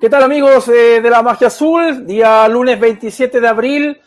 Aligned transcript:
¿Qué 0.00 0.08
tal 0.08 0.22
amigos 0.22 0.66
eh, 0.68 1.02
de 1.02 1.10
la 1.10 1.22
Magia 1.22 1.48
Azul? 1.48 2.06
Día 2.06 2.48
lunes 2.48 2.80
27 2.80 3.38
de 3.38 3.46
abril. 3.46 4.00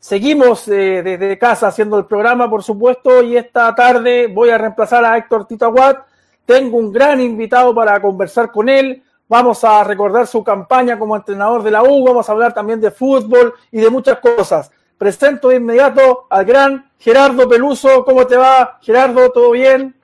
Seguimos 0.00 0.66
eh, 0.66 1.04
desde 1.04 1.38
casa 1.38 1.68
haciendo 1.68 1.96
el 1.96 2.06
programa, 2.06 2.50
por 2.50 2.64
supuesto, 2.64 3.22
y 3.22 3.36
esta 3.36 3.72
tarde 3.76 4.26
voy 4.26 4.50
a 4.50 4.58
reemplazar 4.58 5.04
a 5.04 5.16
Héctor 5.16 5.46
Tito 5.46 5.66
Aguat. 5.66 5.98
Tengo 6.44 6.78
un 6.78 6.90
gran 6.90 7.20
invitado 7.20 7.72
para 7.72 8.02
conversar 8.02 8.50
con 8.50 8.68
él. 8.68 9.04
Vamos 9.28 9.62
a 9.62 9.84
recordar 9.84 10.26
su 10.26 10.42
campaña 10.42 10.98
como 10.98 11.14
entrenador 11.14 11.62
de 11.62 11.70
la 11.70 11.84
U, 11.84 12.04
vamos 12.04 12.28
a 12.28 12.32
hablar 12.32 12.52
también 12.52 12.80
de 12.80 12.90
fútbol 12.90 13.54
y 13.70 13.80
de 13.80 13.90
muchas 13.90 14.18
cosas. 14.18 14.72
Presento 14.98 15.50
de 15.50 15.56
inmediato 15.56 16.26
al 16.28 16.44
gran 16.44 16.90
Gerardo 16.98 17.48
Peluso. 17.48 18.04
¿Cómo 18.04 18.26
te 18.26 18.36
va, 18.36 18.80
Gerardo? 18.82 19.30
¿Todo 19.30 19.52
bien? 19.52 19.94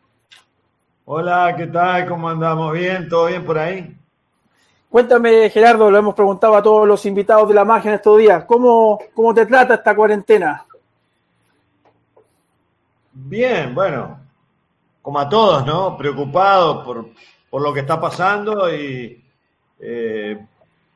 Hola, 1.04 1.52
¿qué 1.56 1.66
tal? 1.66 2.06
¿Cómo 2.06 2.28
andamos? 2.28 2.72
¿Bien? 2.74 3.08
¿Todo 3.08 3.26
bien 3.26 3.44
por 3.44 3.58
ahí? 3.58 3.99
Cuéntame, 4.90 5.48
Gerardo, 5.50 5.88
lo 5.88 5.98
hemos 5.98 6.16
preguntado 6.16 6.56
a 6.56 6.62
todos 6.62 6.86
los 6.86 7.06
invitados 7.06 7.46
de 7.48 7.54
la 7.54 7.64
magia 7.64 7.90
en 7.90 7.94
estos 7.94 8.18
días, 8.18 8.44
¿cómo, 8.44 8.98
cómo 9.14 9.32
te 9.32 9.46
trata 9.46 9.74
esta 9.74 9.94
cuarentena? 9.94 10.66
Bien, 13.12 13.72
bueno, 13.72 14.18
como 15.00 15.20
a 15.20 15.28
todos, 15.28 15.64
¿no? 15.64 15.96
Preocupados 15.96 16.84
por, 16.84 17.06
por 17.48 17.62
lo 17.62 17.72
que 17.72 17.80
está 17.80 18.00
pasando 18.00 18.74
y... 18.74 19.22
Eh, 19.78 20.46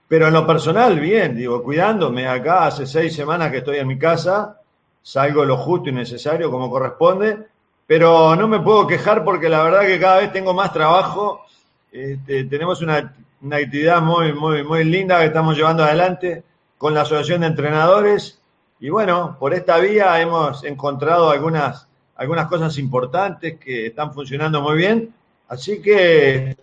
pero 0.08 0.26
en 0.26 0.34
lo 0.34 0.46
personal, 0.46 0.98
bien, 0.98 1.36
digo, 1.36 1.62
cuidándome 1.62 2.26
acá, 2.26 2.66
hace 2.66 2.86
seis 2.86 3.14
semanas 3.14 3.50
que 3.50 3.58
estoy 3.58 3.78
en 3.78 3.88
mi 3.88 3.98
casa, 3.98 4.60
salgo 5.02 5.44
lo 5.44 5.56
justo 5.56 5.88
y 5.88 5.92
necesario 5.92 6.50
como 6.50 6.68
corresponde, 6.68 7.46
pero 7.86 8.34
no 8.36 8.48
me 8.48 8.60
puedo 8.60 8.86
quejar 8.86 9.24
porque 9.24 9.48
la 9.48 9.62
verdad 9.62 9.82
que 9.82 10.00
cada 10.00 10.18
vez 10.18 10.32
tengo 10.32 10.52
más 10.52 10.72
trabajo, 10.72 11.46
este, 11.90 12.44
tenemos 12.44 12.82
una 12.82 13.14
una 13.44 13.58
actividad 13.58 14.00
muy, 14.00 14.32
muy, 14.32 14.64
muy 14.64 14.84
linda 14.84 15.18
que 15.18 15.26
estamos 15.26 15.54
llevando 15.54 15.84
adelante 15.84 16.42
con 16.78 16.94
la 16.94 17.02
Asociación 17.02 17.42
de 17.42 17.48
Entrenadores. 17.48 18.40
Y 18.80 18.88
bueno, 18.88 19.36
por 19.38 19.52
esta 19.52 19.76
vía 19.78 20.18
hemos 20.20 20.64
encontrado 20.64 21.30
algunas, 21.30 21.86
algunas 22.16 22.46
cosas 22.46 22.78
importantes 22.78 23.58
que 23.60 23.88
están 23.88 24.14
funcionando 24.14 24.62
muy 24.62 24.76
bien. 24.76 25.14
Así 25.46 25.82
que 25.82 26.56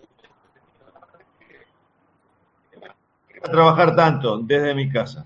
a 3.44 3.48
trabajar 3.48 3.94
tanto 3.94 4.38
desde 4.38 4.74
mi 4.74 4.90
casa. 4.90 5.24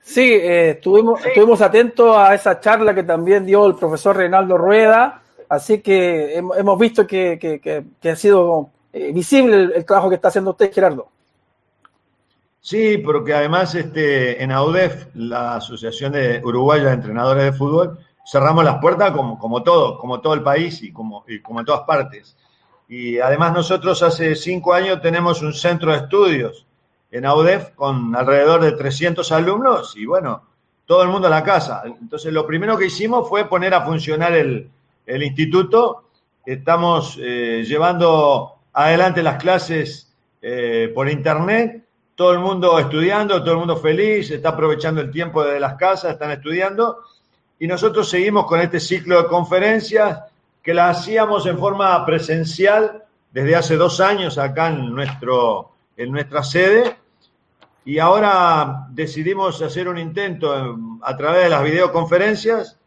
Sí, 0.00 0.30
eh, 0.30 0.70
estuvimos, 0.70 1.24
estuvimos 1.24 1.62
atentos 1.62 2.14
a 2.16 2.34
esa 2.34 2.60
charla 2.60 2.94
que 2.94 3.02
también 3.02 3.46
dio 3.46 3.66
el 3.66 3.76
profesor 3.76 4.16
Reinaldo 4.16 4.58
Rueda, 4.58 5.22
así 5.48 5.80
que 5.80 6.34
hemos, 6.34 6.78
visto 6.78 7.06
que, 7.06 7.38
que, 7.38 7.60
que 8.00 8.10
ha 8.10 8.16
sido 8.16 8.70
eh, 8.92 9.12
visible 9.12 9.70
el, 9.74 9.84
trabajo 9.84 10.08
que 10.08 10.16
está 10.16 10.28
haciendo 10.28 10.50
usted, 10.50 10.72
Gerardo. 10.72 11.08
Sí, 12.60 12.98
porque 12.98 13.34
además 13.34 13.74
este, 13.74 14.42
en 14.42 14.52
AUDEF, 14.52 15.08
la 15.14 15.56
Asociación 15.56 16.12
de 16.12 16.40
Uruguaya 16.44 16.86
de 16.86 16.92
Entrenadores 16.92 17.44
de 17.44 17.52
Fútbol, 17.52 17.98
cerramos 18.24 18.64
las 18.64 18.78
puertas 18.80 19.10
como, 19.12 19.38
como 19.38 19.62
todo, 19.62 19.98
como 19.98 20.20
todo 20.20 20.34
el 20.34 20.42
país 20.42 20.82
y 20.82 20.92
como, 20.92 21.24
y 21.26 21.40
como 21.40 21.60
en 21.60 21.66
todas 21.66 21.82
partes. 21.82 22.36
Y 22.88 23.18
además 23.18 23.52
nosotros 23.52 24.02
hace 24.02 24.36
cinco 24.36 24.74
años 24.74 25.00
tenemos 25.00 25.42
un 25.42 25.54
centro 25.54 25.92
de 25.92 25.98
estudios 25.98 26.66
en 27.10 27.26
AUDEF 27.26 27.70
con 27.70 28.14
alrededor 28.14 28.62
de 28.62 28.72
300 28.72 29.30
alumnos 29.32 29.96
y 29.96 30.06
bueno, 30.06 30.42
todo 30.86 31.02
el 31.02 31.08
mundo 31.08 31.26
a 31.26 31.30
la 31.30 31.42
casa. 31.42 31.82
Entonces 31.84 32.32
lo 32.32 32.46
primero 32.46 32.76
que 32.76 32.86
hicimos 32.86 33.28
fue 33.28 33.48
poner 33.48 33.74
a 33.74 33.84
funcionar 33.84 34.34
el, 34.34 34.70
el 35.06 35.22
instituto. 35.22 36.04
Estamos 36.44 37.18
eh, 37.20 37.64
llevando 37.66 38.56
adelante 38.72 39.22
las 39.22 39.36
clases 39.42 40.12
eh, 40.40 40.90
por 40.94 41.08
internet, 41.08 41.84
todo 42.14 42.32
el 42.32 42.40
mundo 42.40 42.78
estudiando, 42.78 43.42
todo 43.42 43.52
el 43.52 43.58
mundo 43.58 43.76
feliz, 43.76 44.30
está 44.30 44.50
aprovechando 44.50 45.00
el 45.00 45.10
tiempo 45.10 45.44
de 45.44 45.60
las 45.60 45.74
casas, 45.74 46.12
están 46.12 46.30
estudiando, 46.30 46.98
y 47.58 47.66
nosotros 47.66 48.08
seguimos 48.08 48.46
con 48.46 48.60
este 48.60 48.80
ciclo 48.80 49.22
de 49.22 49.28
conferencias 49.28 50.20
que 50.62 50.74
las 50.74 50.98
hacíamos 50.98 51.46
en 51.46 51.58
forma 51.58 52.04
presencial 52.04 53.04
desde 53.32 53.56
hace 53.56 53.76
dos 53.76 54.00
años 54.00 54.38
acá 54.38 54.68
en, 54.68 54.94
nuestro, 54.94 55.72
en 55.96 56.12
nuestra 56.12 56.42
sede, 56.42 56.96
y 57.84 57.98
ahora 57.98 58.86
decidimos 58.90 59.60
hacer 59.60 59.88
un 59.88 59.98
intento 59.98 60.78
a 61.02 61.16
través 61.16 61.44
de 61.44 61.50
las 61.50 61.64
videoconferencias. 61.64 62.78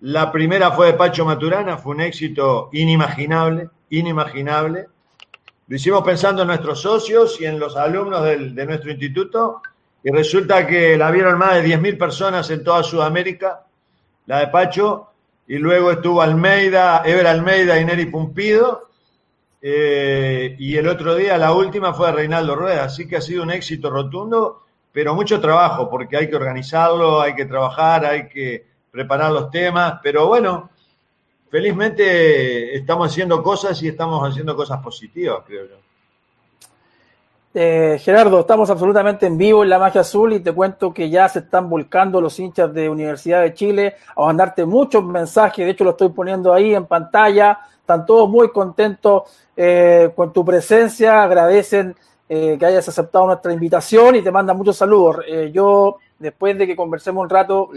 La 0.00 0.30
primera 0.30 0.70
fue 0.70 0.88
de 0.88 0.94
Pacho 0.94 1.24
Maturana, 1.24 1.76
fue 1.76 1.94
un 1.94 2.02
éxito 2.02 2.68
inimaginable, 2.72 3.70
inimaginable. 3.90 4.86
Lo 5.66 5.76
hicimos 5.76 6.02
pensando 6.02 6.42
en 6.42 6.48
nuestros 6.48 6.80
socios 6.80 7.40
y 7.40 7.46
en 7.46 7.58
los 7.58 7.76
alumnos 7.76 8.22
de 8.24 8.66
nuestro 8.66 8.90
instituto 8.90 9.62
y 10.06 10.10
resulta 10.10 10.66
que 10.66 10.98
la 10.98 11.10
vieron 11.10 11.38
más 11.38 11.54
de 11.54 11.64
10.000 11.64 11.98
personas 11.98 12.50
en 12.50 12.62
toda 12.62 12.82
Sudamérica, 12.82 13.64
la 14.26 14.40
de 14.40 14.48
Pacho, 14.48 15.08
y 15.46 15.56
luego 15.56 15.92
estuvo 15.92 16.20
Almeida, 16.20 17.02
Ever 17.06 17.26
Almeida 17.26 17.80
y 17.80 17.86
Neri 17.86 18.06
Pumpido, 18.06 18.90
eh, 19.62 20.56
y 20.58 20.76
el 20.76 20.88
otro 20.88 21.14
día 21.14 21.38
la 21.38 21.54
última 21.54 21.94
fue 21.94 22.12
Reinaldo 22.12 22.54
Rueda, 22.54 22.84
así 22.84 23.08
que 23.08 23.16
ha 23.16 23.22
sido 23.22 23.42
un 23.42 23.50
éxito 23.50 23.88
rotundo, 23.88 24.64
pero 24.92 25.14
mucho 25.14 25.40
trabajo, 25.40 25.88
porque 25.88 26.18
hay 26.18 26.28
que 26.28 26.36
organizarlo, 26.36 27.22
hay 27.22 27.34
que 27.34 27.46
trabajar, 27.46 28.04
hay 28.04 28.28
que 28.28 28.66
preparar 28.90 29.32
los 29.32 29.50
temas, 29.50 30.00
pero 30.02 30.26
bueno, 30.26 30.70
felizmente 31.54 32.76
estamos 32.76 33.12
haciendo 33.12 33.40
cosas 33.40 33.80
y 33.80 33.86
estamos 33.86 34.28
haciendo 34.28 34.56
cosas 34.56 34.82
positivas, 34.82 35.44
creo 35.46 35.66
yo. 35.66 35.76
Eh, 37.54 37.96
Gerardo, 38.02 38.40
estamos 38.40 38.68
absolutamente 38.70 39.26
en 39.26 39.38
vivo 39.38 39.62
en 39.62 39.68
la 39.68 39.78
magia 39.78 40.00
azul 40.00 40.32
y 40.32 40.40
te 40.40 40.50
cuento 40.50 40.92
que 40.92 41.08
ya 41.08 41.28
se 41.28 41.38
están 41.38 41.70
volcando 41.70 42.20
los 42.20 42.40
hinchas 42.40 42.74
de 42.74 42.88
Universidad 42.88 43.42
de 43.42 43.54
Chile 43.54 43.94
a 44.16 44.24
mandarte 44.24 44.64
muchos 44.66 45.04
mensajes, 45.04 45.64
de 45.64 45.70
hecho 45.70 45.84
lo 45.84 45.90
estoy 45.90 46.08
poniendo 46.08 46.52
ahí 46.52 46.74
en 46.74 46.86
pantalla, 46.86 47.60
están 47.78 48.04
todos 48.04 48.28
muy 48.28 48.50
contentos 48.50 49.22
eh, 49.56 50.10
con 50.16 50.32
tu 50.32 50.44
presencia, 50.44 51.22
agradecen 51.22 51.94
eh, 52.28 52.56
que 52.58 52.66
hayas 52.66 52.88
aceptado 52.88 53.26
nuestra 53.26 53.52
invitación 53.52 54.16
y 54.16 54.22
te 54.22 54.32
mandan 54.32 54.56
muchos 54.56 54.76
saludos. 54.76 55.18
yo 55.52 55.98
después 56.18 56.56
de 56.56 56.66
que 56.66 56.76
conversemos 56.76 57.22
un 57.22 57.30
rato, 57.30 57.70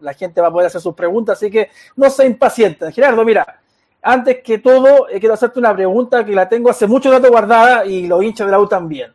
la 0.00 0.14
gente 0.14 0.40
va 0.40 0.48
a 0.48 0.52
poder 0.52 0.66
hacer 0.66 0.80
sus 0.80 0.94
preguntas, 0.94 1.38
así 1.38 1.50
que 1.50 1.70
no 1.96 2.10
se 2.10 2.26
impacienten. 2.26 2.92
Gerardo, 2.92 3.24
mira, 3.24 3.60
antes 4.02 4.42
que 4.42 4.58
todo, 4.58 5.08
eh, 5.08 5.18
quiero 5.18 5.34
hacerte 5.34 5.58
una 5.58 5.74
pregunta 5.74 6.24
que 6.24 6.32
la 6.32 6.48
tengo 6.48 6.70
hace 6.70 6.86
mucho 6.86 7.10
rato 7.10 7.28
guardada 7.28 7.84
y 7.84 8.06
los 8.06 8.22
hinchas 8.22 8.46
de 8.46 8.52
la 8.52 8.60
U 8.60 8.68
también. 8.68 9.12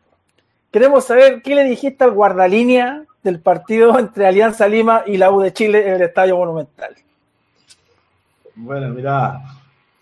Queremos 0.71 1.05
saber 1.05 1.41
qué 1.41 1.55
le 1.55 1.63
dijiste 1.63 2.03
al 2.03 2.11
guardalínea 2.11 3.03
del 3.21 3.39
partido 3.39 3.97
entre 3.99 4.27
Alianza 4.27 4.67
Lima 4.67 5.03
y 5.05 5.17
la 5.17 5.31
U 5.31 5.41
de 5.41 5.53
Chile 5.53 5.87
en 5.87 5.95
el 5.95 6.01
Estadio 6.01 6.37
Monumental. 6.37 6.95
Bueno, 8.55 8.95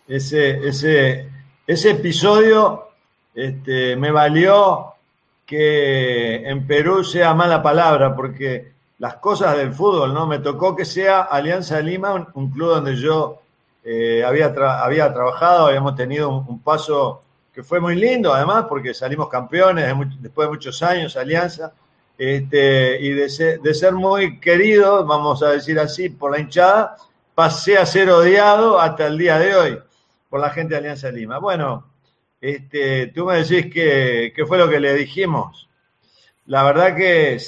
ese, 0.07 0.67
ese, 0.67 1.29
ese 1.65 1.91
episodio 1.91 2.89
este, 3.33 3.95
me 3.95 4.11
valió 4.11 4.93
que 5.51 6.49
en 6.49 6.65
Perú 6.65 7.03
sea 7.03 7.33
mala 7.33 7.61
palabra, 7.61 8.15
porque 8.15 8.71
las 8.99 9.15
cosas 9.15 9.57
del 9.57 9.73
fútbol, 9.73 10.13
¿no? 10.13 10.25
Me 10.25 10.39
tocó 10.39 10.77
que 10.77 10.85
sea 10.85 11.23
Alianza 11.23 11.81
Lima, 11.81 12.31
un, 12.33 12.51
club 12.51 12.69
donde 12.69 12.95
yo 12.95 13.41
eh, 13.83 14.23
había, 14.25 14.45
había 14.45 15.13
trabajado, 15.13 15.67
habíamos 15.67 15.97
tenido 15.97 16.29
un, 16.29 16.59
paso 16.61 17.23
que 17.53 17.63
fue 17.63 17.81
muy 17.81 17.97
lindo, 17.97 18.33
además, 18.33 18.67
porque 18.69 18.93
salimos 18.93 19.27
campeones 19.27 19.93
después 20.21 20.47
de 20.47 20.51
muchos 20.51 20.81
años, 20.83 21.17
Alianza, 21.17 21.73
este, 22.17 23.01
y 23.01 23.09
de 23.09 23.27
ser, 23.27 23.59
de 23.59 23.91
muy 23.91 24.39
querido, 24.39 25.05
vamos 25.05 25.43
a 25.43 25.49
decir 25.49 25.77
así, 25.81 26.07
por 26.07 26.31
la 26.31 26.39
hinchada, 26.39 26.95
pasé 27.35 27.77
a 27.77 27.85
ser 27.85 28.09
odiado 28.09 28.79
hasta 28.79 29.07
el 29.07 29.17
día 29.17 29.37
de 29.37 29.53
hoy 29.53 29.79
por 30.29 30.39
la 30.39 30.51
gente 30.51 30.75
de 30.75 30.77
Alianza 30.77 31.11
Lima. 31.11 31.39
Bueno, 31.39 31.90
este, 32.41 33.07
tú 33.07 33.25
me 33.25 33.43
decís 33.43 33.71
que, 33.71 34.33
qué 34.35 34.45
fue 34.47 34.57
lo 34.57 34.67
que 34.67 34.79
le 34.79 34.95
dijimos. 34.95 35.69
La 36.47 36.63
verdad 36.63 36.95
que 36.95 37.39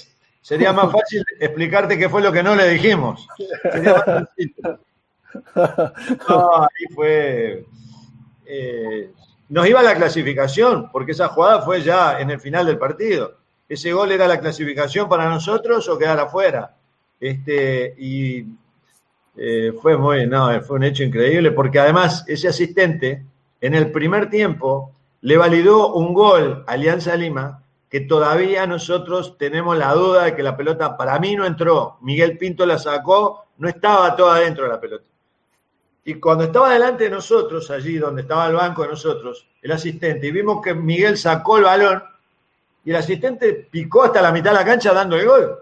sería 0.42 0.72
más 0.72 0.92
fácil 0.94 1.26
explicarte 1.40 1.98
qué 1.98 2.08
fue 2.08 2.22
lo 2.22 2.32
que 2.32 2.44
no 2.44 2.56
le 2.56 2.70
dijimos. 2.70 3.28
ahí 5.56 6.86
fue. 6.94 7.66
Eh, 8.46 9.12
nos 9.50 9.68
iba 9.68 9.82
la 9.82 9.96
clasificación, 9.96 10.92
porque 10.92 11.14
esa 11.14 11.30
jugada 11.30 11.64
fue 11.64 11.82
ya 11.82 12.20
en 12.20 12.30
el 12.30 12.40
final 12.40 12.68
del 12.68 12.78
partido. 12.78 13.38
Ese 13.68 13.92
gol 13.94 14.12
era 14.12 14.28
la 14.28 14.40
clasificación 14.40 15.10
para 15.10 15.28
nosotros 15.30 15.90
o 15.90 15.98
quedar 15.98 16.20
afuera. 16.20 16.76
Este, 17.20 17.96
y 17.98 18.46
eh, 19.38 19.74
fue 19.82 19.98
muy, 19.98 20.28
no, 20.28 20.62
fue 20.62 20.78
un 20.78 20.84
hecho 20.84 21.04
increíble, 21.04 21.52
porque 21.52 21.80
además 21.80 22.26
ese 22.28 22.48
asistente 22.48 23.26
en 23.64 23.76
el 23.76 23.92
primer 23.92 24.30
tiempo 24.30 24.92
le 25.22 25.38
validó 25.38 25.94
un 25.94 26.14
gol 26.14 26.66
a 26.68 26.74
Alianza 26.74 27.16
Lima 27.16 27.64
que 27.90 28.02
todavía 28.02 28.68
nosotros 28.68 29.38
tenemos 29.38 29.78
la 29.78 29.94
duda 29.94 30.26
de 30.26 30.36
que 30.36 30.44
la 30.44 30.58
pelota 30.58 30.98
para 30.98 31.18
mí 31.18 31.34
no 31.34 31.46
entró. 31.46 31.98
Miguel 32.02 32.38
Pinto 32.38 32.66
la 32.66 32.78
sacó, 32.78 33.46
no 33.60 33.70
estaba 33.70 34.18
toda 34.18 34.40
dentro 34.40 34.66
de 34.66 34.70
la 34.70 34.82
pelota. 34.82 35.06
Y 36.04 36.16
cuando 36.16 36.44
estaba 36.44 36.74
delante 36.74 37.06
de 37.06 37.10
nosotros, 37.12 37.72
allí 37.72 37.98
donde 37.98 38.24
estaba 38.24 38.48
el 38.48 38.56
banco 38.56 38.82
de 38.82 38.90
nosotros, 38.90 39.48
el 39.62 39.72
asistente, 39.72 40.28
y 40.28 40.32
vimos 40.32 40.62
que 40.62 40.74
Miguel 40.74 41.18
sacó 41.18 41.58
el 41.58 41.64
balón, 41.64 42.04
y 42.84 42.90
el 42.90 42.98
asistente 42.98 43.54
picó 43.72 44.04
hasta 44.04 44.22
la 44.22 44.34
mitad 44.34 44.52
de 44.52 44.58
la 44.58 44.66
cancha 44.66 44.92
dando 44.92 45.16
el 45.16 45.26
gol. 45.26 45.58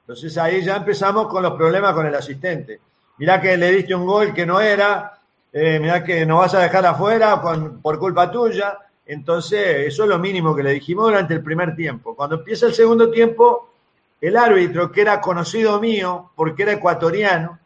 Entonces 0.00 0.36
ahí 0.36 0.62
ya 0.62 0.76
empezamos 0.76 1.28
con 1.28 1.42
los 1.42 1.54
problemas 1.54 1.94
con 1.94 2.04
el 2.04 2.14
asistente. 2.14 2.80
Mirá 3.16 3.40
que 3.40 3.56
le 3.56 3.70
diste 3.70 3.94
un 3.94 4.04
gol 4.04 4.34
que 4.34 4.44
no 4.44 4.60
era, 4.60 5.13
eh, 5.56 5.78
mirá 5.78 6.02
que 6.02 6.26
nos 6.26 6.40
vas 6.40 6.54
a 6.54 6.62
dejar 6.62 6.84
afuera 6.84 7.40
por 7.40 7.98
culpa 8.00 8.28
tuya. 8.28 8.76
Entonces, 9.06 9.86
eso 9.86 10.02
es 10.02 10.08
lo 10.08 10.18
mínimo 10.18 10.54
que 10.54 10.64
le 10.64 10.72
dijimos 10.72 11.06
durante 11.06 11.32
el 11.32 11.44
primer 11.44 11.76
tiempo. 11.76 12.16
Cuando 12.16 12.36
empieza 12.36 12.66
el 12.66 12.74
segundo 12.74 13.08
tiempo, 13.08 13.72
el 14.20 14.36
árbitro, 14.36 14.90
que 14.90 15.02
era 15.02 15.20
conocido 15.20 15.80
mío, 15.80 16.32
porque 16.34 16.64
era 16.64 16.72
ecuatoriano, 16.72 17.60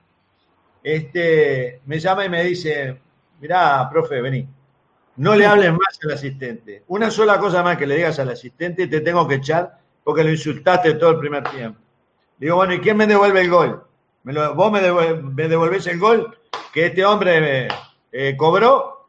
este, 0.83 1.81
me 1.87 1.99
llama 1.99 2.27
y 2.27 2.29
me 2.29 2.45
dice, 2.45 3.01
mirá, 3.41 3.89
profe, 3.91 4.21
vení, 4.21 4.47
no 5.17 5.35
le 5.35 5.47
hables 5.47 5.73
más 5.73 5.99
al 6.05 6.11
asistente. 6.11 6.83
Una 6.89 7.11
sola 7.11 7.39
cosa 7.39 7.63
más 7.63 7.79
que 7.79 7.87
le 7.87 7.97
digas 7.97 8.19
al 8.19 8.29
asistente 8.29 8.87
te 8.87 9.01
tengo 9.01 9.27
que 9.27 9.37
echar 9.37 9.79
porque 10.05 10.25
lo 10.25 10.31
insultaste 10.31 10.95
todo 10.95 11.13
el 11.13 11.19
primer 11.19 11.43
tiempo. 11.45 11.81
Digo, 12.37 12.57
bueno, 12.57 12.75
¿y 12.75 12.81
quién 12.81 12.99
me 12.99 13.07
devuelve 13.07 13.41
el 13.41 13.51
gol? 13.51 13.83
¿Vos 14.55 14.73
me, 14.73 14.81
devolvés 15.49 15.87
el 15.87 15.99
gol 15.99 16.38
que 16.73 16.87
este 16.87 17.05
hombre 17.05 17.69
eh, 18.13 18.37
cobró? 18.37 19.09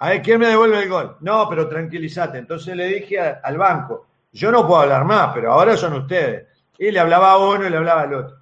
A 0.00 0.10
ver, 0.10 0.22
¿quién 0.22 0.38
me 0.38 0.46
devuelve 0.46 0.82
el 0.82 0.88
gol? 0.88 1.16
No, 1.20 1.48
pero 1.48 1.68
tranquilízate. 1.68 2.38
Entonces 2.38 2.76
le 2.76 2.86
dije 2.86 3.18
al 3.20 3.58
banco, 3.58 4.06
yo 4.32 4.52
no 4.52 4.66
puedo 4.66 4.82
hablar 4.82 5.04
más, 5.04 5.32
pero 5.34 5.52
ahora 5.52 5.76
son 5.76 5.94
ustedes. 5.94 6.46
Y 6.78 6.90
le 6.90 7.00
hablaba 7.00 7.32
a 7.32 7.38
uno 7.38 7.66
y 7.66 7.70
le 7.70 7.76
hablaba 7.76 8.02
al 8.02 8.14
otro. 8.14 8.36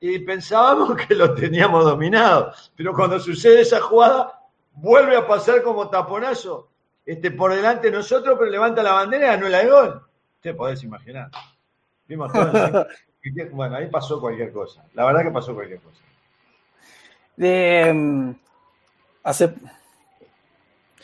Y 0.00 0.18
pensábamos 0.20 0.96
que 1.08 1.14
lo 1.14 1.34
teníamos 1.34 1.84
dominado. 1.84 2.52
Pero 2.76 2.94
cuando 2.94 3.20
sucede 3.20 3.60
esa 3.60 3.80
jugada, 3.80 4.40
vuelve 4.72 5.16
a 5.16 5.26
pasar 5.26 5.62
como 5.62 5.88
taponazo. 5.88 6.68
Este, 7.04 7.30
por 7.30 7.54
delante 7.54 7.90
de 7.90 7.96
nosotros, 7.96 8.36
pero 8.38 8.50
levanta 8.50 8.82
la 8.82 8.92
bandera 8.92 9.34
y 9.34 9.50
la 9.50 9.58
de 9.58 9.70
gol. 9.70 10.02
Te 10.40 10.54
podés 10.54 10.82
imaginar. 10.84 11.30
Vimos 12.06 12.32
todo 12.32 12.86
bueno, 13.52 13.76
ahí 13.76 13.88
pasó 13.88 14.20
cualquier 14.20 14.52
cosa. 14.52 14.84
La 14.94 15.04
verdad 15.04 15.22
que 15.22 15.30
pasó 15.30 15.54
cualquier 15.54 15.80
cosa. 15.80 16.00
Mm, 17.38 18.32
hace, 19.22 19.54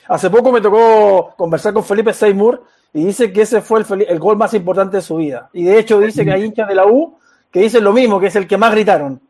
hace 0.08 0.30
poco 0.30 0.50
me 0.50 0.60
tocó 0.60 1.32
conversar 1.36 1.72
con 1.72 1.84
Felipe 1.84 2.12
Seymour 2.12 2.64
y 2.92 3.06
dice 3.06 3.32
que 3.32 3.42
ese 3.42 3.60
fue 3.60 3.84
el, 4.08 4.18
gol 4.18 4.36
más 4.36 4.52
importante 4.54 4.96
de 4.96 5.02
su 5.02 5.16
vida. 5.16 5.48
Y 5.52 5.64
de 5.64 5.78
hecho 5.78 6.00
dice 6.00 6.24
que 6.24 6.32
hay 6.32 6.44
hinchas 6.44 6.68
de 6.68 6.74
la 6.74 6.86
U 6.86 7.18
que 7.50 7.60
dicen 7.60 7.84
lo 7.84 7.92
mismo, 7.92 8.18
que 8.18 8.26
es 8.26 8.36
el 8.36 8.48
que 8.48 8.56
más 8.56 8.72
gritaron. 8.72 9.20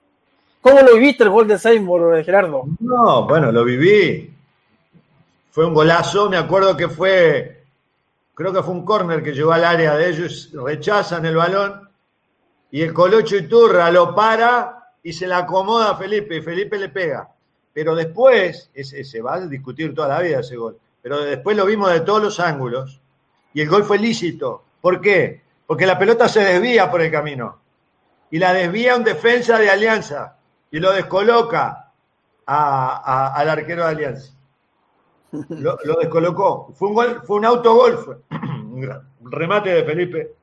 ¿Cómo 0.63 0.81
lo 0.81 0.95
viviste 0.95 1.25
el 1.25 1.31
gol 1.31 1.47
de 1.47 1.59
Seymour, 1.59 2.25
Gerardo? 2.25 2.65
No, 2.81 3.27
bueno, 3.27 3.53
lo 3.53 3.65
viví. 3.65 4.35
Fue 5.51 5.67
un 5.67 5.75
golazo, 5.75 6.31
me 6.31 6.39
acuerdo 6.39 6.75
que 6.77 6.89
fue, 6.89 7.65
creo 8.35 8.53
que 8.53 8.63
fue 8.63 8.73
un 8.73 8.85
córner 8.85 9.23
que 9.23 9.33
llegó 9.33 9.53
al 9.53 9.65
área 9.65 9.95
de 9.95 10.09
ellos, 10.09 10.51
rechazan 10.55 11.27
el 11.27 11.37
balón 11.37 11.89
y 12.71 12.83
el 12.83 12.93
Colocho 12.93 13.37
Iturra 13.37 13.91
lo 13.91 14.15
para 14.15 14.74
y 15.05 15.13
se 15.13 15.27
la 15.27 15.39
acomoda 15.39 15.91
a 15.91 15.97
Felipe 15.97 16.39
y 16.39 16.43
Felipe 16.43 16.79
le 16.79 16.89
pega. 16.89 17.31
Pero 17.73 17.95
después, 17.95 18.71
ese, 18.75 19.05
se 19.05 19.21
va 19.21 19.35
a 19.35 19.47
discutir 19.47 19.95
toda 19.95 20.09
la 20.09 20.21
vida 20.21 20.41
ese 20.41 20.57
gol, 20.57 20.79
pero 21.03 21.21
después 21.21 21.57
lo 21.57 21.67
vimos 21.67 21.93
de 21.93 22.01
todos 22.01 22.23
los 22.23 22.41
ángulos 22.41 23.01
y 23.53 23.61
el 23.61 23.69
gol 23.69 23.85
fue 23.85 23.99
lícito. 23.99 24.65
¿Por 24.81 25.01
qué? 25.01 25.43
Porque 25.67 25.87
la 25.87 25.99
pelota 25.99 26.27
se 26.29 26.41
desvía 26.41 26.91
por 26.91 27.03
el 27.03 27.13
camino. 27.13 27.61
Y 28.31 28.39
la 28.39 28.53
desvía 28.53 28.97
un 28.97 29.05
defensa 29.05 29.59
de 29.59 29.71
Alianza 29.71 30.39
y 30.71 30.81
lo 30.81 30.93
descoloca 30.93 31.93
al 32.47 33.49
arquero 33.49 33.85
de 33.85 33.91
Alianza. 33.91 34.33
Lo, 35.51 35.77
descolocó. 36.01 36.73
Fue 36.75 36.89
un, 36.89 36.95
gol, 36.95 37.23
fue 37.25 37.37
un 37.37 37.45
autogol, 37.45 37.99
fue 37.99 38.17
un 38.31 39.05
remate 39.31 39.71
de 39.71 39.85
Felipe. 39.85 40.35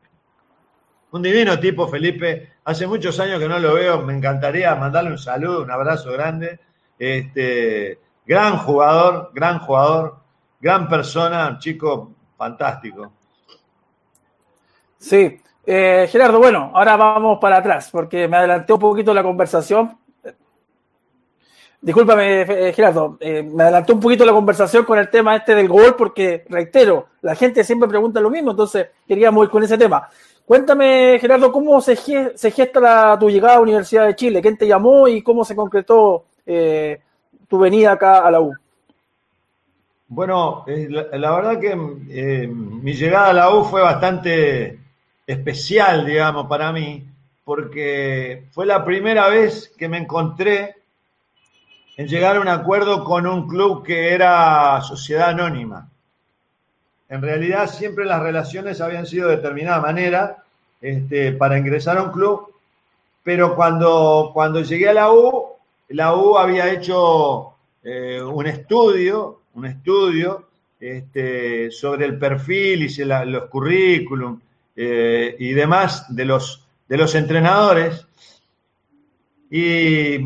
Un 1.11 1.21
divino 1.21 1.59
tipo, 1.59 1.87
Felipe. 1.87 2.53
Hace 2.63 2.87
muchos 2.87 3.19
años 3.19 3.39
que 3.39 3.47
no 3.47 3.59
lo 3.59 3.73
veo. 3.73 4.01
Me 4.01 4.13
encantaría 4.13 4.73
mandarle 4.75 5.11
un 5.11 5.17
saludo, 5.17 5.63
un 5.63 5.71
abrazo 5.71 6.11
grande. 6.11 6.59
Este, 6.97 7.99
gran 8.25 8.57
jugador, 8.57 9.31
gran 9.33 9.59
jugador, 9.59 10.17
gran 10.59 10.87
persona, 10.87 11.57
chico 11.59 12.11
fantástico. 12.37 13.11
Sí, 14.97 15.41
eh, 15.65 16.07
Gerardo, 16.09 16.39
bueno, 16.39 16.71
ahora 16.73 16.95
vamos 16.95 17.39
para 17.39 17.57
atrás, 17.57 17.89
porque 17.91 18.27
me 18.27 18.37
adelanté 18.37 18.71
un 18.73 18.79
poquito 18.79 19.13
la 19.13 19.23
conversación. 19.23 19.97
Discúlpame, 21.81 22.41
eh, 22.41 22.73
Gerardo, 22.73 23.17
eh, 23.19 23.41
me 23.41 23.63
adelanté 23.63 23.93
un 23.93 23.99
poquito 23.99 24.23
la 24.23 24.31
conversación 24.31 24.85
con 24.85 24.99
el 24.99 25.09
tema 25.09 25.35
este 25.35 25.55
del 25.55 25.67
gol, 25.67 25.95
porque, 25.95 26.45
reitero, 26.47 27.07
la 27.21 27.33
gente 27.33 27.63
siempre 27.63 27.89
pregunta 27.89 28.19
lo 28.19 28.29
mismo, 28.29 28.51
entonces 28.51 28.89
queríamos 29.07 29.45
ir 29.45 29.49
con 29.49 29.63
ese 29.63 29.77
tema. 29.77 30.07
Cuéntame, 30.45 31.17
Gerardo, 31.19 31.51
¿cómo 31.51 31.79
se, 31.81 31.95
gesta 31.95 33.17
tu 33.19 33.29
llegada 33.29 33.53
a 33.53 33.57
la 33.57 33.61
Universidad 33.61 34.07
de 34.07 34.15
Chile? 34.15 34.41
¿Quién 34.41 34.57
te 34.57 34.67
llamó 34.67 35.07
y 35.07 35.21
cómo 35.21 35.45
se 35.45 35.55
concretó 35.55 36.25
tu 37.47 37.59
venida 37.59 37.93
acá 37.93 38.25
a 38.25 38.31
la 38.31 38.41
U? 38.41 38.53
Bueno, 40.13 40.65
eh, 40.67 40.89
la, 40.89 41.35
verdad 41.35 41.57
que 41.57 41.71
eh, 42.09 42.45
mi 42.45 42.93
llegada 42.93 43.29
a 43.29 43.33
la 43.33 43.55
U 43.55 43.63
fue 43.63 43.81
bastante 43.81 44.77
especial, 45.25 46.05
digamos, 46.05 46.47
para 46.47 46.73
mí, 46.73 47.07
porque 47.45 48.47
fue 48.51 48.65
la 48.65 48.83
primera 48.83 49.29
vez 49.29 49.73
que 49.77 49.87
me 49.87 49.97
encontré 49.97 50.75
en 51.95 52.07
llegar 52.09 52.35
a 52.35 52.41
un 52.41 52.49
acuerdo 52.49 53.05
con 53.05 53.25
un 53.25 53.47
club 53.47 53.85
que 53.85 54.13
era 54.13 54.81
sociedad 54.81 55.29
anónima. 55.29 55.89
En 57.11 57.21
realidad 57.21 57.69
siempre 57.69 58.05
las 58.05 58.23
relaciones 58.23 58.81
habían 58.81 59.05
sido 59.05 59.29
de 59.29 59.35
determinada 59.35 59.79
manera 59.79 60.43
este, 60.81 61.33
para 61.33 61.59
ingresar 61.59 61.99
a 61.99 62.03
un 62.03 62.11
club, 62.11 62.47
pero 63.21 63.55
cuando, 63.55 64.31
cuando 64.33 64.63
llegué 64.63 64.89
a 64.89 64.93
la 64.93 65.11
U, 65.11 65.49
la 65.89 66.15
U 66.15 66.37
había 66.37 66.71
hecho 66.71 67.53
eh, 67.83 68.19
un 68.19 68.47
estudio 68.47 69.41
un 69.53 69.65
estudio 69.65 70.47
este, 70.79 71.69
sobre 71.71 72.05
el 72.05 72.17
perfil 72.17 72.83
y 72.83 73.03
los 73.03 73.43
currículum 73.49 74.39
eh, 74.75 75.35
y 75.37 75.51
demás 75.51 76.15
de 76.15 76.25
los, 76.25 76.65
de 76.87 76.97
los 76.97 77.13
entrenadores. 77.15 78.05
Y 79.49 80.19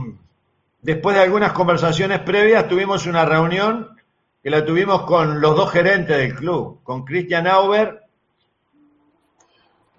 después 0.81 1.15
de 1.15 1.23
algunas 1.23 1.51
conversaciones 1.53 2.19
previas 2.19 2.67
tuvimos 2.67 3.07
una 3.07 3.25
reunión 3.25 3.89
que 4.45 4.51
la 4.51 4.63
tuvimos 4.63 5.01
con 5.05 5.41
los 5.41 5.55
dos 5.55 5.71
gerentes 5.71 6.15
del 6.15 6.35
club, 6.35 6.83
con 6.83 7.03
Christian 7.03 7.47
Auber 7.47 8.01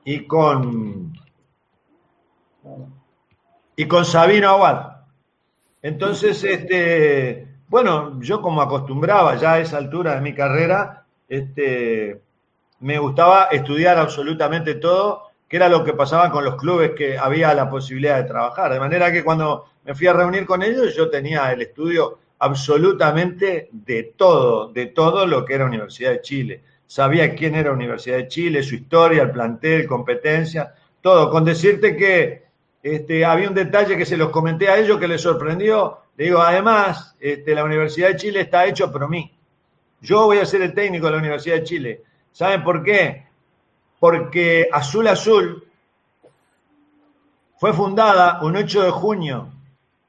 y 0.05 0.25
con 0.25 1.13
y 3.75 3.89
con 3.89 4.05
Sabino 4.05 4.51
Aguad. 4.51 4.99
Entonces, 5.83 6.45
este, 6.45 7.57
bueno, 7.67 8.21
yo 8.21 8.41
como 8.41 8.63
acostumbraba 8.63 9.35
ya 9.35 9.55
a 9.55 9.59
esa 9.59 9.79
altura 9.79 10.15
de 10.15 10.21
mi 10.21 10.33
carrera, 10.33 11.05
este, 11.29 12.23
me 12.79 13.01
gustaba 13.01 13.47
estudiar 13.47 13.99
absolutamente 13.99 14.77
todo, 14.77 15.25
que 15.49 15.57
era 15.57 15.69
lo 15.69 15.83
que 15.83 15.93
pasaba 15.93 16.31
con 16.31 16.45
los 16.45 16.55
clubes 16.55 16.93
que 16.97 17.19
había 17.19 17.53
la 17.53 17.69
posibilidad 17.69 18.19
de 18.19 18.29
trabajar. 18.29 18.73
De 18.73 18.79
manera 18.79 19.11
que 19.11 19.25
cuando 19.25 19.65
me 19.85 19.97
fui 19.97 20.07
a 20.07 20.13
reunir 20.13 20.47
con 20.47 20.63
ellos, 20.63 20.95
yo 20.95 21.11
tenía 21.11 21.51
el 21.51 21.63
estudio 21.63 22.21
absolutamente 22.39 23.69
de 23.73 24.15
todo, 24.17 24.73
de 24.73 24.87
todo 24.87 25.27
lo 25.27 25.45
que 25.45 25.55
era 25.55 25.65
Universidad 25.65 26.13
de 26.13 26.21
Chile. 26.21 26.63
Sabía 26.87 27.35
quién 27.35 27.55
era 27.55 27.73
Universidad 27.73 28.17
de 28.17 28.29
Chile, 28.29 28.63
su 28.63 28.75
historia, 28.75 29.23
el 29.23 29.31
plantel, 29.31 29.87
competencia, 29.87 30.75
todo. 31.01 31.31
Con 31.31 31.45
decirte 31.45 31.97
que 31.97 32.45
este, 32.83 33.25
había 33.25 33.49
un 33.49 33.55
detalle 33.55 33.97
que 33.97 34.07
se 34.07 34.17
los 34.17 34.31
comenté 34.31 34.69
a 34.69 34.79
ellos 34.79 34.99
que 34.99 35.09
les 35.09 35.21
sorprendió, 35.21 35.99
le 36.17 36.25
digo, 36.27 36.41
además, 36.41 37.17
este, 37.19 37.55
la 37.55 37.65
Universidad 37.65 38.09
de 38.09 38.17
Chile 38.17 38.41
está 38.43 38.67
hecho 38.67 38.91
por 38.93 39.09
mí. 39.09 39.33
Yo 40.01 40.27
voy 40.27 40.39
a 40.39 40.47
ser 40.47 40.63
el 40.63 40.75
técnico 40.75 41.07
de 41.07 41.13
la 41.13 41.19
Universidad 41.19 41.57
de 41.57 41.65
Chile. 41.65 42.03
¿Saben 42.33 42.63
por 42.63 42.83
qué? 42.83 43.27
Porque 43.99 44.69
Azul 44.71 45.09
Azul 45.09 45.67
fue 47.59 47.73
fundada 47.73 48.41
un 48.43 48.57
8 48.57 48.83
de 48.85 48.91
junio 48.91 49.56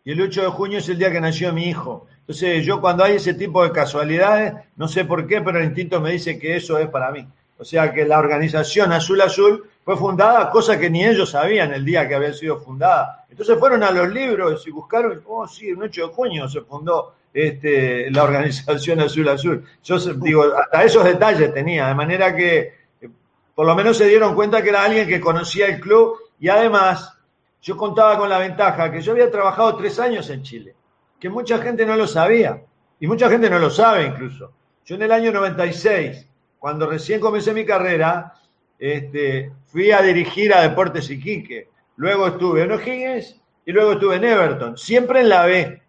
y 0.07 0.11
el 0.13 0.21
8 0.21 0.41
de 0.41 0.47
junio 0.47 0.77
es 0.77 0.87
el 0.87 0.97
día 0.97 1.11
que 1.11 1.19
nació 1.19 1.51
mi 1.51 1.65
hijo. 1.65 2.07
Entonces 2.21 2.65
yo 2.65 2.79
cuando 2.79 3.03
hay 3.03 3.17
ese 3.17 3.33
tipo 3.33 3.61
de 3.61 3.73
casualidades, 3.73 4.53
no 4.77 4.87
sé 4.87 5.03
por 5.03 5.27
qué, 5.27 5.41
pero 5.41 5.59
el 5.59 5.65
instinto 5.65 5.99
me 5.99 6.11
dice 6.11 6.39
que 6.39 6.55
eso 6.55 6.79
es 6.79 6.87
para 6.87 7.11
mí. 7.11 7.27
O 7.57 7.65
sea 7.65 7.91
que 7.91 8.05
la 8.05 8.17
organización 8.17 8.93
Azul 8.93 9.19
Azul 9.19 9.65
fue 9.83 9.97
fundada, 9.97 10.49
cosa 10.49 10.79
que 10.79 10.89
ni 10.89 11.05
ellos 11.05 11.31
sabían 11.31 11.73
el 11.73 11.83
día 11.83 12.07
que 12.07 12.15
había 12.15 12.31
sido 12.31 12.57
fundada. 12.57 13.25
Entonces 13.29 13.59
fueron 13.59 13.83
a 13.83 13.91
los 13.91 14.07
libros 14.07 14.65
y 14.65 14.71
buscaron, 14.71 15.21
oh 15.27 15.45
sí, 15.45 15.71
el 15.71 15.83
8 15.83 16.07
de 16.07 16.13
junio 16.13 16.47
se 16.47 16.61
fundó 16.61 17.15
este, 17.33 18.09
la 18.09 18.23
organización 18.23 19.01
Azul 19.01 19.27
Azul. 19.27 19.65
Yo 19.83 19.99
digo, 19.99 20.45
hasta 20.57 20.85
esos 20.85 21.03
detalles 21.03 21.53
tenía, 21.53 21.85
de 21.85 21.95
manera 21.95 22.33
que 22.33 22.59
eh, 23.01 23.09
por 23.53 23.65
lo 23.65 23.75
menos 23.75 23.97
se 23.97 24.07
dieron 24.07 24.35
cuenta 24.35 24.61
que 24.61 24.69
era 24.69 24.85
alguien 24.85 25.05
que 25.05 25.19
conocía 25.19 25.67
el 25.67 25.81
club 25.81 26.17
y 26.39 26.47
además 26.47 27.16
yo 27.61 27.75
contaba 27.75 28.17
con 28.17 28.29
la 28.29 28.39
ventaja 28.39 28.91
que 28.91 29.01
yo 29.01 29.11
había 29.11 29.31
trabajado 29.31 29.75
tres 29.75 29.99
años 29.99 30.29
en 30.29 30.43
Chile, 30.43 30.75
que 31.19 31.29
mucha 31.29 31.57
gente 31.59 31.85
no 31.85 31.95
lo 31.95 32.07
sabía 32.07 32.61
y 32.99 33.07
mucha 33.07 33.29
gente 33.29 33.49
no 33.49 33.59
lo 33.59 33.69
sabe 33.69 34.05
incluso. 34.05 34.51
Yo 34.85 34.95
en 34.95 35.01
el 35.01 35.11
año 35.11 35.31
96, 35.31 36.27
cuando 36.59 36.89
recién 36.89 37.19
comencé 37.19 37.53
mi 37.53 37.65
carrera, 37.65 38.33
este, 38.79 39.51
fui 39.65 39.91
a 39.91 40.01
dirigir 40.01 40.53
a 40.53 40.61
Deportes 40.61 41.09
Iquique. 41.09 41.69
Luego 41.97 42.27
estuve 42.27 42.63
en 42.63 42.71
O'Higgins 42.71 43.41
y 43.65 43.71
luego 43.71 43.93
estuve 43.93 44.15
en 44.15 44.23
Everton, 44.23 44.77
siempre 44.77 45.21
en 45.21 45.29
la 45.29 45.45
B. 45.45 45.81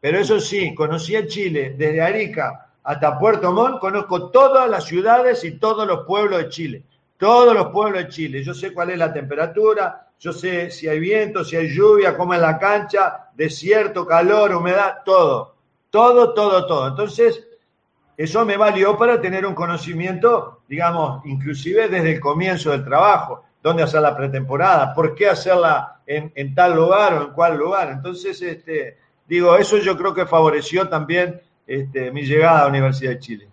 Pero 0.00 0.18
eso 0.18 0.38
sí, 0.40 0.74
conocí 0.74 1.16
a 1.16 1.26
Chile 1.26 1.74
desde 1.78 2.02
Arica 2.02 2.64
hasta 2.82 3.18
Puerto 3.18 3.50
Montt, 3.50 3.80
conozco 3.80 4.30
todas 4.30 4.68
las 4.68 4.84
ciudades 4.84 5.42
y 5.44 5.58
todos 5.58 5.86
los 5.86 6.04
pueblos 6.06 6.38
de 6.38 6.48
Chile. 6.50 6.82
Todos 7.16 7.54
los 7.54 7.68
pueblos 7.68 8.02
de 8.02 8.08
Chile. 8.10 8.42
Yo 8.42 8.52
sé 8.52 8.74
cuál 8.74 8.90
es 8.90 8.98
la 8.98 9.12
temperatura, 9.12 10.03
yo 10.18 10.32
sé 10.32 10.70
si 10.70 10.88
hay 10.88 10.98
viento, 11.00 11.44
si 11.44 11.56
hay 11.56 11.68
lluvia, 11.68 12.16
cómo 12.16 12.34
es 12.34 12.40
la 12.40 12.58
cancha, 12.58 13.30
desierto, 13.34 14.06
calor, 14.06 14.54
humedad, 14.54 14.98
todo. 15.04 15.54
Todo, 15.90 16.34
todo, 16.34 16.66
todo. 16.66 16.88
Entonces, 16.88 17.46
eso 18.16 18.44
me 18.44 18.56
valió 18.56 18.96
para 18.96 19.20
tener 19.20 19.44
un 19.44 19.54
conocimiento, 19.54 20.62
digamos, 20.68 21.24
inclusive 21.26 21.88
desde 21.88 22.12
el 22.12 22.20
comienzo 22.20 22.70
del 22.70 22.84
trabajo, 22.84 23.44
dónde 23.62 23.82
hacer 23.82 24.02
la 24.02 24.16
pretemporada, 24.16 24.94
por 24.94 25.14
qué 25.14 25.28
hacerla 25.28 26.00
en, 26.06 26.54
tal 26.54 26.74
lugar 26.74 27.14
o 27.14 27.22
en 27.22 27.32
cuál 27.32 27.56
lugar. 27.56 27.90
Entonces, 27.90 28.40
este, 28.42 28.98
digo, 29.26 29.56
eso 29.56 29.78
yo 29.78 29.96
creo 29.96 30.14
que 30.14 30.26
favoreció 30.26 30.88
también 30.88 31.40
este, 31.66 32.10
mi 32.12 32.22
llegada 32.22 32.60
a 32.60 32.62
la 32.62 32.68
Universidad 32.68 33.12
de 33.12 33.18
Chile. 33.18 33.48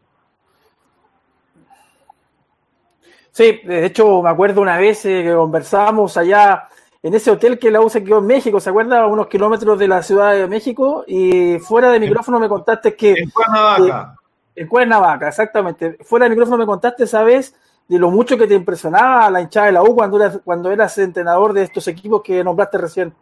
Sí, 3.31 3.61
de 3.63 3.85
hecho 3.85 4.21
me 4.21 4.29
acuerdo 4.29 4.61
una 4.61 4.77
vez 4.77 5.05
eh, 5.05 5.23
que 5.23 5.33
conversábamos 5.33 6.17
allá 6.17 6.67
en 7.03 7.13
ese 7.13 7.31
hotel 7.31 7.57
que 7.57 7.71
la 7.71 7.81
U 7.81 7.89
se 7.89 8.03
quedó 8.03 8.19
en 8.19 8.27
México, 8.27 8.59
¿se 8.59 8.69
acuerda? 8.69 9.01
A 9.01 9.07
unos 9.07 9.27
kilómetros 9.27 9.79
de 9.79 9.88
la 9.88 10.03
Ciudad 10.03 10.33
de 10.33 10.47
México 10.47 11.03
y 11.07 11.57
fuera 11.59 11.89
de 11.91 12.00
micrófono 12.00 12.39
me 12.39 12.50
contaste 12.50 12.95
que... 12.95 13.13
En 13.13 13.29
Cuernavaca. 13.29 14.15
en 14.55 14.67
Cuernavaca, 14.67 15.27
exactamente. 15.29 15.97
Fuera 16.01 16.25
de 16.25 16.31
micrófono 16.31 16.57
me 16.57 16.65
contaste 16.65 17.05
esa 17.05 17.23
vez 17.23 17.55
de 17.88 17.97
lo 17.97 18.11
mucho 18.11 18.38
que 18.38 18.47
te 18.47 18.53
impresionaba 18.53 19.31
la 19.31 19.41
hinchada 19.41 19.67
de 19.67 19.71
la 19.71 19.83
U 19.83 19.95
cuando 19.95 20.17
eras, 20.17 20.39
cuando 20.43 20.71
eras 20.71 20.97
entrenador 20.97 21.53
de 21.53 21.63
estos 21.63 21.88
equipos 21.88 22.21
que 22.21 22.43
nombraste 22.43 22.77
recién. 22.77 23.13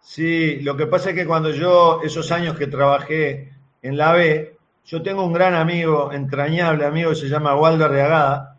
Sí, 0.00 0.60
lo 0.60 0.76
que 0.76 0.86
pasa 0.86 1.10
es 1.10 1.16
que 1.16 1.26
cuando 1.26 1.50
yo, 1.50 2.00
esos 2.02 2.32
años 2.32 2.56
que 2.56 2.66
trabajé 2.66 3.52
en 3.82 3.96
la 3.96 4.12
B, 4.12 4.58
yo 4.92 5.00
tengo 5.00 5.24
un 5.24 5.32
gran 5.32 5.54
amigo, 5.54 6.12
entrañable 6.12 6.84
amigo, 6.84 7.08
que 7.08 7.16
se 7.16 7.26
llama 7.26 7.54
Waldo 7.54 7.86
Arriagada, 7.86 8.58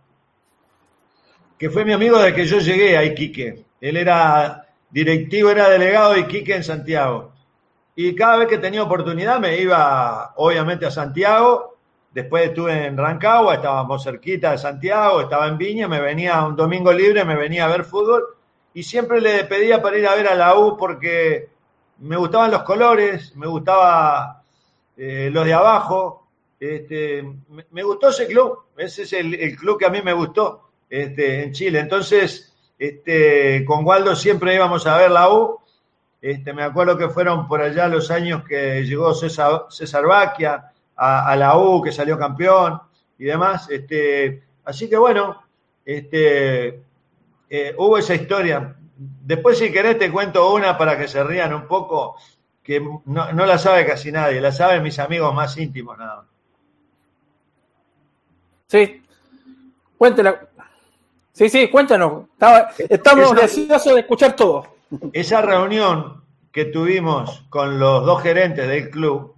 que 1.60 1.70
fue 1.70 1.86
mi 1.86 1.94
amigo 1.94 2.18
desde 2.18 2.34
que 2.34 2.48
yo 2.48 2.58
llegué 2.58 2.98
a 2.98 3.04
Iquique. 3.04 3.66
Él 3.80 3.98
era 3.98 4.66
directivo, 4.90 5.52
era 5.52 5.70
delegado 5.70 6.14
de 6.14 6.22
Iquique 6.22 6.56
en 6.56 6.64
Santiago. 6.64 7.34
Y 7.96 8.16
cada 8.16 8.38
vez 8.38 8.48
que 8.48 8.58
tenía 8.58 8.82
oportunidad 8.82 9.40
me 9.40 9.60
iba, 9.60 10.34
obviamente, 10.38 10.88
a 10.88 10.92
Santiago. 10.92 11.78
Después 12.12 12.46
estuve 12.46 12.88
en 12.88 12.98
Rancagua, 12.98 13.54
estábamos 13.54 14.04
cerquita 14.04 14.54
de 14.54 14.58
Santiago, 14.58 15.22
estaba 15.22 15.48
en 15.48 15.60
Viña, 15.60 15.88
me 15.88 16.02
venía 16.02 16.44
un 16.44 16.56
domingo 16.56 16.92
libre, 16.92 17.24
me 17.24 17.36
venía 17.36 17.66
a 17.66 17.68
ver 17.68 17.84
fútbol. 17.84 18.24
Y 18.74 18.82
siempre 18.82 19.22
le 19.22 19.44
pedía 19.44 19.84
para 19.84 20.00
ir 20.00 20.08
a 20.08 20.16
ver 20.16 20.30
a 20.30 20.34
la 20.34 20.58
U 20.58 20.78
porque 20.78 21.50
me 22.00 22.18
gustaban 22.18 22.50
los 22.50 22.64
colores, 22.64 23.36
me 23.36 23.46
gustaba 23.46 24.42
eh, 24.98 25.30
los 25.32 25.46
de 25.46 25.54
abajo. 25.54 26.23
Este, 26.64 27.22
me, 27.72 27.84
gustó 27.84 28.08
ese 28.08 28.26
club, 28.26 28.68
ese 28.78 29.02
es 29.02 29.12
el, 29.12 29.58
club 29.58 29.78
que 29.78 29.86
a 29.86 29.90
mí 29.90 30.02
me 30.02 30.14
gustó 30.14 30.70
este, 30.90 31.44
en 31.44 31.52
Chile. 31.52 31.80
Entonces, 31.80 32.54
este, 32.80 33.66
con 33.66 33.86
Waldo 33.86 34.16
siempre 34.16 34.56
íbamos 34.56 34.88
a 34.88 34.98
ver 34.98 35.12
la 35.12 35.30
U. 35.30 35.60
Este, 36.22 36.54
me 36.54 36.64
acuerdo 36.64 36.98
que 36.98 37.10
fueron 37.10 37.50
por 37.50 37.62
allá 37.62 37.90
los 37.90 38.10
años 38.12 38.46
que 38.46 38.82
llegó 38.86 39.14
César, 39.14 39.66
César 39.70 40.06
Baquia 40.06 40.72
a, 40.96 41.36
la 41.36 41.58
U, 41.58 41.82
que 41.82 41.92
salió 41.92 42.18
campeón 42.18 42.80
y 43.20 43.26
demás. 43.26 43.70
Este, 43.70 44.44
así 44.64 44.90
que 44.90 44.96
bueno, 44.96 45.44
este, 45.84 46.82
eh, 47.50 47.76
hubo 47.78 47.98
esa 47.98 48.16
historia. 48.16 48.74
Después, 48.96 49.58
si 49.58 49.70
querés, 49.70 50.00
te 50.00 50.10
cuento 50.10 50.54
una 50.54 50.78
para 50.78 50.98
que 50.98 51.10
se 51.10 51.22
rían 51.26 51.54
un 51.54 51.68
poco 51.68 52.16
que 52.64 52.80
no, 52.80 53.34
la 53.34 53.58
sabe 53.58 53.86
casi 53.86 54.14
nadie, 54.14 54.40
la 54.40 54.54
saben 54.54 54.82
mis 54.82 54.98
amigos 54.98 55.36
más 55.36 55.58
íntimos 55.58 55.98
nada 55.98 56.22
más. 56.22 56.33
Sí, 58.74 59.04
cuéntela. 60.00 60.48
Sí, 61.32 61.48
sí, 61.48 61.70
cuéntanos. 61.70 62.24
estamos 62.90 63.36
deseosos 63.36 63.94
de 63.94 64.00
escuchar 64.00 64.36
todo. 64.36 64.66
Esa 65.12 65.44
reunión 65.44 66.24
que 66.52 66.66
tuvimos 66.66 67.46
con 67.52 67.78
los 67.78 68.04
dos 68.04 68.24
gerentes 68.24 68.68
del 68.68 68.90
club 68.90 69.36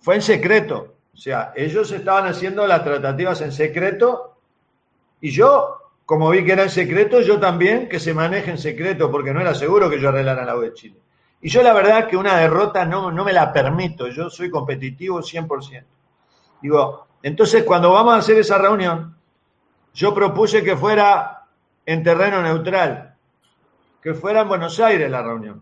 fue 0.00 0.16
en 0.16 0.20
secreto. 0.20 0.92
O 1.14 1.16
sea, 1.16 1.54
ellos 1.56 1.90
estaban 1.90 2.26
haciendo 2.26 2.66
las 2.66 2.84
tratativas 2.84 3.40
en 3.40 3.52
secreto 3.52 4.36
y 5.22 5.30
yo, 5.30 5.78
como 6.04 6.28
vi 6.28 6.44
que 6.44 6.52
era 6.52 6.64
en 6.64 6.70
secreto, 6.70 7.22
yo 7.22 7.40
también 7.40 7.88
que 7.88 7.98
se 7.98 8.12
maneje 8.12 8.50
en 8.50 8.58
secreto 8.58 9.10
porque 9.10 9.32
no 9.32 9.40
era 9.40 9.54
seguro 9.54 9.88
que 9.88 9.98
yo 9.98 10.10
arreglara 10.10 10.44
la 10.44 10.54
U 10.54 10.60
de 10.60 10.74
Chile. 10.74 10.96
Y 11.40 11.48
yo 11.48 11.62
la 11.62 11.72
verdad 11.72 12.08
que 12.08 12.18
una 12.18 12.36
derrota 12.36 12.84
no, 12.84 13.10
no 13.10 13.24
me 13.24 13.32
la 13.32 13.54
permito, 13.54 14.08
yo 14.08 14.28
soy 14.28 14.50
competitivo 14.50 15.20
100%. 15.22 15.82
Digo, 16.60 17.05
entonces 17.26 17.64
cuando 17.64 17.90
vamos 17.90 18.14
a 18.14 18.18
hacer 18.18 18.38
esa 18.38 18.56
reunión, 18.56 19.16
yo 19.92 20.14
propuse 20.14 20.62
que 20.62 20.76
fuera 20.76 21.42
en 21.84 22.04
terreno 22.04 22.40
neutral, 22.40 23.16
que 24.00 24.14
fuera 24.14 24.42
en 24.42 24.48
Buenos 24.48 24.78
Aires 24.78 25.10
la 25.10 25.22
reunión. 25.22 25.60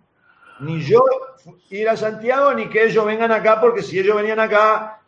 Ni 0.60 0.82
yo 0.82 1.02
ir 1.70 1.88
a 1.88 1.96
Santiago, 1.96 2.52
ni 2.52 2.68
que 2.68 2.84
ellos 2.84 3.06
vengan 3.06 3.32
acá, 3.32 3.62
porque 3.62 3.82
si 3.82 3.98
ellos 3.98 4.14
venían 4.14 4.40
acá, 4.40 5.00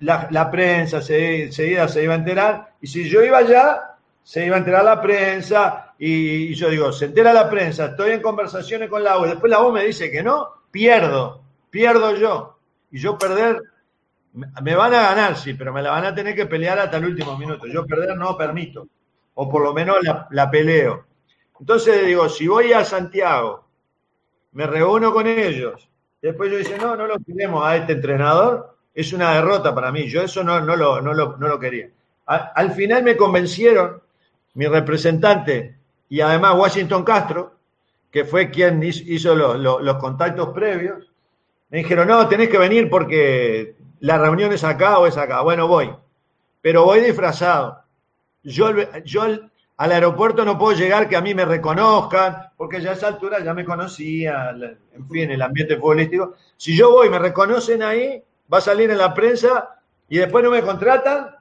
la, 0.00 0.50
prensa 0.50 1.00
se, 1.00 1.50
seguida 1.50 1.88
se 1.88 2.04
iba 2.04 2.12
a 2.12 2.18
enterar, 2.18 2.74
y 2.82 2.88
si 2.88 3.08
yo 3.08 3.22
iba 3.22 3.38
allá, 3.38 3.96
se 4.22 4.44
iba 4.44 4.56
a 4.56 4.58
enterar 4.58 4.84
la 4.84 5.00
prensa, 5.00 5.94
y, 5.98 6.52
yo 6.52 6.68
digo, 6.68 6.92
se 6.92 7.06
entera 7.06 7.32
la 7.32 7.48
prensa, 7.48 7.86
estoy 7.86 8.10
en 8.10 8.20
conversaciones 8.20 8.90
con 8.90 9.02
la 9.02 9.18
U, 9.18 9.24
y 9.24 9.30
después 9.30 9.50
la 9.50 9.62
U 9.62 9.72
me 9.72 9.82
dice 9.86 10.10
que 10.10 10.22
no, 10.22 10.46
pierdo, 10.70 11.40
pierdo 11.70 12.14
yo. 12.16 12.58
Y 12.90 12.98
yo 12.98 13.16
perder, 13.16 13.62
me 14.32 14.74
van 14.74 14.94
a 14.94 15.02
ganar, 15.02 15.36
sí, 15.36 15.54
pero 15.54 15.72
me 15.72 15.82
la 15.82 15.90
van 15.90 16.06
a 16.06 16.14
tener 16.14 16.34
que 16.34 16.46
pelear 16.46 16.78
hasta 16.78 16.96
el 16.96 17.06
último 17.06 17.36
minuto. 17.36 17.66
Yo 17.66 17.86
perder 17.86 18.16
no 18.16 18.36
permito, 18.36 18.88
o 19.34 19.48
por 19.50 19.62
lo 19.62 19.74
menos 19.74 19.96
la, 20.30 20.50
peleo. 20.50 21.04
Entonces 21.60 22.06
digo, 22.06 22.28
si 22.28 22.48
voy 22.48 22.72
a 22.72 22.84
Santiago, 22.84 23.64
me 24.52 24.66
reúno 24.66 25.12
con 25.12 25.26
ellos, 25.26 25.88
después 26.20 26.50
yo 26.50 26.58
dice, 26.58 26.78
no, 26.78 26.96
no 26.96 27.06
lo 27.06 27.18
queremos 27.18 27.64
a 27.64 27.76
este 27.76 27.92
entrenador, 27.92 28.76
es 28.94 29.12
una 29.12 29.34
derrota 29.34 29.74
para 29.74 29.92
mí. 29.92 30.08
Yo 30.08 30.22
eso 30.22 30.42
no, 30.42 30.60
no, 30.60 30.76
lo, 30.76 31.00
no, 31.00 31.12
lo, 31.14 31.58
quería. 31.58 31.88
al 32.26 32.72
final 32.72 33.02
me 33.02 33.16
convencieron, 33.16 34.02
mi 34.54 34.66
representante 34.66 35.76
y 36.12 36.20
además 36.20 36.58
Washington 36.58 37.04
Castro, 37.04 37.54
que 38.10 38.26
fue 38.26 38.50
quien 38.50 38.82
hizo 38.82 39.34
los, 39.34 39.96
contactos 39.96 40.50
previos, 40.50 41.10
me 41.70 41.78
dijeron, 41.78 42.06
no, 42.06 42.28
tenés 42.28 42.50
que 42.50 42.58
venir 42.58 42.90
porque 42.90 43.76
la 44.02 44.18
reunión 44.18 44.52
es 44.52 44.64
acá 44.64 44.98
o 44.98 45.06
es 45.06 45.16
acá. 45.16 45.42
Bueno, 45.42 45.68
voy, 45.68 45.94
pero 46.60 46.84
voy 46.84 47.00
disfrazado. 47.00 47.84
Yo, 48.42 48.72
yo 49.04 49.22
al 49.76 49.92
aeropuerto 49.92 50.44
no 50.44 50.58
puedo 50.58 50.76
llegar 50.76 51.08
que 51.08 51.14
a 51.14 51.20
mí 51.20 51.34
me 51.34 51.44
reconozcan, 51.44 52.50
porque 52.56 52.80
ya 52.80 52.90
a 52.90 52.94
esa 52.94 53.06
altura 53.06 53.38
ya 53.44 53.54
me 53.54 53.64
conocía, 53.64 54.50
en 54.50 55.08
fin, 55.08 55.30
el 55.30 55.40
ambiente 55.40 55.76
futbolístico. 55.76 56.34
Si 56.56 56.76
yo 56.76 56.90
voy, 56.90 57.10
me 57.10 57.20
reconocen 57.20 57.80
ahí, 57.84 58.20
va 58.52 58.58
a 58.58 58.60
salir 58.60 58.90
en 58.90 58.98
la 58.98 59.14
prensa 59.14 59.78
y 60.08 60.18
después 60.18 60.42
no 60.42 60.50
me 60.50 60.62
contratan 60.62 61.36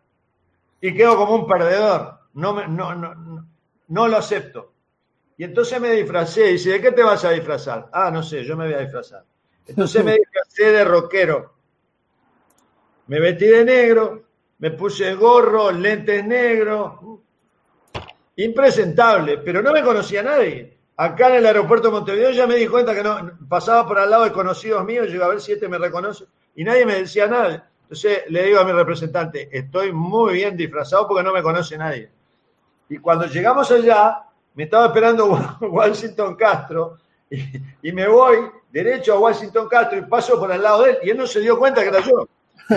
y 0.79 0.93
quedo 0.93 1.17
como 1.17 1.33
un 1.33 1.47
perdedor. 1.47 2.19
No, 2.35 2.53
me, 2.53 2.67
no, 2.67 2.93
no, 2.93 3.47
no 3.87 4.07
lo 4.07 4.17
acepto. 4.17 4.71
Y 5.35 5.45
entonces 5.45 5.81
me 5.81 5.93
disfracé. 5.93 6.49
Y 6.49 6.53
dice, 6.53 6.69
¿de 6.73 6.81
qué 6.81 6.91
te 6.91 7.01
vas 7.01 7.25
a 7.25 7.31
disfrazar? 7.31 7.89
Ah, 7.91 8.11
no 8.11 8.21
sé, 8.21 8.43
yo 8.43 8.55
me 8.55 8.65
voy 8.65 8.75
a 8.75 8.81
disfrazar. 8.81 9.25
Entonces 9.65 10.05
me 10.05 10.13
disfracé 10.19 10.71
de 10.71 10.85
rockero. 10.85 11.60
Me 13.11 13.19
vestí 13.19 13.45
de 13.45 13.65
negro, 13.65 14.23
me 14.59 14.71
puse 14.71 15.13
gorro, 15.15 15.69
lentes 15.69 16.25
negros. 16.25 16.93
Impresentable, 18.37 19.39
pero 19.39 19.61
no 19.61 19.73
me 19.73 19.83
conocía 19.83 20.23
nadie. 20.23 20.77
Acá 20.95 21.27
en 21.27 21.35
el 21.35 21.45
aeropuerto 21.45 21.89
de 21.89 21.91
Montevideo 21.91 22.31
ya 22.31 22.47
me 22.47 22.55
di 22.55 22.67
cuenta 22.67 22.95
que 22.95 23.03
no 23.03 23.37
pasaba 23.49 23.85
por 23.85 23.99
al 23.99 24.09
lado 24.09 24.23
de 24.23 24.31
conocidos 24.31 24.85
míos, 24.85 25.11
yo 25.11 25.21
a 25.25 25.27
ver 25.27 25.41
si 25.41 25.51
este 25.51 25.67
me 25.67 25.77
reconoce, 25.77 26.23
y 26.55 26.63
nadie 26.63 26.85
me 26.85 26.99
decía 26.99 27.27
nada. 27.27 27.69
Entonces 27.81 28.23
le 28.29 28.43
digo 28.43 28.61
a 28.61 28.63
mi 28.63 28.71
representante, 28.71 29.49
estoy 29.51 29.91
muy 29.91 30.35
bien 30.35 30.55
disfrazado 30.55 31.09
porque 31.09 31.23
no 31.23 31.33
me 31.33 31.43
conoce 31.43 31.77
nadie. 31.77 32.09
Y 32.87 32.97
cuando 32.99 33.25
llegamos 33.25 33.69
allá, 33.71 34.23
me 34.53 34.63
estaba 34.63 34.85
esperando 34.85 35.37
Washington 35.59 36.37
Castro 36.37 36.97
y, 37.29 37.91
me 37.91 38.07
voy 38.07 38.37
derecho 38.71 39.15
a 39.15 39.19
Washington 39.19 39.67
Castro 39.67 39.99
y 39.99 40.03
paso 40.03 40.39
por 40.39 40.49
al 40.49 40.63
lado 40.63 40.83
de 40.83 40.91
él 40.91 40.97
y 41.03 41.09
él 41.09 41.17
no 41.17 41.27
se 41.27 41.41
dio 41.41 41.59
cuenta 41.59 41.81
que 41.81 41.89
era 41.89 41.99
yo. 41.99 42.25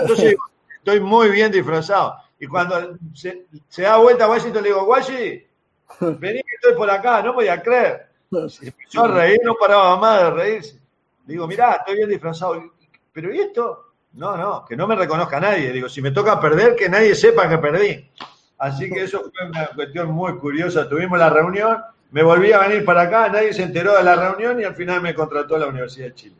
Entonces 0.01 0.37
estoy 0.77 1.01
muy 1.01 1.31
bien 1.31 1.51
disfrazado. 1.51 2.17
Y 2.39 2.47
cuando 2.47 2.99
se, 3.15 3.47
da 3.79 3.97
vuelta 3.97 4.25
a 4.25 4.31
Washington 4.31 4.63
le 4.63 4.69
digo, 4.69 4.85
Washington, 4.85 6.19
vení 6.19 6.43
que 6.43 6.55
estoy 6.57 6.75
por 6.75 6.91
acá, 6.91 7.23
no 7.23 7.35
podía 7.35 7.63
creer. 7.63 8.09
Se 8.49 8.67
empezó 8.67 9.05
a 9.05 9.09
reír, 9.09 9.41
no 9.45 9.55
paraba 9.55 9.97
más 9.97 10.23
de 10.23 10.31
reírse. 10.31 10.81
digo, 11.25 11.47
mirá, 11.47 11.73
estoy 11.75 11.97
bien 11.97 12.09
disfrazado. 12.09 12.63
Pero 13.13 13.33
¿y 13.33 13.41
esto? 13.41 13.93
No, 14.15 14.37
no, 14.37 14.65
que 14.65 14.77
no 14.77 14.87
me 14.87 14.97
reconozca 14.97 15.41
nadie. 15.41 15.73
Digo, 15.73 15.89
si 15.89 16.03
me 16.03 16.11
toca 16.11 16.41
perder, 16.41 16.77
que 16.77 16.89
nadie 16.89 17.15
sepa 17.15 17.49
que 17.49 17.59
perdí. 17.59 18.11
Así 18.59 18.91
que 18.91 19.05
eso 19.05 19.21
fue 19.21 19.49
una 19.49 19.67
cuestión 19.69 20.11
muy 20.11 20.37
curiosa. 20.39 20.89
Tuvimos 20.89 21.19
la 21.19 21.31
reunión, 21.31 21.83
me 22.11 22.23
volví 22.23 22.53
a 22.53 22.59
venir 22.59 22.85
para 22.85 23.03
acá, 23.03 23.29
nadie 23.29 23.53
se 23.53 23.63
enteró 23.63 23.97
de 23.97 24.05
la 24.05 24.17
reunión 24.17 24.61
y 24.61 24.65
al 24.65 24.75
final 24.75 25.01
me 25.01 25.15
contrató 25.15 25.59
la 25.59 25.67
Universidad 25.67 26.07
de 26.07 26.15
Chile. 26.15 26.37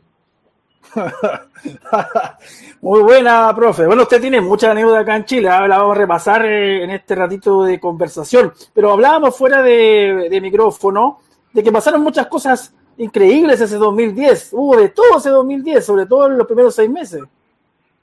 Muy 2.81 3.01
buena, 3.01 3.53
profe. 3.55 3.85
Bueno, 3.85 4.03
usted 4.03 4.21
tiene 4.21 4.41
mucha 4.41 4.71
anécdotas 4.71 5.01
acá 5.01 5.15
en 5.15 5.25
Chile, 5.25 5.49
ahora 5.49 5.67
la 5.67 5.77
vamos 5.79 5.95
a 5.95 5.99
repasar 5.99 6.45
eh, 6.45 6.83
en 6.83 6.91
este 6.91 7.15
ratito 7.15 7.63
de 7.63 7.79
conversación, 7.79 8.53
pero 8.73 8.91
hablábamos 8.91 9.35
fuera 9.35 9.61
de, 9.61 10.27
de 10.29 10.41
micrófono 10.41 11.19
de 11.53 11.63
que 11.63 11.71
pasaron 11.71 12.01
muchas 12.01 12.27
cosas 12.27 12.73
increíbles 12.97 13.61
ese 13.61 13.77
2010, 13.77 14.49
hubo 14.53 14.77
de 14.77 14.89
todo 14.89 15.17
ese 15.17 15.29
2010, 15.29 15.85
sobre 15.85 16.05
todo 16.05 16.27
en 16.27 16.37
los 16.37 16.47
primeros 16.47 16.75
seis 16.75 16.89
meses. 16.89 17.23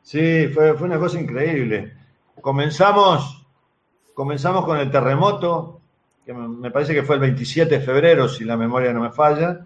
Sí, 0.02 0.48
fue, 0.48 0.74
fue 0.74 0.86
una 0.86 0.98
cosa 0.98 1.20
increíble. 1.20 1.92
Comenzamos, 2.40 3.46
comenzamos 4.14 4.64
con 4.64 4.78
el 4.78 4.90
terremoto, 4.90 5.80
que 6.24 6.32
me 6.32 6.70
parece 6.70 6.94
que 6.94 7.02
fue 7.02 7.16
el 7.16 7.20
27 7.20 7.78
de 7.78 7.84
febrero, 7.84 8.28
si 8.28 8.44
la 8.44 8.56
memoria 8.56 8.92
no 8.92 9.00
me 9.00 9.10
falla, 9.10 9.64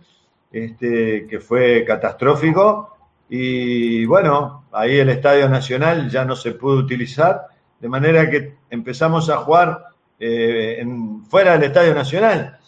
este, 0.52 1.26
que 1.26 1.40
fue 1.40 1.84
catastrófico. 1.84 2.95
Y 3.28 4.04
bueno, 4.06 4.66
ahí 4.72 4.98
el 4.98 5.08
Estadio 5.08 5.48
Nacional 5.48 6.08
ya 6.10 6.24
no 6.24 6.36
se 6.36 6.52
pudo 6.52 6.78
utilizar, 6.78 7.48
de 7.80 7.88
manera 7.88 8.30
que 8.30 8.56
empezamos 8.70 9.28
a 9.30 9.38
jugar 9.38 9.86
eh, 10.18 10.76
en, 10.78 11.24
fuera 11.26 11.52
del 11.52 11.64
Estadio 11.64 11.94
Nacional. 11.94 12.58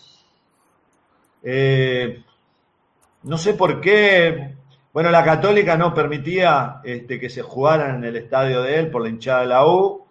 Eh, 1.42 2.22
no 3.22 3.38
sé 3.38 3.54
por 3.54 3.80
qué 3.80 4.58
bueno, 4.98 5.10
la 5.10 5.24
Católica 5.24 5.76
no 5.76 5.94
permitía 5.94 6.80
este, 6.82 7.20
que 7.20 7.30
se 7.30 7.42
jugaran 7.42 7.98
en 7.98 8.04
el 8.04 8.16
estadio 8.16 8.62
de 8.62 8.80
él 8.80 8.90
por 8.90 9.02
la 9.02 9.08
hinchada 9.08 9.42
de 9.42 9.46
la 9.46 9.64
U. 9.64 10.06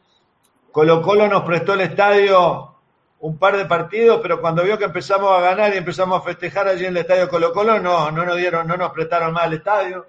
Colo 0.72 1.01
Colo 1.01 1.27
nos 1.27 1.44
prestó 1.44 1.74
el 1.74 1.82
estadio 1.82 2.75
un 3.20 3.38
par 3.38 3.58
de 3.58 3.66
partidos, 3.66 4.20
pero 4.22 4.39
cuando 4.39 4.63
vio 4.63 4.77
que 4.77 4.86
empezamos 4.86 5.30
a 5.38 5.42
ganar 5.42 5.74
y 5.74 5.77
empezamos 5.77 6.22
a 6.22 6.24
festejar 6.24 6.70
allí 6.70 6.86
en 6.86 6.92
el 6.92 6.98
estadio 6.98 7.27
Colo 7.27 7.51
Colo, 7.51 7.80
no, 7.80 8.12
no 8.12 8.24
nos 8.24 8.38
dieron, 8.38 8.66
no 8.66 8.77
nos 8.77 8.92
prestaron 8.92 9.34
más 9.34 9.48
el 9.48 9.54
estadio. 9.56 10.06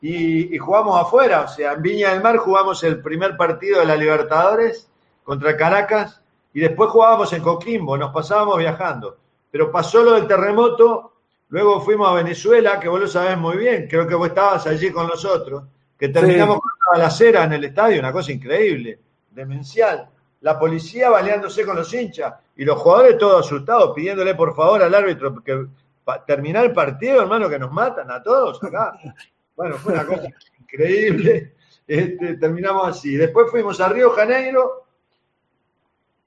Y, 0.00 0.54
y, 0.54 0.58
jugamos 0.58 1.00
afuera, 1.00 1.42
o 1.42 1.48
sea, 1.48 1.72
en 1.72 1.82
Viña 1.82 2.10
del 2.10 2.22
Mar 2.22 2.36
jugamos 2.36 2.84
el 2.84 3.02
primer 3.02 3.36
partido 3.36 3.80
de 3.80 3.86
la 3.86 3.96
Libertadores 3.96 4.88
contra 5.24 5.56
Caracas 5.56 6.22
y 6.54 6.60
después 6.60 6.90
jugábamos 6.90 7.32
en 7.32 7.42
Coquimbo, 7.42 7.98
nos 7.98 8.12
pasábamos 8.12 8.58
viajando. 8.58 9.16
Pero 9.50 9.72
pasó 9.72 10.02
lo 10.02 10.12
del 10.12 10.28
terremoto 10.28 11.14
Luego 11.50 11.80
fuimos 11.80 12.10
a 12.10 12.14
Venezuela, 12.14 12.78
que 12.78 12.88
vos 12.88 13.00
lo 13.00 13.06
sabés 13.06 13.38
muy 13.38 13.56
bien, 13.56 13.88
creo 13.88 14.06
que 14.06 14.14
vos 14.14 14.28
estabas 14.28 14.66
allí 14.66 14.90
con 14.90 15.06
nosotros, 15.06 15.64
que 15.98 16.08
terminamos 16.10 16.60
con 16.60 16.70
la 16.78 16.98
balacera 16.98 17.44
en 17.44 17.54
el 17.54 17.64
estadio, 17.64 18.00
una 18.00 18.12
cosa 18.12 18.32
increíble, 18.32 18.98
demencial. 19.30 20.08
La 20.42 20.58
policía 20.58 21.08
baleándose 21.08 21.64
con 21.64 21.76
los 21.76 21.92
hinchas 21.92 22.34
y 22.54 22.64
los 22.64 22.78
jugadores 22.78 23.16
todos 23.16 23.46
asustados, 23.46 23.92
pidiéndole 23.94 24.34
por 24.34 24.54
favor 24.54 24.82
al 24.82 24.94
árbitro 24.94 25.42
que 25.42 25.66
terminar 26.26 26.66
el 26.66 26.72
partido, 26.72 27.22
hermano, 27.22 27.48
que 27.48 27.58
nos 27.58 27.72
matan 27.72 28.10
a 28.10 28.22
todos 28.22 28.62
acá. 28.62 28.92
Bueno, 29.58 29.76
fue 29.76 29.92
una 29.92 30.06
cosa 30.06 30.28
increíble. 30.60 31.54
Este, 31.88 32.36
terminamos 32.36 32.86
así. 32.86 33.16
Después 33.16 33.50
fuimos 33.50 33.80
a 33.80 33.88
Río 33.88 34.10
Janeiro 34.10 34.84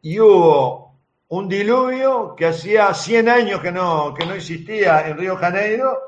y 0.02 0.20
hubo 0.20 0.96
un 1.28 1.48
diluvio 1.48 2.36
que 2.36 2.48
hacía 2.48 2.92
100 2.92 3.30
años 3.30 3.62
que 3.62 3.72
no, 3.72 4.12
que 4.16 4.26
no 4.26 4.34
existía 4.34 5.08
en 5.08 5.20
Río 5.20 5.38
Janeiro, 5.38 6.00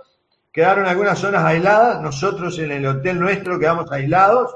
quedaron 0.51 0.87
algunas 0.87 1.19
zonas 1.19 1.45
aisladas, 1.45 2.01
nosotros 2.01 2.57
en 2.57 2.71
el 2.71 2.83
hotel 2.87 3.19
nuestro 3.19 3.59
quedamos 3.59 3.91
aislados, 3.91 4.55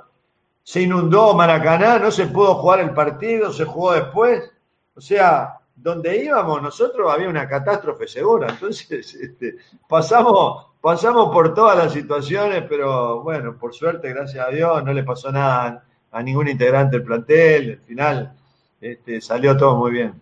se 0.63 0.81
inundó 0.81 1.35
Maracaná, 1.35 1.99
no 1.99 2.09
se 2.09 2.25
pudo 2.25 2.55
jugar 2.55 2.79
el 2.79 2.95
partido, 2.95 3.53
se 3.53 3.65
jugó 3.65 3.93
después, 3.93 4.51
o 4.95 4.99
sea, 4.99 5.59
donde 5.75 6.23
íbamos 6.25 6.59
nosotros 6.59 7.13
había 7.13 7.29
una 7.29 7.47
catástrofe 7.47 8.07
segura, 8.07 8.49
entonces 8.49 9.13
este, 9.21 9.57
pasamos, 9.87 10.65
pasamos 10.81 11.31
por 11.33 11.53
todas 11.53 11.77
las 11.77 11.93
situaciones, 11.93 12.63
pero 12.67 13.21
bueno, 13.21 13.57
por 13.57 13.73
suerte, 13.73 14.09
gracias 14.09 14.47
a 14.47 14.49
Dios, 14.49 14.83
no 14.83 14.93
le 14.93 15.03
pasó 15.03 15.31
nada 15.31 15.83
a, 16.11 16.23
ningún 16.23 16.47
integrante 16.47 16.97
del 16.97 17.05
plantel, 17.05 17.71
al 17.71 17.85
final 17.85 18.33
este, 18.81 19.21
salió 19.21 19.55
todo 19.55 19.75
muy 19.75 19.91
bien. 19.91 20.13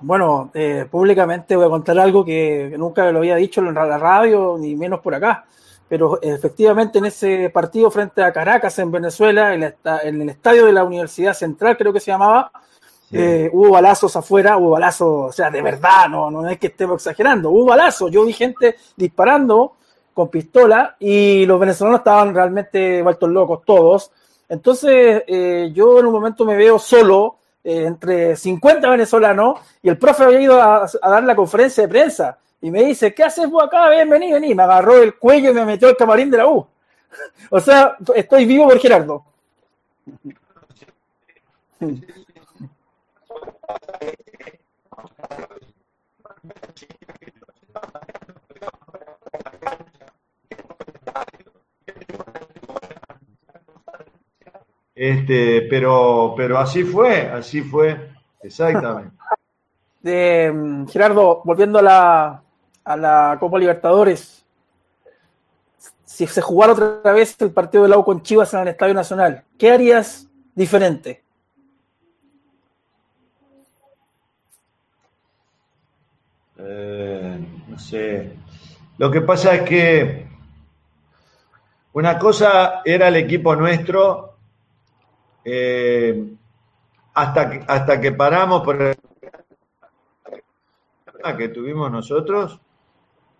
Bueno, 0.00 0.50
eh, 0.52 0.86
públicamente 0.90 1.56
voy 1.56 1.64
a 1.64 1.70
contar 1.70 1.98
algo 1.98 2.24
que 2.24 2.74
nunca 2.76 3.10
lo 3.10 3.20
había 3.20 3.36
dicho 3.36 3.60
en 3.62 3.74
la 3.74 3.96
radio, 3.96 4.56
ni 4.58 4.76
menos 4.76 5.00
por 5.00 5.14
acá. 5.14 5.46
Pero 5.88 6.18
efectivamente 6.20 6.98
en 6.98 7.06
ese 7.06 7.50
partido 7.50 7.90
frente 7.90 8.22
a 8.22 8.32
Caracas 8.32 8.78
en 8.78 8.90
Venezuela, 8.90 9.54
en, 9.54 9.62
el 10.20 10.28
estadio 10.28 10.66
de 10.66 10.72
la 10.72 10.84
Universidad 10.84 11.34
Central 11.34 11.76
creo 11.76 11.92
que 11.92 12.00
se 12.00 12.10
llamaba, 12.10 12.50
eh, 13.14 13.50
hubo 13.52 13.70
balazos 13.70 14.14
afuera, 14.16 14.56
hubo 14.56 14.70
balazos, 14.70 15.30
o 15.30 15.32
sea, 15.32 15.50
de 15.50 15.62
verdad, 15.62 16.08
no, 16.08 16.30
no 16.30 16.48
es 16.48 16.58
que 16.58 16.66
estemos 16.68 16.96
exagerando, 16.96 17.50
hubo 17.50 17.66
balazos. 17.66 18.10
Yo 18.10 18.24
vi 18.24 18.32
gente 18.32 18.76
disparando 18.96 19.76
con 20.14 20.28
pistola 20.28 20.96
y 20.98 21.44
los 21.44 21.58
venezolanos 21.58 22.00
estaban 22.00 22.34
realmente 22.34 23.02
vueltos 23.02 23.28
locos 23.28 23.62
todos. 23.64 24.10
Entonces 24.48 25.24
eh, 25.26 25.70
yo 25.74 25.98
en 25.98 26.06
un 26.06 26.12
momento 26.12 26.44
me 26.44 26.56
veo 26.56 26.78
solo 26.78 27.38
eh, 27.64 27.84
entre 27.84 28.36
50 28.36 28.88
venezolanos 28.88 29.60
y 29.82 29.88
el 29.88 29.98
profe 29.98 30.24
había 30.24 30.40
ido 30.40 30.62
a, 30.62 30.86
dar 31.02 31.24
la 31.24 31.34
conferencia 31.34 31.82
de 31.82 31.88
prensa 31.88 32.38
y 32.60 32.70
me 32.70 32.84
dice, 32.84 33.12
¿qué 33.12 33.24
haces 33.24 33.50
vos 33.50 33.64
acá? 33.64 33.88
Ven, 33.88 34.08
vení, 34.08 34.32
vení. 34.32 34.54
Me 34.54 34.62
agarró 34.62 34.96
el 35.02 35.16
cuello 35.16 35.50
y 35.50 35.54
me 35.54 35.64
metió 35.64 35.88
el 35.88 35.96
camarín 35.96 36.30
de 36.30 36.38
la 36.38 36.46
U. 36.48 36.66
o 37.50 37.60
sea, 37.60 37.96
estoy 38.14 38.46
vivo 38.46 38.68
por 38.68 38.78
Gerardo. 38.78 39.24
Este, 54.94 55.62
pero, 55.68 56.34
pero 56.36 56.58
así 56.58 56.84
fue, 56.84 57.28
así 57.28 57.62
fue, 57.62 58.10
exactamente. 58.42 59.16
Mm, 60.06 60.86
Gerardo, 60.88 61.40
volviendo 61.44 61.78
a 61.78 61.82
la, 61.82 62.42
a 62.84 62.96
la 62.98 63.38
Copa 63.40 63.58
Libertadores, 63.58 64.44
si 66.04 66.26
se 66.26 66.42
jugara 66.42 66.74
otra 66.74 67.12
vez 67.14 67.34
el 67.40 67.52
partido 67.52 67.84
de 67.84 67.88
la 67.88 68.02
con 68.02 68.22
Chivas 68.22 68.52
en 68.52 68.60
el 68.60 68.68
Estadio 68.68 68.92
Nacional, 68.92 69.44
¿qué 69.58 69.72
harías 69.72 70.28
diferente? 70.54 71.23
Eh, 76.66 77.38
no 77.68 77.78
sé. 77.78 78.36
Lo 78.98 79.10
que 79.10 79.20
pasa 79.20 79.54
es 79.54 79.62
que 79.62 80.26
una 81.92 82.18
cosa 82.18 82.80
era 82.84 83.08
el 83.08 83.16
equipo 83.16 83.54
nuestro 83.54 84.36
eh, 85.44 86.24
hasta, 87.12 87.50
que, 87.50 87.64
hasta 87.66 88.00
que 88.00 88.12
paramos 88.12 88.62
por 88.62 88.80
el 88.80 88.96
que 91.36 91.48
tuvimos 91.48 91.90
nosotros, 91.90 92.60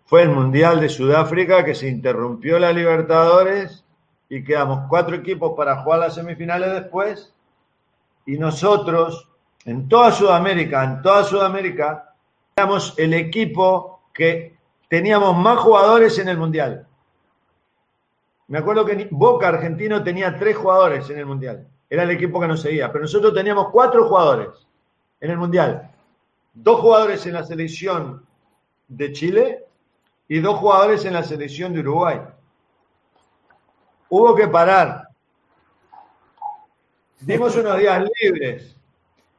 fue 0.07 0.23
el 0.23 0.31
Mundial 0.31 0.81
de 0.81 0.89
Sudáfrica 0.89 1.65
que 1.65 1.75
se 1.75 1.89
interrumpió 1.89 2.59
la 2.59 2.73
Libertadores 2.73 3.85
y 4.29 4.43
quedamos 4.43 4.87
cuatro 4.89 5.17
equipos 5.17 5.53
para 5.57 5.83
jugar 5.83 6.01
las 6.01 6.15
semifinales 6.15 6.73
después 6.73 7.35
y 8.27 8.39
nosotros 8.39 9.29
en 9.65 9.89
toda 9.89 10.13
Sudamérica, 10.13 10.85
en 10.85 11.03
toda 11.03 11.25
Sudamérica, 11.25 12.14
éramos 12.57 12.95
el 12.99 13.15
equipo 13.15 14.03
que 14.13 14.57
teníamos 14.89 15.37
más 15.37 15.59
jugadores 15.59 16.19
en 16.19 16.29
el 16.29 16.39
Mundial. 16.39 16.87
Me 18.49 18.59
acuerdo 18.59 18.85
que 18.85 19.09
Boca 19.11 19.49
Argentino 19.49 20.03
tenía 20.03 20.39
tres 20.39 20.57
jugadores 20.57 21.09
en 21.11 21.19
el 21.19 21.27
Mundial 21.27 21.67
era 21.95 22.03
el 22.03 22.11
equipo 22.11 22.41
que 22.41 22.49
nos 22.49 22.61
seguía. 22.61 22.91
Pero 22.91 23.03
nosotros 23.03 23.35
teníamos 23.35 23.69
cuatro 23.71 24.09
jugadores 24.09 24.67
en 25.21 25.31
el 25.31 25.39
Mundial. 25.39 25.91
Dos 26.53 26.81
jugadores 26.81 27.25
en 27.27 27.35
la 27.35 27.45
selección 27.45 28.27
de 28.89 29.13
Chile 29.13 29.65
y 30.29 30.41
dos 30.41 30.59
jugadores 30.59 31.05
en 31.05 31.13
la 31.13 31.23
selección 31.23 31.73
de 31.73 31.81
Uruguay. 31.81 32.21
Hubo 34.09 34.35
que 34.35 34.49
parar. 34.49 35.09
Dimos 37.21 37.57
unos 37.57 37.79
días 37.79 38.05
libres. 38.21 38.77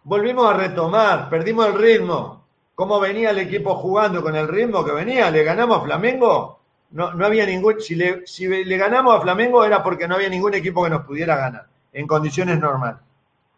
Volvimos 0.04 0.45
a 0.45 0.58
retomar, 0.58 1.30
perdimos 1.30 1.67
el 1.67 1.73
ritmo. 1.73 2.34
¿Cómo 2.75 2.99
venía 2.99 3.31
el 3.31 3.39
equipo 3.39 3.75
jugando 3.75 4.21
con 4.21 4.35
el 4.35 4.47
ritmo 4.47 4.83
que 4.83 4.91
venía? 4.91 5.31
¿Le 5.31 5.43
ganamos 5.43 5.79
a 5.79 5.85
Flamengo? 5.85 6.59
No, 6.91 7.13
no 7.13 7.25
había 7.25 7.45
ningún. 7.45 7.79
Si 7.79 7.95
le, 7.95 8.27
si 8.27 8.47
le 8.47 8.77
ganamos 8.77 9.15
a 9.15 9.21
Flamengo 9.21 9.63
era 9.63 9.81
porque 9.81 10.07
no 10.07 10.15
había 10.15 10.29
ningún 10.29 10.53
equipo 10.53 10.83
que 10.83 10.89
nos 10.89 11.05
pudiera 11.05 11.38
ganar 11.38 11.67
en 11.93 12.05
condiciones 12.05 12.59
normales. 12.59 13.01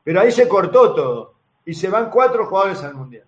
Pero 0.04 0.22
ahí 0.22 0.32
se 0.32 0.48
cortó 0.48 0.94
todo 0.94 1.34
y 1.66 1.74
se 1.74 1.90
van 1.90 2.12
cuatro 2.12 2.46
jugadores 2.46 2.82
al 2.84 2.94
Mundial. 2.94 3.26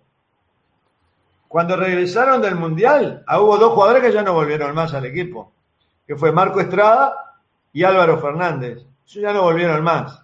Cuando 1.47 1.75
regresaron 1.75 2.41
del 2.43 2.55
Mundial, 2.55 3.23
ah, 3.25 3.41
hubo 3.41 3.57
dos 3.57 3.73
jugadores 3.73 4.03
que 4.03 4.11
ya 4.11 4.21
no 4.21 4.33
volvieron 4.33 4.73
más 4.75 4.93
al 4.93 5.05
equipo, 5.05 5.51
que 6.05 6.15
fue 6.15 6.31
Marco 6.31 6.61
Estrada 6.61 7.39
y 7.73 7.83
Álvaro 7.83 8.19
Fernández. 8.19 8.77
Ellos 8.77 9.23
ya 9.23 9.33
no 9.33 9.41
volvieron 9.41 9.83
más. 9.83 10.21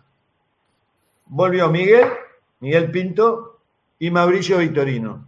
volvió 1.25 1.69
Miguel, 1.69 2.07
Miguel 2.59 2.91
Pinto 2.91 3.59
y 3.97 4.11
Mauricio 4.11 4.59
Vitorino. 4.59 5.25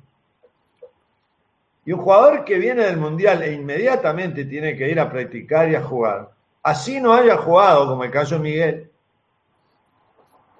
Y 1.87 1.93
un 1.93 2.01
jugador 2.01 2.43
que 2.43 2.59
viene 2.59 2.83
del 2.83 2.97
Mundial 2.97 3.43
e 3.43 3.53
inmediatamente 3.53 4.43
tiene 4.43 4.75
que 4.75 4.89
ir 4.89 4.99
a 4.99 5.09
practicar 5.09 5.71
y 5.71 5.75
a 5.75 5.81
jugar, 5.81 6.31
así 6.61 6.99
no 6.99 7.13
haya 7.13 7.37
jugado, 7.37 7.87
como 7.87 8.03
el 8.03 8.11
caso 8.11 8.35
de 8.35 8.41
Miguel, 8.41 8.91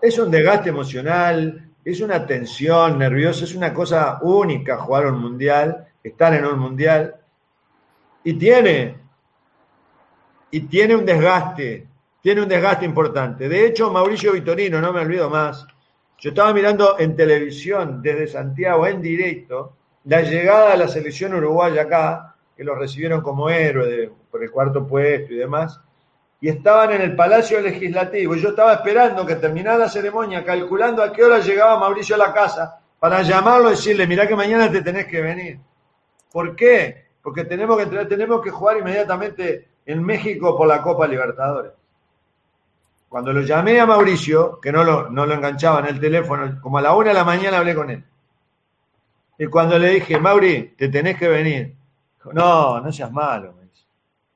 es 0.02 0.18
un 0.18 0.32
desgaste 0.32 0.70
emocional, 0.70 1.70
es 1.84 2.00
una 2.00 2.26
tensión 2.26 2.98
nerviosa, 2.98 3.44
es 3.44 3.54
una 3.56 3.74
cosa 3.74 4.20
única 4.22 4.78
jugar 4.78 5.08
un 5.08 5.20
Mundial, 5.20 5.86
estar 6.02 6.34
en 6.34 6.46
un 6.46 6.60
Mundial, 6.60 7.18
y 8.24 8.36
tiene, 8.36 8.96
y 10.50 10.62
tiene 10.62 10.96
un 10.96 11.06
desgaste, 11.06 11.88
tiene 12.22 12.42
un 12.42 12.48
desgaste 12.48 12.86
importante. 12.86 13.50
De 13.50 13.66
hecho, 13.66 13.92
Mauricio 13.92 14.32
Vitorino, 14.32 14.80
no 14.80 14.94
me 14.94 15.02
olvido 15.02 15.30
más, 15.30 15.68
yo 16.20 16.30
estaba 16.30 16.54
mirando 16.54 16.98
en 16.98 17.18
televisión 17.18 18.02
desde 18.02 18.28
Santiago 18.28 18.88
en 18.88 19.02
directo 19.02 19.74
la 20.08 20.22
llegada 20.22 20.72
de 20.72 20.78
la 20.78 20.88
selección 20.88 21.34
uruguaya 21.34 21.82
acá, 21.82 22.36
que 22.56 22.64
lo 22.64 22.76
recibieron 22.76 23.22
como 23.22 23.50
héroe 23.50 24.10
por 24.32 24.42
el 24.42 24.50
cuarto 24.50 24.88
puesto 24.88 25.34
y 25.34 25.38
demás, 25.38 25.82
y 26.40 26.48
estaban 26.48 26.94
en 26.94 27.02
el 27.02 27.16
Palacio 27.16 27.60
Legislativo. 27.60 28.34
Y 28.34 28.40
yo 28.40 28.50
estaba 28.50 28.74
esperando 28.74 29.26
que 29.26 29.36
terminara 29.36 29.78
la 29.78 29.90
ceremonia, 29.90 30.46
calculando 30.46 31.04
a 31.04 31.12
qué 31.12 31.24
hora 31.24 31.40
llegaba 31.40 31.78
Mauricio 31.78 32.16
a 32.16 32.20
la 32.20 32.34
casa, 32.34 32.80
para 33.00 33.22
llamarlo 33.22 33.68
y 33.68 33.72
decirle, 33.72 34.08
mirá 34.08 34.26
que 34.26 34.36
mañana 34.36 34.72
te 34.72 34.82
tenés 34.82 35.08
que 35.08 35.22
venir. 35.22 35.60
¿Por 36.32 36.56
qué? 36.56 37.08
Porque 37.22 37.44
tenemos 37.44 37.78
que, 37.78 37.86
tenemos 38.06 38.42
que 38.42 38.50
jugar 38.50 38.78
inmediatamente 38.78 39.68
en 39.86 40.04
México 40.04 40.58
por 40.58 40.68
la 40.68 40.82
Copa 40.82 41.06
Libertadores. 41.06 41.74
Cuando 43.10 43.34
lo 43.34 43.42
llamé 43.42 43.80
a 43.82 43.86
Mauricio, 43.86 44.62
que 44.62 44.72
no 44.72 44.86
lo, 44.86 45.10
no 45.10 45.26
lo 45.26 45.34
enganchaba 45.34 45.80
en 45.82 45.88
el 45.88 46.00
teléfono, 46.00 46.60
como 46.62 46.78
a 46.78 46.82
la 46.82 46.94
una 46.96 47.10
de 47.10 47.14
la 47.14 47.26
mañana 47.26 47.58
hablé 47.58 47.76
con 47.76 47.90
él. 47.90 48.04
Y 49.38 49.46
cuando 49.48 49.78
le 49.78 49.90
dije, 49.90 50.20
Mauri, 50.20 50.76
te 50.78 50.90
tenés 50.90 51.18
que 51.18 51.28
venir, 51.28 51.76
no, 52.34 52.82
no 52.82 52.92
seas 52.92 53.12
malo. 53.12 53.54
Me 53.54 53.66
dice. 53.66 53.86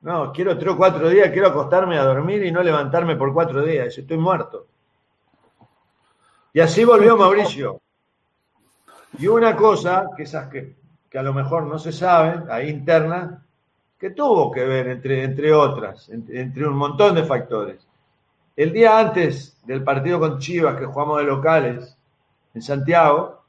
No, 0.02 0.32
quiero 0.32 0.58
tres 0.58 0.74
o 0.74 0.78
cuatro 0.78 1.10
días, 1.10 1.32
quiero 1.32 1.48
acostarme 1.48 1.98
a 1.98 2.04
dormir 2.04 2.44
y 2.46 2.52
no 2.52 2.62
levantarme 2.62 3.16
por 3.16 3.34
cuatro 3.34 3.64
días. 3.64 3.98
Estoy 3.98 4.18
muerto. 4.18 4.68
Y 6.54 6.60
así 6.60 6.84
volvió 6.84 7.18
Mauricio. 7.18 7.82
Y 9.18 9.28
una 9.28 9.56
cosa, 9.56 10.10
que 10.16 10.24
esas 10.24 10.48
que, 10.50 10.76
que 11.10 11.18
a 11.18 11.24
lo 11.24 11.34
mejor 11.34 11.64
no 11.64 11.78
se 11.78 11.92
saben, 11.92 12.46
ahí 12.50 12.70
interna, 12.70 13.46
que 14.02 14.10
tuvo 14.10 14.52
que 14.52 14.66
ver, 14.66 14.88
entre, 14.88 15.24
entre 15.24 15.54
otras, 15.54 16.10
entre, 16.10 16.68
un 16.68 16.76
montón 16.76 17.14
de 17.14 17.24
factores. 17.24 17.88
El 18.56 18.74
día 18.74 18.98
antes 18.98 19.62
del 19.64 19.84
partido 19.84 20.20
con 20.20 20.40
Chivas, 20.40 20.76
que 20.76 20.88
jugamos 20.88 21.20
de 21.20 21.26
locales 21.26 21.98
en 22.56 22.62
Santiago, 22.64 23.41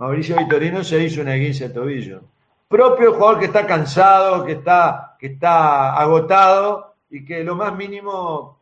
Mauricio 0.00 0.34
Vitorino 0.38 0.82
se 0.82 1.04
hizo 1.04 1.20
una 1.20 1.34
esguince 1.34 1.68
de 1.68 1.74
tobillo. 1.74 2.22
Propio 2.66 3.12
jugador 3.12 3.38
que 3.38 3.44
está 3.44 3.66
cansado, 3.66 4.46
que 4.46 4.52
está, 4.52 5.14
que 5.18 5.26
está 5.26 5.94
agotado 5.94 6.94
y 7.10 7.22
que 7.22 7.44
lo 7.44 7.54
más 7.54 7.76
mínimo 7.76 8.58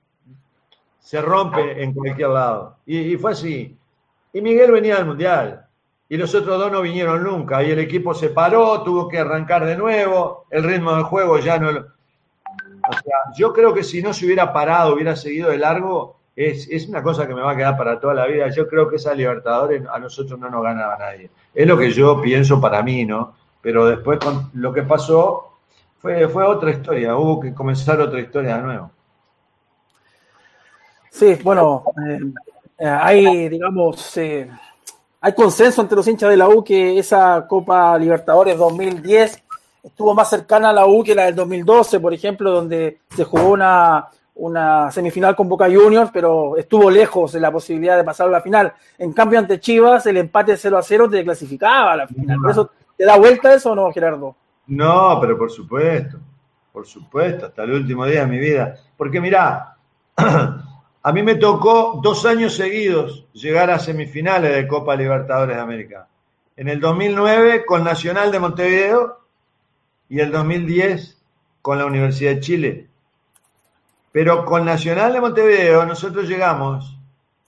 se 0.99 1.23
rompe 1.23 1.81
en 1.81 1.95
cualquier 1.95 2.31
lado. 2.31 2.79
Y, 2.85 3.17
fue 3.19 3.31
así. 3.31 3.79
Y 4.33 4.41
Miguel 4.41 4.73
venía 4.73 4.97
del 4.97 5.07
Mundial. 5.07 5.65
Y 6.09 6.17
los 6.17 6.35
otros 6.35 6.59
dos 6.59 6.73
no 6.73 6.83
vinieron 6.83 7.23
nunca. 7.23 7.63
Y 7.63 7.71
el 7.71 7.79
equipo 7.79 8.15
se 8.15 8.31
paró, 8.31 8.83
tuvo 8.83 9.07
que 9.07 9.21
arrancar 9.21 9.65
de 9.65 9.77
nuevo. 9.77 10.47
El 10.51 10.65
ritmo 10.65 10.93
del 10.97 11.05
juego 11.05 11.39
ya 11.39 11.57
no... 11.61 11.69
O 11.69 12.93
sea, 12.93 13.17
yo 13.37 13.53
creo 13.53 13.73
que 13.73 13.85
si 13.85 14.03
no 14.03 14.13
se 14.13 14.27
hubiera 14.27 14.53
parado, 14.53 14.95
hubiera 14.95 15.15
seguido 15.15 15.51
de 15.51 15.59
largo, 15.59 16.18
es, 16.39 16.89
una 16.89 17.03
cosa 17.03 17.27
que 17.27 17.35
me 17.35 17.41
va 17.41 17.53
a 17.53 17.57
quedar 17.57 17.77
para 17.77 17.99
toda 17.99 18.15
la 18.15 18.27
vida. 18.27 18.49
Yo 18.49 18.69
creo 18.69 18.89
que 18.89 18.97
esa 18.97 19.13
Libertadores 19.13 19.83
a 19.93 19.99
nosotros 19.99 20.39
no 20.39 20.49
nos 20.49 20.63
ganaba 20.63 20.97
nadie. 20.97 21.31
Es 21.53 21.67
lo 21.67 21.77
que 21.77 21.91
yo 21.91 22.21
pienso 22.23 22.61
para 22.61 22.81
mí, 22.83 23.05
¿no? 23.05 23.35
Pero 23.61 23.87
después 23.87 24.21
con 24.21 24.49
lo 24.55 24.73
que 24.73 24.85
pasó 24.85 25.59
fue, 25.99 26.29
fue 26.29 26.45
otra 26.45 26.71
historia, 26.71 27.17
hubo 27.17 27.41
que 27.41 27.53
comenzar 27.53 28.01
otra 28.01 28.21
historia 28.21 28.57
de 28.57 28.63
nuevo. 28.63 28.91
Sí, 31.11 31.37
bueno, 31.43 31.83
eh, 32.09 32.21
eh, 32.79 32.87
hay, 32.87 33.49
digamos, 33.49 34.17
eh, 34.19 34.49
hay 35.21 35.33
consenso 35.33 35.83
entre 35.83 35.97
los 35.97 36.07
hinchas 36.07 36.31
de 36.31 36.37
la 36.37 36.49
U 36.49 36.63
que 36.63 37.01
esa 37.01 37.45
Copa 37.49 37.99
Libertadores 37.99 38.57
2010 38.57 39.43
estuvo 39.83 40.15
más 40.15 40.31
cercana 40.31 40.71
a 40.71 40.73
la 40.73 40.87
U 40.87 41.03
que 41.03 41.17
la 41.17 41.25
del 41.25 41.35
2012, 41.35 41.99
por 41.99 42.15
ejemplo, 42.15 42.53
donde 42.53 43.01
se 43.17 43.25
jugó 43.25 43.49
una, 43.49 44.07
una 44.39 44.91
semifinal 44.91 45.35
con 45.35 45.49
Boca 45.49 45.67
Juniors, 45.67 46.11
pero 46.13 46.57
estuvo 46.57 46.91
lejos 46.91 47.33
de 47.33 47.41
la 47.41 47.51
posibilidad 47.51 47.97
de 47.97 48.05
pasar 48.05 48.29
a 48.29 48.31
la 48.31 48.41
final. 48.41 48.73
En 48.97 49.13
cambio, 49.13 49.39
ante 49.39 49.61
Chivas, 49.61 50.07
el 50.07 50.17
empate 50.17 50.57
0 50.57 50.79
a 50.79 50.83
0 50.83 51.11
te 51.11 51.25
clasificaba 51.25 51.93
a 51.93 51.97
la 51.97 52.07
final. 52.07 52.39
¿Por 52.41 52.51
eso 52.51 52.71
te 52.97 53.05
da 53.05 53.17
vuelta 53.17 53.53
eso 53.53 53.73
o 53.73 53.75
no, 53.75 53.93
Gerardo? 53.93 54.37
No, 54.69 55.19
pero 55.21 55.37
por 55.37 55.51
supuesto, 55.51 56.19
por 56.73 56.87
supuesto, 56.87 57.47
hasta 57.47 57.65
el 57.65 57.73
último 57.73 58.07
día 58.07 58.21
de 58.21 58.27
mi 58.27 58.39
vida. 58.39 58.77
Porque 58.97 59.21
mirá, 59.21 59.77
a 60.17 61.13
mí 61.13 61.23
me 61.23 61.35
tocó 61.35 62.01
dos 62.03 62.25
años 62.25 62.55
seguidos 62.55 63.27
llegar 63.33 63.71
a 63.71 63.79
semifinales 63.81 64.55
de 64.55 64.69
Copa 64.69 64.95
Libertadores 64.95 65.57
de 65.57 65.63
América. 65.63 66.07
En 66.57 66.69
el 66.69 66.81
2009 66.81 67.65
con 67.67 67.83
Nacional 67.83 68.31
de 68.31 68.39
Montevideo 68.39 69.19
y 70.09 70.21
el 70.21 70.31
2010 70.31 71.21
con 71.61 71.79
la 71.79 71.87
Universidad 71.87 72.35
de 72.35 72.41
Chile 72.41 72.88
pero 74.19 74.45
con 74.45 74.65
Nacional 74.65 75.13
de 75.13 75.21
Montevideo 75.21 75.87
nosotros 75.87 76.29
llegamos 76.29 76.99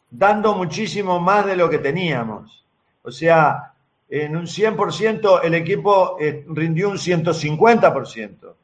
dando 0.08 0.54
muchísimo 0.54 1.18
más 1.18 1.44
de 1.44 1.56
lo 1.56 1.68
que 1.68 1.78
teníamos. 1.78 2.64
O 3.02 3.10
sea, 3.10 3.72
en 4.08 4.36
un 4.36 4.44
100% 4.46 5.40
el 5.42 5.54
equipo 5.54 6.16
eh, 6.20 6.44
rindió 6.46 6.88
un 6.88 6.96
150%. 6.96 8.54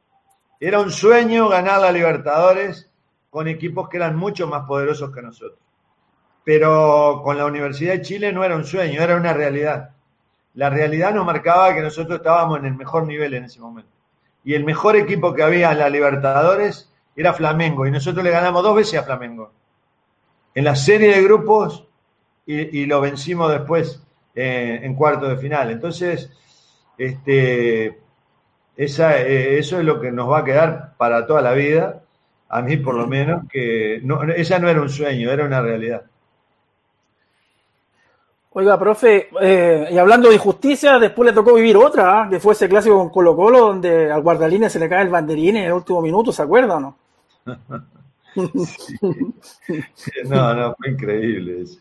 Era 0.61 0.79
un 0.79 0.93
sueño 0.93 1.49
ganar 1.49 1.81
la 1.81 1.91
Libertadores 1.91 2.89
con 3.29 3.49
equipos 3.49 3.89
que 3.89 3.97
eran 3.97 4.15
mucho 4.15 4.47
más 4.47 4.69
poderosos 4.69 5.13
que 5.13 5.23
nosotros. 5.23 5.59
Pero 6.45 7.23
con 7.25 7.37
la 7.37 7.47
Universidad 7.47 7.95
de 7.95 8.03
Chile 8.03 8.33
no 8.33 8.45
era 8.45 8.55
un 8.55 8.65
sueño, 8.65 9.03
era 9.03 9.17
una 9.17 9.33
realidad. 9.33 9.91
La 10.55 10.71
realidad 10.71 11.13
nos 11.13 11.27
marcaba 11.27 11.75
que 11.75 11.83
nosotros 11.83 12.19
estábamos 12.19 12.61
en 12.61 12.67
el 12.67 12.77
mejor 12.77 13.05
nivel 13.05 13.35
en 13.35 13.47
ese 13.47 13.59
momento. 13.59 13.91
Y 14.45 14.55
el 14.55 14.63
mejor 14.63 14.95
equipo 14.95 15.35
que 15.35 15.43
había 15.43 15.73
en 15.73 15.79
la 15.81 15.91
Libertadores 15.91 16.93
era 17.17 17.33
Flamengo 17.33 17.87
y 17.87 17.91
nosotros 17.91 18.23
le 18.23 18.31
ganamos 18.31 18.63
dos 18.63 18.77
veces 18.77 19.01
a 19.01 19.05
Flamengo. 19.05 19.51
En 20.55 20.65
la 20.65 20.77
serie 20.77 21.15
de 21.15 21.23
grupos 21.23 21.85
y, 22.47 22.87
lo 22.87 23.01
vencimos 23.01 23.51
después 23.51 24.01
eh, 24.35 24.81
en 24.83 24.95
cuarto 24.95 25.27
de 25.29 25.37
final. 25.37 25.71
Entonces, 25.71 26.31
este, 26.97 27.99
esa, 28.77 29.21
eh, 29.21 29.59
eso 29.59 29.79
es 29.79 29.85
lo 29.85 30.01
que 30.01 30.13
nos 30.13 30.31
va 30.31 30.39
a 30.39 30.45
quedar 30.45 30.95
para 30.97 31.27
toda 31.27 31.43
la 31.43 31.53
vida, 31.53 32.03
a 32.49 32.63
mí 32.63 32.77
por 32.77 32.95
lo 32.95 33.07
menos, 33.07 33.45
que 33.51 34.01
no, 34.05 34.23
esa 34.23 34.59
no 34.59 34.69
era 34.69 34.81
un 34.81 34.89
sueño, 34.89 35.31
era 35.31 35.45
una 35.45 35.61
realidad. 35.61 36.05
Oiga, 38.53 38.79
profe, 38.79 39.29
eh, 39.43 39.89
y 39.91 39.99
hablando 39.99 40.29
de 40.29 40.37
injusticia, 40.37 40.99
después 40.99 41.27
le 41.27 41.35
tocó 41.35 41.53
vivir 41.53 41.77
otra, 41.77 42.23
¿ah? 42.23 42.29
que 42.31 42.41
fue 42.41 42.55
ese 42.55 42.69
clásico 42.69 42.97
con 42.97 43.11
Colo 43.11 43.37
Colo, 43.37 43.61
donde 43.61 44.11
al 44.11 44.23
guardalínea 44.23 44.71
se 44.71 44.79
le 44.79 44.89
cae 44.89 45.03
el 45.03 45.11
banderín 45.11 45.57
en 45.57 45.65
el 45.65 45.73
último 45.75 46.01
minuto, 46.01 46.33
¿se 46.33 46.43
acuerda 46.43 46.77
o 46.77 46.81
no? 46.81 46.97
No, 50.25 50.55
no, 50.55 50.75
fue 50.77 50.91
increíble 50.91 51.63
eso. 51.63 51.81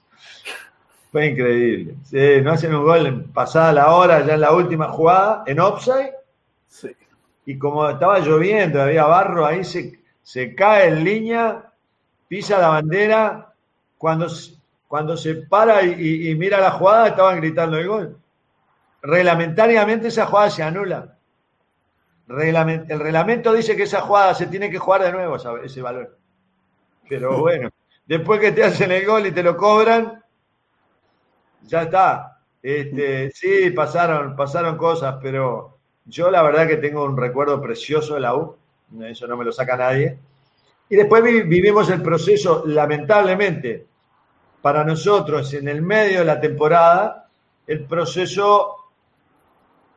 Fue 1.12 1.28
increíble. 1.28 1.96
Sí, 2.04 2.42
no 2.42 2.52
hacen 2.52 2.76
un 2.76 2.84
gol 2.84 3.06
en 3.06 3.32
pasada 3.32 3.74
la 3.74 3.94
hora, 3.94 4.26
ya 4.26 4.36
en 4.36 4.42
la 4.42 4.54
última 4.54 4.90
jugada, 4.90 5.44
en 5.48 5.60
offside. 5.60 6.14
Y 7.46 7.58
como 7.58 7.88
estaba 7.90 8.20
lloviendo, 8.20 8.82
había 8.82 9.06
barro, 9.06 9.46
ahí 9.46 9.64
se, 9.64 10.00
se 10.24 10.56
cae 10.56 10.88
en 10.88 11.04
línea, 11.04 11.72
pisa 12.28 12.58
la 12.60 12.70
bandera. 12.70 13.54
Cuando, 13.98 14.28
cuando 14.88 15.16
se 15.16 15.36
para 15.36 15.84
y, 15.84 16.30
y 16.30 16.36
mira 16.36 16.60
la 16.60 16.72
jugada, 16.72 17.10
estaban 17.10 17.38
gritando 17.38 17.78
el 17.78 17.88
gol. 17.88 18.18
Reglamentariamente 19.02 20.08
esa 20.08 20.26
jugada 20.26 20.50
se 20.50 20.64
anula 20.64 21.15
el 22.28 23.00
reglamento 23.00 23.54
dice 23.54 23.76
que 23.76 23.84
esa 23.84 24.02
jugada 24.02 24.34
se 24.34 24.48
tiene 24.48 24.70
que 24.70 24.80
jugar 24.80 25.04
de 25.04 25.12
nuevo, 25.12 25.36
ese 25.64 25.82
valor. 25.82 26.18
Pero 27.08 27.40
bueno, 27.40 27.70
después 28.06 28.40
que 28.40 28.52
te 28.52 28.64
hacen 28.64 28.92
el 28.92 29.06
gol 29.06 29.28
y 29.28 29.32
te 29.32 29.44
lo 29.44 29.56
cobran, 29.56 30.24
ya 31.64 31.84
está. 31.84 32.40
Este, 32.62 33.30
sí, 33.32 33.70
pasaron, 33.72 34.36
pasaron 34.36 34.76
cosas, 34.76 35.18
pero 35.22 35.78
yo 36.06 36.32
la 36.32 36.42
verdad 36.42 36.68
que 36.68 36.78
tengo 36.78 37.04
un 37.04 37.16
recuerdo 37.16 37.62
precioso 37.62 38.16
de 38.16 38.22
la 38.22 38.36
U, 38.36 38.56
eso 39.04 39.28
no 39.28 39.38
me 39.38 39.46
lo 39.46 39.52
saca 39.52 39.78
nadie. 39.78 40.18
Y 40.90 40.96
después 40.96 41.24
vivimos 41.24 41.90
el 41.90 42.02
proceso, 42.02 42.64
lamentablemente, 42.66 43.86
para 44.62 44.84
nosotros 44.84 45.54
en 45.54 45.68
el 45.68 45.82
medio 45.84 46.20
de 46.20 46.26
la 46.26 46.40
temporada, 46.40 47.28
el 47.68 47.86
proceso 47.86 48.85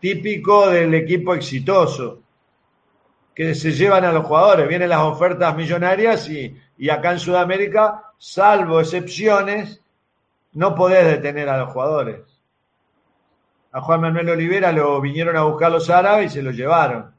típico 0.01 0.69
del 0.69 0.95
equipo 0.95 1.35
exitoso, 1.35 2.23
que 3.35 3.55
se 3.55 3.73
llevan 3.73 4.05
a 4.05 4.13
los 4.13 4.27
jugadores. 4.27 4.69
Vienen 4.69 4.89
las 4.89 5.01
ofertas 5.01 5.55
millonarias 5.57 6.29
y, 6.29 6.57
acá 6.91 7.13
en 7.13 7.21
Sudamérica, 7.21 8.13
salvo 8.19 8.81
excepciones, 8.81 9.81
no 10.55 10.75
podés 10.75 11.07
detener 11.07 11.49
a 11.49 11.59
los 11.59 11.71
jugadores. 11.73 12.21
A 13.73 13.81
Juan 13.81 14.01
Manuel 14.01 14.31
Olivera 14.31 14.73
lo 14.73 15.01
vinieron 15.01 15.37
a 15.37 15.45
buscar 15.45 15.71
los 15.71 15.89
árabes 15.91 16.33
y 16.33 16.35
se 16.35 16.43
lo 16.43 16.51
llevaron. 16.51 17.15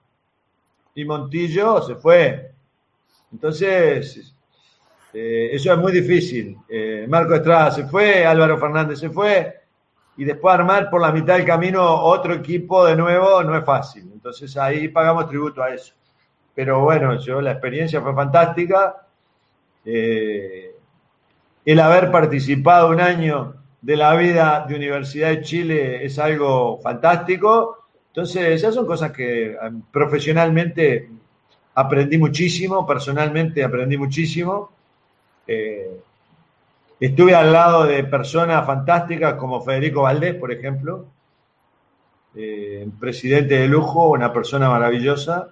Y 0.95 1.05
Montillo 1.05 1.81
se 1.81 1.95
fue. 1.95 2.51
Entonces, 3.31 4.33
eh, 5.13 5.49
eso 5.53 5.71
es 5.71 5.79
muy 5.79 5.91
difícil. 5.91 6.57
Eh, 6.67 7.05
Marco 7.07 7.35
Estrada 7.35 7.71
se 7.71 7.87
fue, 7.87 8.25
Álvaro 8.25 8.57
Fernández 8.57 8.99
se 8.99 9.09
fue, 9.09 9.58
y 10.19 10.25
después 10.25 10.53
armar 10.53 10.89
por 10.89 10.99
la 10.99 11.13
mitad 11.13 11.37
del 11.37 11.45
camino 11.45 11.81
otro 11.81 12.33
equipo 12.33 12.85
de 12.85 12.93
nuevo 12.93 13.41
no 13.41 13.57
es 13.57 13.63
fácil. 13.63 14.09
Entonces 14.11 14.57
ahí 14.57 14.89
pagamos 14.89 15.29
tributo 15.29 15.63
a 15.63 15.73
eso. 15.73 15.93
Pero 16.53 16.81
bueno, 16.81 17.17
yo 17.21 17.39
la 17.39 17.53
experiencia 17.53 18.01
fue 18.01 18.13
fantástica. 18.13 19.07
Eh, 19.85 20.75
el 21.63 21.79
haber 21.79 22.11
participado 22.11 22.89
un 22.89 22.99
año 22.99 23.55
de 23.81 23.95
la 23.95 24.13
vida 24.17 24.65
de 24.67 24.75
Universidad 24.75 25.29
de 25.29 25.41
Chile 25.41 26.03
es 26.03 26.19
algo 26.19 26.81
fantástico. 26.81 27.85
Entonces, 28.07 28.43
esas 28.47 28.75
son 28.75 28.85
cosas 28.85 29.13
que 29.13 29.55
profesionalmente 29.89 31.09
aprendí 31.75 32.17
muchísimo, 32.17 32.85
personalmente 32.85 33.63
aprendí 33.63 33.97
muchísimo. 33.97 34.69
Eh, 35.47 36.01
estuve 36.99 37.33
al 37.33 37.53
lado 37.53 37.85
de 37.85 38.03
personas 38.03 38.65
fantásticas 38.65 39.35
como 39.35 39.61
Federico 39.61 40.03
Valdés, 40.03 40.35
por 40.35 40.51
ejemplo, 40.51 41.05
eh, 42.35 42.87
presidente 42.99 43.55
de 43.55 43.67
lujo, 43.67 44.09
una 44.09 44.31
persona 44.31 44.69
maravillosa, 44.69 45.49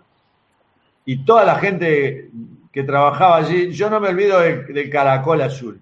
y 1.05 1.23
toda 1.23 1.45
la 1.45 1.55
gente 1.55 2.29
que 2.71 2.83
trabajaba 2.83 3.38
allí, 3.38 3.71
yo 3.71 3.89
no 3.89 3.99
me 3.99 4.10
olvido 4.10 4.39
del, 4.39 4.89
caracol 4.89 5.41
azul. 5.41 5.81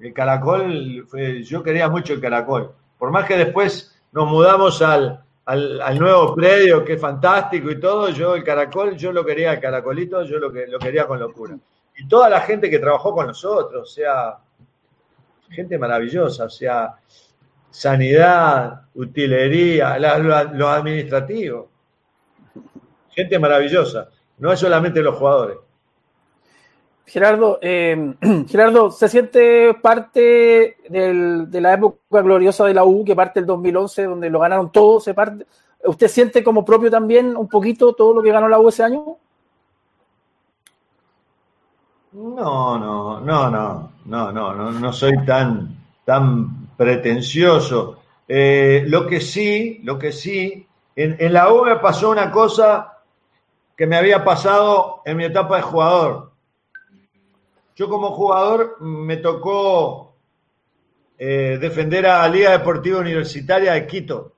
El 0.00 0.12
caracol, 0.12 1.06
yo 1.44 1.62
quería 1.62 1.88
mucho 1.88 2.14
el 2.14 2.20
caracol. 2.20 2.72
Por 2.98 3.10
más 3.10 3.26
que 3.26 3.36
después 3.36 3.94
nos 4.12 4.28
mudamos 4.28 4.80
al, 4.80 5.22
al, 5.44 5.98
nuevo 5.98 6.34
predio, 6.34 6.84
que 6.84 6.94
es 6.94 7.00
fantástico 7.00 7.70
y 7.70 7.80
todo, 7.80 8.10
yo 8.10 8.34
el 8.34 8.44
caracol, 8.44 8.96
yo 8.96 9.12
lo 9.12 9.24
quería, 9.24 9.52
el 9.52 9.60
caracolito, 9.60 10.22
yo 10.24 10.38
lo, 10.38 10.52
que, 10.52 10.66
lo 10.66 10.78
quería 10.78 11.06
con 11.06 11.20
locura. 11.20 11.56
Y 11.96 12.06
toda 12.06 12.28
la 12.28 12.40
gente 12.40 12.68
que 12.68 12.78
trabajó 12.78 13.14
con 13.14 13.26
nosotros, 13.26 13.82
o 13.82 13.92
sea, 13.92 14.38
gente 15.50 15.78
maravillosa, 15.78 16.44
o 16.44 16.50
sea, 16.50 16.94
sanidad, 17.70 18.82
utilería, 18.94 19.98
lo 19.98 20.68
administrativo. 20.68 21.68
Gente 23.10 23.38
maravillosa, 23.38 24.08
no 24.38 24.52
es 24.52 24.60
solamente 24.60 25.02
los 25.02 25.16
jugadores. 25.16 25.58
Gerardo, 27.08 27.58
eh, 27.62 28.14
Gerardo, 28.48 28.90
¿se 28.90 29.08
siente 29.08 29.74
parte 29.80 30.76
de 30.88 31.60
la 31.60 31.72
época 31.72 32.22
gloriosa 32.22 32.66
de 32.66 32.74
la 32.74 32.84
U, 32.84 33.04
que 33.04 33.16
parte 33.16 33.40
del 33.40 33.46
2011, 33.46 34.04
donde 34.04 34.30
lo 34.30 34.40
ganaron 34.40 34.70
todos? 34.70 35.04
Se 35.04 35.14
parte, 35.14 35.46
¿Usted 35.84 36.08
siente 36.08 36.44
como 36.44 36.64
propio 36.64 36.90
también 36.90 37.36
un 37.36 37.48
poquito 37.48 37.94
todo 37.94 38.14
lo 38.14 38.22
que 38.22 38.32
ganó 38.32 38.48
la 38.48 38.58
U 38.58 38.68
ese 38.68 38.82
año? 38.82 39.16
No, 42.12 42.78
no, 42.78 43.20
no, 43.20 43.50
no, 43.50 43.92
no, 44.08 44.32
no, 44.32 44.54
no, 44.54 44.72
no 44.72 44.92
soy 44.92 45.24
tan, 45.24 45.76
tan 46.04 46.68
pretencioso. 46.76 48.02
Eh, 48.26 48.84
lo 48.86 49.06
que 49.06 49.20
sí, 49.20 49.80
lo 49.84 49.98
que 49.98 50.12
sí, 50.12 50.66
en, 50.96 51.16
en 51.18 51.32
la 51.32 51.52
U 51.52 51.64
me 51.64 51.76
pasó 51.76 52.10
una 52.10 52.30
cosa 52.30 52.98
que 53.76 53.86
me 53.86 53.96
había 53.96 54.24
pasado 54.24 55.02
en 55.04 55.16
mi 55.16 55.24
etapa 55.24 55.56
de 55.56 55.62
jugador 55.62 56.28
yo 57.78 57.88
como 57.88 58.10
jugador 58.10 58.80
me 58.80 59.18
tocó 59.18 60.16
eh, 61.16 61.58
defender 61.60 62.06
a 62.06 62.28
Liga 62.28 62.50
Deportiva 62.50 62.98
Universitaria 62.98 63.74
de 63.74 63.86
Quito 63.86 64.32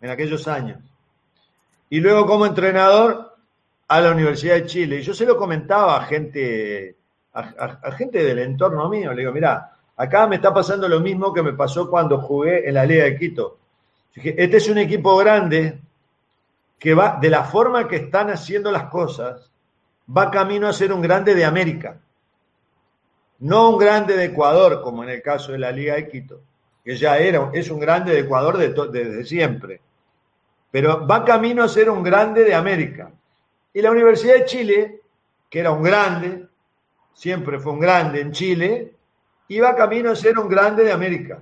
en 0.00 0.08
aquellos 0.08 0.48
años. 0.48 0.78
Y 1.90 2.00
luego 2.00 2.26
como 2.26 2.46
entrenador 2.46 3.36
a 3.88 4.00
la 4.00 4.10
Universidad 4.10 4.54
de 4.54 4.64
Chile. 4.64 5.00
Y 5.00 5.02
yo 5.02 5.12
se 5.12 5.26
lo 5.26 5.36
comentaba 5.36 5.98
a 5.98 6.06
gente, 6.06 6.96
a, 7.34 7.92
gente 7.92 8.22
del 8.22 8.38
entorno 8.38 8.88
mío. 8.88 9.12
Le 9.12 9.22
digo, 9.22 9.32
mira, 9.32 9.72
acá 9.96 10.26
me 10.26 10.36
está 10.36 10.54
pasando 10.54 10.88
lo 10.88 11.00
mismo 11.00 11.32
que 11.32 11.42
me 11.42 11.52
pasó 11.52 11.90
cuando 11.90 12.18
jugué 12.20 12.68
en 12.68 12.74
la 12.74 12.86
Liga 12.86 13.04
de 13.04 13.18
Quito. 13.18 13.58
Este 14.14 14.56
es 14.56 14.68
un 14.68 14.78
equipo 14.78 15.16
grande 15.16 15.80
que 16.78 16.94
va, 16.94 17.18
de 17.20 17.30
la 17.30 17.44
forma 17.44 17.88
que 17.88 17.96
están 17.96 18.30
haciendo 18.30 18.70
las 18.70 18.84
cosas, 18.84 19.50
va 20.16 20.30
camino 20.30 20.68
a 20.68 20.72
ser 20.72 20.92
un 20.92 21.02
grande 21.02 21.34
de 21.34 21.44
América. 21.44 21.98
No 23.40 23.70
un 23.70 23.78
grande 23.78 24.16
de 24.16 24.26
Ecuador, 24.26 24.80
como 24.82 25.02
en 25.02 25.10
el 25.10 25.22
caso 25.22 25.52
de 25.52 25.58
la 25.58 25.72
Liga 25.72 25.94
de 25.94 26.08
Quito, 26.08 26.40
que 26.84 26.96
ya 26.96 27.18
era, 27.18 27.50
es 27.52 27.70
un 27.70 27.80
grande 27.80 28.12
de 28.12 28.20
Ecuador 28.20 28.58
desde 28.58 29.24
siempre, 29.24 29.80
pero 30.70 31.06
va 31.06 31.24
camino 31.24 31.64
a 31.64 31.68
ser 31.68 31.90
un 31.90 32.02
grande 32.02 32.44
de 32.44 32.54
América. 32.54 33.10
Y 33.72 33.82
la 33.82 33.90
Universidad 33.90 34.34
de 34.34 34.44
Chile, 34.44 35.00
que 35.50 35.60
era 35.60 35.72
un 35.72 35.82
grande, 35.82 36.46
siempre 37.14 37.58
fue 37.58 37.72
un 37.72 37.80
grande 37.80 38.20
en 38.20 38.32
Chile, 38.32 38.92
iba 39.48 39.74
camino 39.74 40.10
a 40.10 40.16
ser 40.16 40.38
un 40.38 40.48
grande 40.48 40.84
de 40.84 40.92
América. 40.92 41.38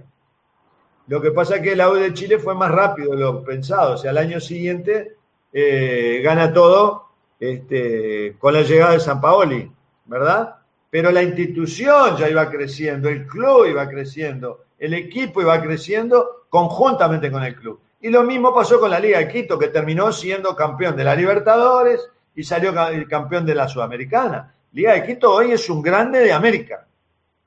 Lo 1.08 1.20
que 1.20 1.32
pasa 1.32 1.56
es 1.56 1.62
que 1.62 1.72
el 1.72 1.80
AU 1.80 1.94
de 1.94 2.14
Chile 2.14 2.38
fue 2.38 2.54
más 2.54 2.70
rápido 2.70 3.12
de 3.12 3.18
lo 3.18 3.42
pensado. 3.42 3.94
O 3.94 3.96
sea, 3.96 4.12
al 4.12 4.18
año 4.18 4.38
siguiente 4.38 5.16
eh, 5.52 6.20
gana 6.22 6.52
todo 6.52 7.08
este, 7.40 8.36
con 8.38 8.54
la 8.54 8.62
llegada 8.62 8.92
de 8.92 9.00
San 9.00 9.20
Paoli, 9.20 9.68
¿verdad? 10.06 10.62
pero 10.92 11.10
la 11.10 11.22
institución 11.22 12.18
ya 12.18 12.28
iba 12.28 12.50
creciendo, 12.50 13.08
el 13.08 13.26
club 13.26 13.64
iba 13.64 13.88
creciendo, 13.88 14.66
el 14.78 14.92
equipo 14.92 15.40
iba 15.40 15.58
creciendo 15.62 16.44
conjuntamente 16.50 17.30
con 17.30 17.42
el 17.42 17.54
club. 17.54 17.80
Y 18.02 18.10
lo 18.10 18.22
mismo 18.24 18.54
pasó 18.54 18.78
con 18.78 18.90
la 18.90 19.00
Liga 19.00 19.20
de 19.20 19.28
Quito, 19.28 19.58
que 19.58 19.68
terminó 19.68 20.12
siendo 20.12 20.54
campeón 20.54 20.94
de 20.94 21.04
la 21.04 21.14
Libertadores 21.14 22.06
y 22.36 22.44
salió 22.44 22.74
campeón 23.08 23.46
de 23.46 23.54
la 23.54 23.68
Sudamericana. 23.68 24.54
Liga 24.72 24.94
de 24.94 25.04
Quito 25.04 25.32
hoy 25.32 25.52
es 25.52 25.68
un 25.68 25.82
grande 25.82 26.20
de 26.20 26.32
América 26.32 26.86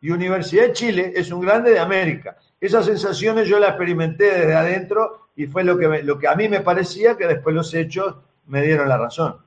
y 0.01 0.11
Universidad 0.11 0.67
de 0.67 0.73
Chile 0.73 1.13
es 1.15 1.31
un 1.31 1.41
grande 1.41 1.71
de 1.71 1.79
América. 1.79 2.38
Esas 2.61 2.85
sensaciones 2.85 3.47
yo 3.47 3.57
las 3.57 3.69
experimenté 3.69 4.25
desde 4.25 4.53
adentro 4.53 5.29
y 5.35 5.47
fue 5.47 5.63
lo 5.63 5.77
que, 5.77 6.03
lo 6.03 6.19
que 6.19 6.27
a 6.27 6.35
mí 6.35 6.47
me 6.47 6.61
parecía 6.61 7.17
que 7.17 7.25
después 7.25 7.55
los 7.55 7.73
hechos 7.73 8.15
me 8.45 8.61
dieron 8.61 8.88
la 8.88 8.97
razón. 8.97 9.38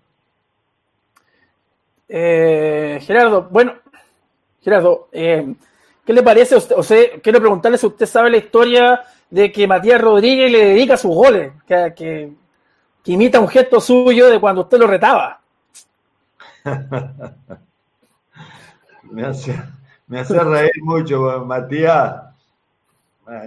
Eh, 2.09 2.99
Gerardo, 3.03 3.49
bueno, 3.51 3.75
Gerardo, 4.61 5.09
eh, 5.13 5.55
¿qué 6.05 6.13
le 6.13 6.23
parece 6.25 6.57
a 6.57 6.59
usted? 6.59 6.75
O 6.77 6.83
sea, 6.83 7.21
quiero 7.23 7.39
preguntarle 7.39 7.79
si 7.79 7.87
usted 7.87 8.07
sabe 8.07 8.31
la 8.31 8.39
historia 8.39 9.03
de 9.31 9.53
que 9.53 9.69
Matías 9.69 10.01
Rodríguez 10.01 10.51
le 10.51 10.65
dedica 10.65 10.97
sus 10.97 11.15
goles, 11.15 11.53
que, 11.67 12.33
imita 13.05 13.41
un 13.41 13.49
gesto 13.49 13.81
suyo 13.81 14.29
de 14.29 14.41
cuando 14.41 14.63
usted 14.63 14.79
lo 14.79 14.87
retaba. 14.87 15.41
me, 19.11 19.25
hace, 19.25 19.61
me 20.07 20.21
hace 20.21 20.39
reír 20.39 20.83
mucho, 20.83 21.45
Matías. 21.45 22.23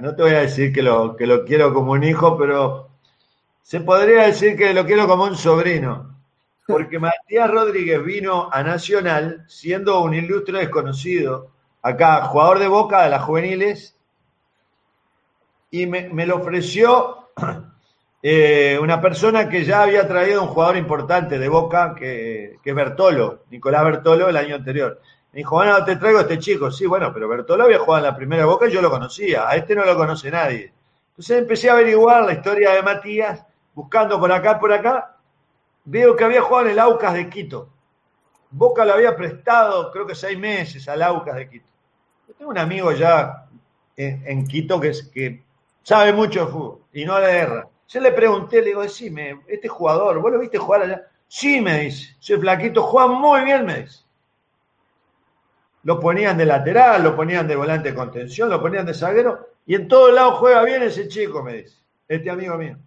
no 0.01 0.15
te 0.15 0.21
voy 0.21 0.31
a 0.31 0.41
decir 0.41 0.73
que 0.73 0.81
lo, 0.81 1.15
que 1.15 1.27
lo 1.27 1.43
quiero 1.45 1.73
como 1.73 1.93
un 1.93 2.03
hijo, 2.03 2.37
pero 2.37 2.89
se 3.61 3.79
podría 3.81 4.23
decir 4.23 4.57
que 4.57 4.73
lo 4.73 4.85
quiero 4.85 5.07
como 5.07 5.25
un 5.25 5.37
sobrino. 5.37 6.11
Porque 6.67 6.99
Matías 6.99 7.49
Rodríguez 7.49 8.03
vino 8.03 8.49
a 8.51 8.63
Nacional 8.63 9.45
siendo 9.47 10.01
un 10.01 10.13
ilustre 10.13 10.59
desconocido, 10.59 11.51
acá, 11.81 12.25
jugador 12.25 12.59
de 12.59 12.67
Boca 12.67 13.03
de 13.03 13.09
las 13.09 13.23
juveniles, 13.23 13.97
y 15.71 15.85
me, 15.87 16.25
lo 16.25 16.37
ofreció 16.37 17.29
eh, 18.21 18.77
una 18.81 19.01
persona 19.01 19.47
que 19.49 19.63
ya 19.63 19.83
había 19.83 20.07
traído 20.07 20.43
un 20.43 20.49
jugador 20.49 20.77
importante 20.77 21.39
de 21.39 21.49
Boca, 21.49 21.95
que, 21.95 22.57
que 22.61 22.73
Bertolo, 22.73 23.45
Nicolás 23.49 23.85
Bertolo, 23.85 24.29
el 24.29 24.37
año 24.37 24.55
anterior. 24.55 25.01
Me 25.33 25.39
dijo, 25.39 25.55
bueno, 25.55 25.83
te 25.85 25.95
traigo 25.95 26.19
a 26.19 26.23
este 26.23 26.39
chico. 26.39 26.71
Sí, 26.71 26.85
bueno, 26.85 27.13
pero 27.13 27.27
Bertolo 27.27 27.63
había 27.63 27.79
jugado 27.79 28.05
en 28.05 28.11
la 28.11 28.17
primera 28.17 28.45
Boca 28.45 28.67
y 28.67 28.71
yo 28.71 28.81
lo 28.81 28.89
conocía. 28.89 29.47
A 29.47 29.55
este 29.55 29.75
no 29.75 29.85
lo 29.85 29.95
conoce 29.95 30.29
nadie. 30.29 30.73
Entonces 31.09 31.39
empecé 31.39 31.69
a 31.69 31.73
averiguar 31.73 32.23
la 32.23 32.33
historia 32.33 32.71
de 32.71 32.81
Matías, 32.81 33.45
buscando 33.73 34.19
por 34.19 34.31
acá, 34.31 34.59
por 34.59 34.73
acá, 34.73 35.17
Veo 35.83 36.15
que 36.15 36.23
había 36.23 36.41
jugado 36.41 36.67
en 36.67 36.73
el 36.73 36.79
Aucas 36.79 37.13
de 37.13 37.27
Quito. 37.27 37.69
Boca 38.51 38.85
lo 38.85 38.93
había 38.93 39.15
prestado, 39.15 39.91
creo 39.91 40.05
que 40.05 40.13
seis 40.13 40.37
meses 40.37 40.87
al 40.87 41.01
Aucas 41.01 41.35
de 41.35 41.49
Quito. 41.49 41.65
tengo 42.37 42.51
un 42.51 42.57
amigo 42.57 42.91
ya 42.91 43.47
en, 43.95 44.45
Quito 44.45 44.79
que 44.79 45.43
sabe 45.81 46.13
mucho 46.13 46.45
de 46.45 46.51
fútbol 46.51 46.81
y 46.93 47.05
no 47.05 47.19
le 47.19 47.31
erra. 47.31 47.67
Yo 47.87 47.99
le 47.99 48.11
pregunté, 48.11 48.61
le 48.61 48.67
digo, 48.67 48.83
decime, 48.83 49.41
este 49.47 49.67
jugador, 49.67 50.21
¿vos 50.21 50.31
lo 50.31 50.39
viste 50.39 50.57
jugar 50.57 50.83
allá? 50.83 51.07
Sí, 51.27 51.59
me 51.61 51.79
dice, 51.79 52.15
soy 52.19 52.39
flaquito, 52.39 52.83
juega 52.83 53.07
muy 53.07 53.41
bien, 53.41 53.65
me 53.65 53.81
dice. 53.81 54.03
Lo 55.83 55.99
ponían 55.99 56.37
de 56.37 56.45
lateral, 56.45 57.03
lo 57.03 57.15
ponían 57.15 57.47
de 57.47 57.55
volante 57.55 57.89
de 57.89 57.95
contención, 57.95 58.49
lo 58.49 58.61
ponían 58.61 58.85
de 58.85 58.93
zaguero, 58.93 59.47
y 59.65 59.75
en 59.75 59.87
todos 59.87 60.13
lados 60.13 60.35
juega 60.39 60.63
bien 60.63 60.83
ese 60.83 61.07
chico, 61.07 61.43
me 61.43 61.53
dice, 61.53 61.77
este 62.07 62.29
amigo 62.29 62.57
mío. 62.57 62.77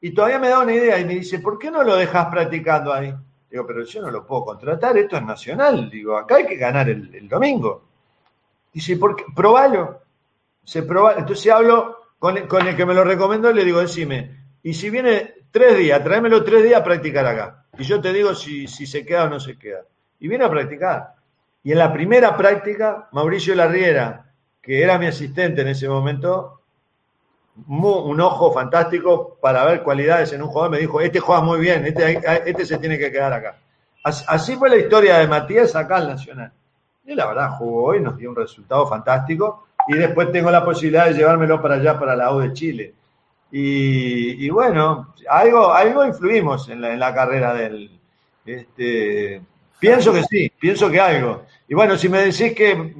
Y 0.00 0.12
todavía 0.12 0.38
me 0.38 0.48
da 0.48 0.60
una 0.60 0.74
idea 0.74 0.98
y 0.98 1.04
me 1.04 1.14
dice, 1.14 1.38
¿por 1.38 1.58
qué 1.58 1.70
no 1.70 1.82
lo 1.82 1.96
dejas 1.96 2.26
practicando 2.26 2.92
ahí? 2.92 3.14
Digo, 3.50 3.66
pero 3.66 3.84
yo 3.84 4.02
no 4.02 4.10
lo 4.10 4.26
puedo 4.26 4.44
contratar, 4.44 4.96
esto 4.98 5.16
es 5.16 5.22
nacional. 5.22 5.88
Digo, 5.88 6.16
acá 6.16 6.36
hay 6.36 6.46
que 6.46 6.56
ganar 6.56 6.88
el, 6.88 7.28
domingo. 7.28 7.84
Dice, 8.72 8.96
¿por 8.96 9.16
qué? 9.16 9.24
Probalo. 9.34 10.02
Se 10.62 10.82
proba, 10.82 11.14
entonces 11.14 11.50
hablo 11.52 11.98
con 12.18 12.36
el, 12.36 12.48
con 12.48 12.66
el 12.66 12.76
que 12.76 12.84
me 12.84 12.94
lo 12.94 13.04
recomendó 13.04 13.50
y 13.50 13.54
le 13.54 13.64
digo, 13.64 13.80
decime, 13.80 14.44
y 14.62 14.74
si 14.74 14.90
viene 14.90 15.34
tres 15.50 15.78
días, 15.78 16.02
tráemelo 16.02 16.42
tres 16.42 16.64
días 16.64 16.80
a 16.80 16.84
practicar 16.84 17.26
acá. 17.26 17.66
Y 17.78 17.84
yo 17.84 18.00
te 18.00 18.12
digo 18.12 18.34
si, 18.34 18.66
si 18.66 18.86
se 18.86 19.06
queda 19.06 19.24
o 19.24 19.28
no 19.28 19.38
se 19.38 19.58
queda. 19.58 19.82
Y 20.18 20.28
viene 20.28 20.44
a 20.44 20.50
practicar. 20.50 21.14
Y 21.64 21.72
en 21.72 21.78
la 21.78 21.92
primera 21.92 22.36
práctica, 22.36 23.08
Mauricio 23.12 23.54
Larriera, 23.54 24.26
que 24.62 24.82
era 24.82 24.98
mi 24.98 25.06
asistente 25.06 25.62
en 25.62 25.68
ese 25.68 25.88
momento, 25.88 26.60
un 27.66 28.20
ojo 28.20 28.52
fantástico 28.52 29.38
para 29.40 29.64
ver 29.64 29.82
cualidades 29.82 30.32
en 30.34 30.42
un 30.42 30.48
jugador, 30.48 30.72
me 30.72 30.78
dijo, 30.78 31.00
este 31.00 31.20
juega 31.20 31.40
muy 31.40 31.60
bien, 31.60 31.86
este, 31.86 32.20
este 32.44 32.66
se 32.66 32.78
tiene 32.78 32.98
que 32.98 33.10
quedar 33.10 33.32
acá. 33.32 33.58
Así 34.04 34.56
fue 34.56 34.68
la 34.68 34.76
historia 34.76 35.18
de 35.18 35.26
Matías 35.26 35.74
acá 35.74 35.96
al 35.96 36.08
Nacional. 36.08 36.52
Y 37.06 37.14
la 37.14 37.26
verdad 37.26 37.52
jugó 37.56 37.94
y 37.94 38.00
nos 38.00 38.18
dio 38.18 38.28
un 38.28 38.36
resultado 38.36 38.86
fantástico. 38.86 39.68
Y 39.88 39.94
después 39.94 40.30
tengo 40.32 40.50
la 40.50 40.62
posibilidad 40.62 41.06
de 41.06 41.14
llevármelo 41.14 41.62
para 41.62 41.76
allá, 41.76 41.98
para 41.98 42.14
la 42.14 42.34
U 42.34 42.40
de 42.40 42.52
Chile. 42.52 42.94
Y, 43.50 44.50
bueno, 44.50 45.14
algo, 45.28 45.72
algo 45.72 46.04
influimos 46.04 46.68
en 46.68 46.82
la, 46.82 46.92
en 46.92 47.00
la 47.00 47.14
carrera 47.14 47.54
del... 47.54 47.98
Este, 48.44 49.40
pienso 49.78 50.12
que 50.12 50.22
sí, 50.24 50.50
pienso 50.58 50.90
que 50.90 51.00
algo. 51.00 51.44
Y 51.68 51.74
bueno, 51.74 51.96
si 51.96 52.08
me 52.08 52.20
decís 52.22 52.54
que, 52.54 52.94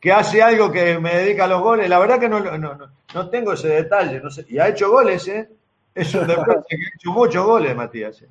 que 0.00 0.12
hace 0.12 0.42
algo 0.42 0.70
que 0.70 0.98
me 0.98 1.14
dedica 1.16 1.44
a 1.44 1.48
los 1.48 1.62
goles, 1.62 1.88
la 1.88 1.98
verdad 1.98 2.18
que 2.18 2.28
no, 2.28 2.40
no, 2.40 2.90
no, 3.14 3.30
tengo 3.30 3.52
ese 3.52 3.68
detalle. 3.68 4.20
No 4.20 4.30
sé. 4.30 4.44
Y 4.48 4.58
ha 4.58 4.68
hecho 4.68 4.90
goles, 4.90 5.26
¿eh? 5.28 5.48
Eso 5.94 6.24
después 6.24 6.58
que 6.68 6.76
ha 6.76 6.96
hecho 6.96 7.10
muchos 7.10 7.44
goles, 7.44 7.76
Matías. 7.76 8.22
¿eh? 8.22 8.28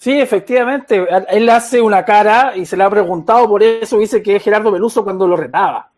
Sí, 0.00 0.18
efectivamente, 0.18 1.06
él 1.28 1.48
hace 1.50 1.78
una 1.78 2.06
cara 2.06 2.56
y 2.56 2.64
se 2.64 2.74
le 2.74 2.84
ha 2.84 2.90
preguntado 2.90 3.46
por 3.46 3.62
eso, 3.62 3.98
dice 3.98 4.22
que 4.22 4.36
es 4.36 4.42
Gerardo 4.42 4.70
Beluso 4.70 5.04
cuando 5.04 5.28
lo 5.28 5.36
retaba. 5.36 5.90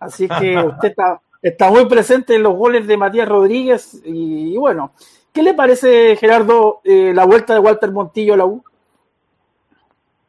Así 0.00 0.26
que 0.28 0.58
usted 0.66 0.92
está, 1.40 1.70
muy 1.70 1.86
presente 1.86 2.34
en 2.34 2.42
los 2.42 2.56
goles 2.56 2.84
de 2.88 2.96
Matías 2.96 3.28
Rodríguez 3.28 4.00
y, 4.04 4.56
bueno, 4.56 4.92
¿qué 5.32 5.44
le 5.44 5.54
parece, 5.54 6.16
Gerardo, 6.16 6.80
eh, 6.82 7.12
la 7.14 7.26
vuelta 7.26 7.54
de 7.54 7.60
Walter 7.60 7.92
Montillo 7.92 8.34
a 8.34 8.38
la 8.38 8.44
U? 8.44 8.64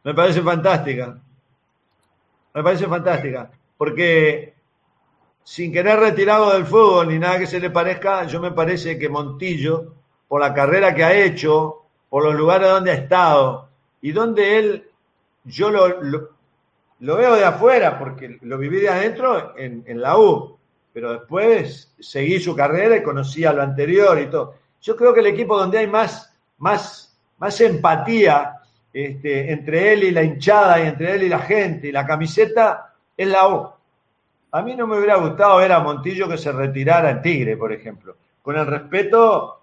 Me 0.06 0.14
parece 0.14 0.44
fantástica, 0.44 1.18
me 2.54 2.62
parece 2.62 2.86
fantástica, 2.86 3.50
porque 3.76 4.54
sin 5.44 5.74
querer 5.74 6.00
retirado 6.00 6.54
del 6.54 6.68
fútbol 6.68 7.08
ni 7.08 7.18
nada 7.18 7.40
que 7.40 7.48
se 7.48 7.60
le 7.60 7.72
parezca, 7.72 8.24
yo 8.26 8.40
me 8.40 8.52
parece 8.52 9.00
que 9.00 9.10
Montillo, 9.10 9.96
por 10.28 10.42
la 10.42 10.54
carrera 10.54 10.94
que 10.94 11.04
ha 11.04 11.12
hecho, 11.12 11.86
por 12.08 12.24
los 12.24 12.36
lugares 12.36 12.70
donde 12.70 12.92
ha 12.92 12.94
estado 12.94 13.70
y 14.00 14.12
donde 14.12 14.60
él, 14.60 14.92
yo 15.44 15.72
lo, 15.72 16.00
lo, 16.00 17.16
veo 17.16 17.34
de 17.34 17.46
afuera 17.46 17.98
porque 17.98 18.38
lo 18.44 18.60
viví 18.60 18.82
de 18.82 18.90
adentro 18.90 19.58
en, 19.58 19.84
en, 19.88 20.02
la 20.02 20.20
U, 20.20 20.56
pero 20.94 21.14
después 21.14 21.96
seguí 22.00 22.40
su 22.40 22.56
carrera 22.56 22.98
y 22.98 23.02
conocía 23.02 23.52
lo 23.52 23.64
anterior 23.64 24.22
y 24.22 24.28
todo. 24.28 24.54
Yo 24.84 24.96
creo 24.96 25.16
que 25.16 25.22
el 25.22 25.28
equipo 25.28 25.58
donde 25.58 25.80
hay 25.80 25.88
más, 25.88 26.32
más, 26.60 27.18
más 27.40 27.60
empatía 27.60 28.55
este, 28.96 29.52
entre 29.52 29.92
él 29.92 30.04
y 30.06 30.12
la 30.12 30.24
hinchada 30.24 30.82
y 30.82 30.88
entre 30.88 31.16
él 31.16 31.24
y 31.24 31.28
la 31.28 31.40
gente 31.40 31.90
y 31.90 31.92
la 31.92 32.08
camiseta 32.08 32.94
es 33.18 33.28
la 33.28 33.46
U. 33.50 33.70
A 34.52 34.62
mí 34.62 34.74
no 34.74 34.88
me 34.88 34.96
hubiera 34.96 35.18
gustado 35.18 35.58
ver 35.58 35.74
a 35.74 35.82
Montillo 35.82 36.30
que 36.30 36.38
se 36.38 36.50
retirara 36.54 37.10
en 37.10 37.22
Tigre, 37.22 37.58
por 37.58 37.74
ejemplo. 37.74 38.16
Con 38.42 38.56
el 38.56 38.66
respeto 38.66 39.60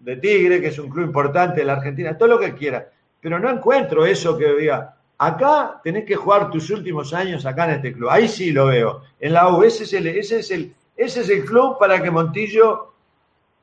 de 0.00 0.18
Tigre, 0.18 0.60
que 0.60 0.66
es 0.66 0.78
un 0.78 0.90
club 0.90 1.06
importante 1.06 1.60
de 1.60 1.64
la 1.64 1.72
Argentina, 1.72 2.18
todo 2.18 2.28
lo 2.28 2.38
que 2.38 2.54
quiera. 2.54 2.86
Pero 3.18 3.38
no 3.38 3.48
encuentro 3.48 4.04
eso 4.04 4.36
que 4.36 4.52
diga, 4.52 4.94
acá 5.16 5.80
tenés 5.82 6.04
que 6.04 6.16
jugar 6.16 6.50
tus 6.50 6.68
últimos 6.68 7.14
años 7.14 7.46
acá 7.46 7.64
en 7.64 7.76
este 7.76 7.94
club. 7.94 8.10
Ahí 8.10 8.28
sí 8.28 8.52
lo 8.52 8.66
veo. 8.66 9.04
En 9.18 9.32
la 9.32 9.48
U, 9.48 9.62
ese 9.62 9.84
es 9.84 9.92
el, 9.94 10.06
ese 10.08 10.40
es 10.40 10.50
el, 10.50 10.74
ese 10.94 11.22
es 11.22 11.30
el 11.30 11.46
club 11.46 11.78
para 11.78 12.02
que 12.02 12.10
Montillo 12.10 12.92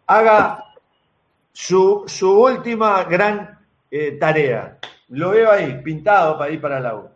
haga 0.07 0.73
su, 1.51 2.03
su 2.07 2.31
última 2.31 3.03
gran 3.03 3.59
eh, 3.91 4.13
tarea. 4.13 4.79
Lo 5.13 5.29
veo 5.29 5.51
ahí, 5.51 5.79
pintado 5.83 6.39
para 6.39 6.49
ir 6.49 6.59
para 6.59 6.79
la 6.79 6.95
U. 6.95 7.07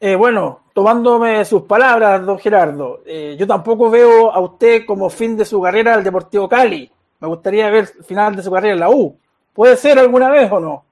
Eh, 0.00 0.14
bueno, 0.14 0.62
tomándome 0.72 1.44
sus 1.44 1.64
palabras, 1.64 2.24
don 2.24 2.38
Gerardo, 2.38 3.02
eh, 3.04 3.36
yo 3.38 3.46
tampoco 3.46 3.90
veo 3.90 4.32
a 4.32 4.40
usted 4.40 4.86
como 4.86 5.10
fin 5.10 5.36
de 5.36 5.44
su 5.44 5.60
carrera 5.60 5.92
al 5.92 6.02
Deportivo 6.04 6.48
Cali. 6.48 6.90
Me 7.20 7.28
gustaría 7.28 7.68
ver 7.68 7.90
el 7.98 8.04
final 8.04 8.34
de 8.34 8.42
su 8.42 8.50
carrera 8.50 8.72
en 8.72 8.80
la 8.80 8.88
U. 8.88 9.18
¿Puede 9.52 9.76
ser 9.76 9.98
alguna 9.98 10.30
vez 10.30 10.50
o 10.50 10.60
no? 10.60 10.84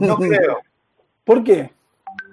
No 0.00 0.16
creo. 0.16 0.58
¿Por 1.22 1.44
qué? 1.44 1.70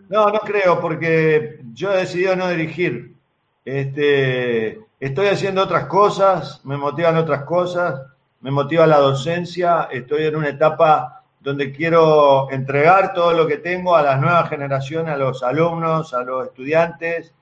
No, 0.09 0.29
no 0.29 0.39
creo, 0.39 0.81
porque 0.81 1.59
yo 1.71 1.93
he 1.93 1.97
decidido 1.97 2.35
no 2.35 2.49
dirigir. 2.49 3.15
Este, 3.63 4.79
estoy 4.99 5.27
haciendo 5.27 5.61
otras 5.61 5.85
cosas, 5.85 6.61
me 6.63 6.77
motivan 6.77 7.17
otras 7.17 7.43
cosas, 7.43 8.01
me 8.41 8.49
motiva 8.49 8.87
la 8.87 8.97
docencia, 8.97 9.87
estoy 9.91 10.25
en 10.25 10.35
una 10.35 10.49
etapa 10.49 11.22
donde 11.43 11.73
quiero 11.73 12.49
entregar 12.49 13.13
todo 13.13 13.33
lo 13.33 13.45
que 13.45 13.57
tengo 13.57 13.95
a 13.95 14.01
las 14.01 14.19
nuevas 14.19 14.49
generaciones, 14.49 15.13
a 15.13 15.17
los 15.17 15.43
alumnos, 15.43 16.13
a 16.13 16.23
los 16.23 16.47
estudiantes, 16.47 17.33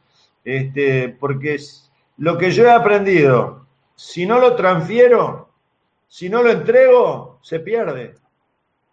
este, 0.43 1.09
porque 1.09 1.59
lo 2.17 2.37
que 2.37 2.51
yo 2.51 2.65
he 2.65 2.71
aprendido 2.71 3.61
si 3.95 4.25
no 4.25 4.39
lo 4.39 4.55
transfiero, 4.55 5.49
si 6.07 6.27
no 6.27 6.41
lo 6.41 6.49
entrego, 6.49 7.37
se 7.43 7.59
pierde. 7.59 8.15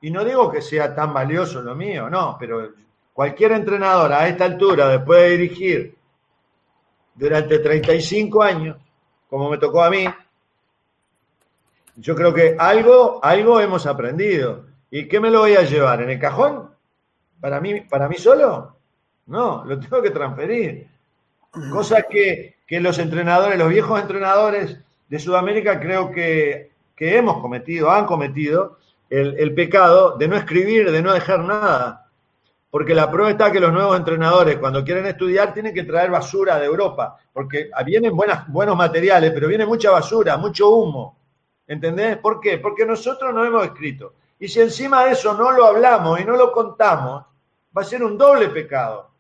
Y 0.03 0.11
no 0.11 0.23
digo 0.23 0.51
que 0.51 0.61
sea 0.61 0.95
tan 0.95 1.15
valioso 1.15 1.63
lo 1.63 1.75
mío, 1.75 2.11
no, 2.11 2.37
pero 2.39 2.75
cualquier 3.15 3.53
entrenador 3.53 4.13
a 4.13 4.29
esta 4.29 4.45
altura, 4.45 4.89
después 4.91 5.23
de 5.23 5.39
dirigir 5.39 5.97
durante 7.15 7.59
35 7.59 8.43
años, 8.43 8.77
como 9.31 9.49
me 9.49 9.57
tocó 9.57 9.83
a 9.83 9.89
mí, 9.89 10.05
yo 11.97 12.15
creo 12.15 12.33
que 12.35 12.55
algo, 12.59 13.19
algo 13.25 13.61
hemos 13.61 13.87
aprendido. 13.87 14.68
¿Y 14.91 15.09
qué 15.09 15.21
me 15.21 15.31
lo 15.31 15.41
voy 15.41 15.55
a 15.55 15.63
llevar? 15.63 16.03
¿En 16.03 16.11
el 16.11 16.19
cajón? 16.19 16.71
¿Para 17.41 17.61
mí, 17.61 17.81
para 17.83 18.09
mí 18.09 18.17
solo? 18.17 18.77
No, 19.27 19.65
lo 19.65 19.79
tengo 19.79 20.03
que 20.03 20.11
transferir. 20.11 20.89
Cosa 21.73 22.03
que, 22.03 22.57
que 22.67 22.81
los 22.81 22.99
entrenadores, 22.99 23.59
los 23.59 23.69
viejos 23.69 24.01
entrenadores, 24.01 24.79
de 25.09 25.19
Sudamérica 25.19 25.81
creo 25.81 26.11
que, 26.13 26.71
hemos 26.99 27.41
cometido, 27.41 27.91
han 27.91 28.07
cometido 28.07 28.79
el, 29.09 29.55
pecado 29.55 30.17
de 30.19 30.29
no 30.29 30.37
escribir, 30.37 30.91
de 30.91 31.03
no 31.03 31.13
dejar 31.13 31.41
nada. 31.41 32.07
Porque 32.71 32.95
la 32.95 33.11
prueba 33.11 33.31
está 33.31 33.51
que 33.51 33.61
los 33.61 33.73
nuevos 33.73 33.97
entrenadores, 33.97 34.59
cuando 34.59 34.85
quieren 34.85 35.07
estudiar, 35.07 35.55
tienen 35.55 35.73
que 35.73 35.85
traer 35.85 36.11
basura 36.11 36.59
de 36.59 36.67
Europa. 36.67 37.17
Porque 37.33 37.71
vienen 37.87 38.15
buenas, 38.15 38.47
buenos 38.49 38.77
materiales, 38.77 39.33
pero 39.33 39.49
viene 39.49 39.65
mucha 39.65 39.91
basura, 39.91 40.37
mucho 40.37 40.69
humo. 40.69 41.17
¿Entendés? 41.67 42.19
¿Por 42.19 42.41
qué? 42.41 42.59
Porque 42.59 42.85
nosotros 42.85 43.33
no 43.33 43.45
hemos 43.45 43.65
escrito. 43.65 44.15
Y 44.39 44.49
si 44.49 44.61
encima 44.61 45.05
de 45.05 45.13
eso 45.13 45.35
no 45.35 45.51
lo 45.53 45.67
hablamos 45.67 46.21
y 46.21 46.25
no 46.25 46.37
lo 46.37 46.53
contamos, 46.53 47.25
va 47.77 47.83
a 47.83 47.85
ser 47.85 48.03
un 48.03 48.17
doble 48.17 48.49
pecado. 48.49 49.11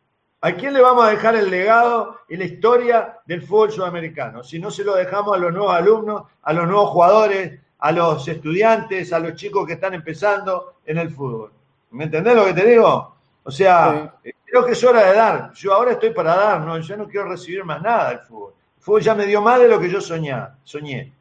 ¿A 0.40 0.52
quién 0.52 0.72
le 0.72 0.80
vamos 0.80 1.04
a 1.04 1.10
dejar 1.10 1.34
el 1.34 1.50
legado 1.50 2.20
y 2.28 2.36
la 2.36 2.44
historia 2.44 3.18
del 3.26 3.42
fútbol 3.42 3.72
sudamericano? 3.72 4.44
Si 4.44 4.60
no 4.60 4.70
se 4.70 4.84
lo 4.84 4.94
dejamos 4.94 5.36
a 5.36 5.40
los 5.40 5.52
nuevos 5.52 5.74
alumnos, 5.74 6.22
a 6.42 6.52
los 6.52 6.66
nuevos 6.66 6.90
jugadores, 6.90 7.60
a 7.80 7.92
los 7.92 8.26
estudiantes, 8.28 9.12
a 9.12 9.18
los 9.18 9.34
chicos 9.34 9.66
que 9.66 9.72
están 9.72 9.94
empezando 9.94 10.74
en 10.86 10.98
el 10.98 11.10
fútbol. 11.10 11.52
¿Me 11.90 12.04
entendés 12.04 12.36
lo 12.36 12.44
que 12.44 12.54
te 12.54 12.66
digo? 12.66 13.16
O 13.42 13.50
sea, 13.50 14.14
creo 14.44 14.64
que 14.64 14.72
es 14.72 14.84
hora 14.84 15.06
de 15.06 15.14
dar. 15.14 15.52
Yo 15.54 15.74
ahora 15.74 15.92
estoy 15.92 16.10
para 16.10 16.36
dar, 16.36 16.60
¿no? 16.60 16.78
yo 16.78 16.96
no 16.96 17.08
quiero 17.08 17.28
recibir 17.28 17.64
más 17.64 17.82
nada 17.82 18.10
del 18.10 18.20
fútbol. 18.20 18.52
El 18.76 18.82
fútbol 18.82 19.02
ya 19.02 19.14
me 19.14 19.26
dio 19.26 19.42
más 19.42 19.58
de 19.58 19.68
lo 19.68 19.80
que 19.80 19.90
yo 19.90 20.00
soñé. 20.00 20.36
soñé. 20.62 21.12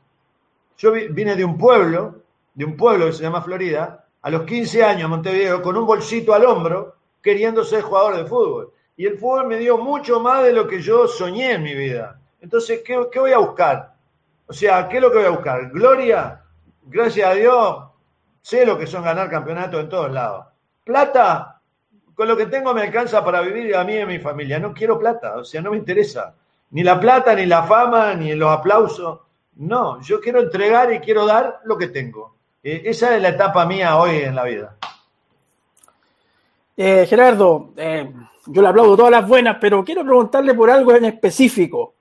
Yo 0.77 0.91
vine 0.91 1.35
de 1.35 1.43
un 1.43 1.57
pueblo, 1.57 2.17
de 2.57 2.65
un 2.65 2.75
pueblo 2.75 3.05
que 3.05 3.13
se 3.13 3.23
llama 3.23 3.41
Florida, 3.41 4.05
a 4.21 4.29
los 4.29 4.43
15 4.43 4.83
años, 4.83 5.09
Montevideo, 5.09 5.61
con 5.61 5.77
un 5.77 5.85
bolsito 5.85 6.33
al 6.33 6.45
hombro, 6.45 6.95
queriendo 7.21 7.63
ser 7.63 7.83
jugador 7.83 8.17
de 8.17 8.25
fútbol 8.25 8.73
y 8.97 9.05
el 9.05 9.19
fútbol 9.19 9.47
me 9.47 9.57
dio 9.57 9.77
mucho 9.77 10.19
más 10.19 10.43
de 10.43 10.51
lo 10.51 10.67
que 10.67 10.81
yo 10.81 11.07
soñé 11.07 11.51
en 11.53 11.61
mi 11.61 11.75
vida. 11.75 12.19
Entonces, 12.41 12.81
¿qué, 12.83 12.97
voy 13.19 13.31
a 13.31 13.37
buscar? 13.37 13.93
O 14.47 14.53
sea, 14.53 14.89
¿qué 14.89 14.97
es 14.97 15.01
lo 15.03 15.11
que 15.11 15.17
voy 15.17 15.27
a 15.27 15.31
buscar? 15.31 15.69
Gloria, 15.69 16.41
gracias 16.81 17.29
a 17.29 17.33
Dios, 17.35 17.83
sé 18.41 18.65
lo 18.65 18.77
que 18.77 18.87
son 18.87 19.03
ganar 19.03 19.29
campeonatos 19.29 19.81
en 19.81 19.89
todos 19.89 20.11
lados. 20.11 20.47
Plata, 20.83 21.61
con 22.15 22.27
lo 22.27 22.35
que 22.35 22.47
tengo 22.47 22.73
me 22.73 22.81
alcanza 22.81 23.23
para 23.23 23.41
vivir 23.41 23.75
a 23.75 23.83
mí 23.83 23.93
y 23.93 24.01
a 24.01 24.07
mi 24.07 24.17
familia. 24.17 24.57
No 24.57 24.73
quiero 24.73 24.97
plata, 24.97 25.37
o 25.37 25.43
sea, 25.43 25.61
no 25.61 25.71
me 25.71 25.77
interesa. 25.77 26.33
Ni 26.71 26.81
la 26.81 26.99
plata, 26.99 27.35
ni 27.35 27.45
la 27.45 27.63
fama, 27.63 28.15
ni 28.15 28.33
los 28.33 28.49
aplausos. 28.49 29.19
No, 29.57 30.01
yo 30.01 30.19
quiero 30.19 30.41
entregar 30.41 30.91
y 30.91 30.99
quiero 30.99 31.27
dar 31.27 31.59
lo 31.65 31.77
que 31.77 31.89
tengo. 31.89 32.36
Eh, 32.69 32.81
esa 32.83 33.15
es 33.15 33.21
la 33.21 33.29
etapa 33.29 33.65
mía 33.65 33.97
hoy 33.97 34.17
en 34.17 34.35
la 34.35 34.43
vida. 34.43 34.75
Eh, 36.75 37.05
Gerardo, 37.07 37.69
eh, 37.77 38.11
yo 38.45 38.61
le 38.61 38.67
aplaudo 38.67 38.97
todas 38.97 39.11
las 39.11 39.25
buenas, 39.25 39.55
pero 39.61 39.85
quiero 39.85 40.03
preguntarle 40.03 40.53
por 40.53 40.69
algo 40.69 40.91
en 40.91 41.05
específico. 41.05 41.93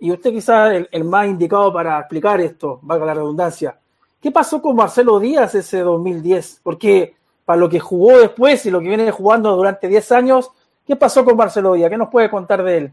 Y 0.00 0.10
usted 0.10 0.32
quizás 0.32 0.72
el, 0.72 0.88
el 0.90 1.04
más 1.04 1.28
indicado 1.28 1.72
para 1.72 2.00
explicar 2.00 2.40
esto, 2.40 2.80
valga 2.82 3.06
la 3.06 3.14
redundancia. 3.14 3.78
¿Qué 4.20 4.32
pasó 4.32 4.60
con 4.60 4.74
Marcelo 4.74 5.20
Díaz 5.20 5.54
ese 5.54 5.78
2010? 5.82 6.62
Porque 6.64 7.14
para 7.44 7.60
lo 7.60 7.68
que 7.68 7.78
jugó 7.78 8.18
después 8.18 8.66
y 8.66 8.72
lo 8.72 8.80
que 8.80 8.88
viene 8.88 9.08
jugando 9.12 9.54
durante 9.54 9.86
10 9.86 10.10
años, 10.10 10.50
¿qué 10.84 10.96
pasó 10.96 11.24
con 11.24 11.36
Marcelo 11.36 11.74
Díaz? 11.74 11.90
¿Qué 11.90 11.96
nos 11.96 12.08
puede 12.08 12.28
contar 12.28 12.64
de 12.64 12.76
él? 12.76 12.92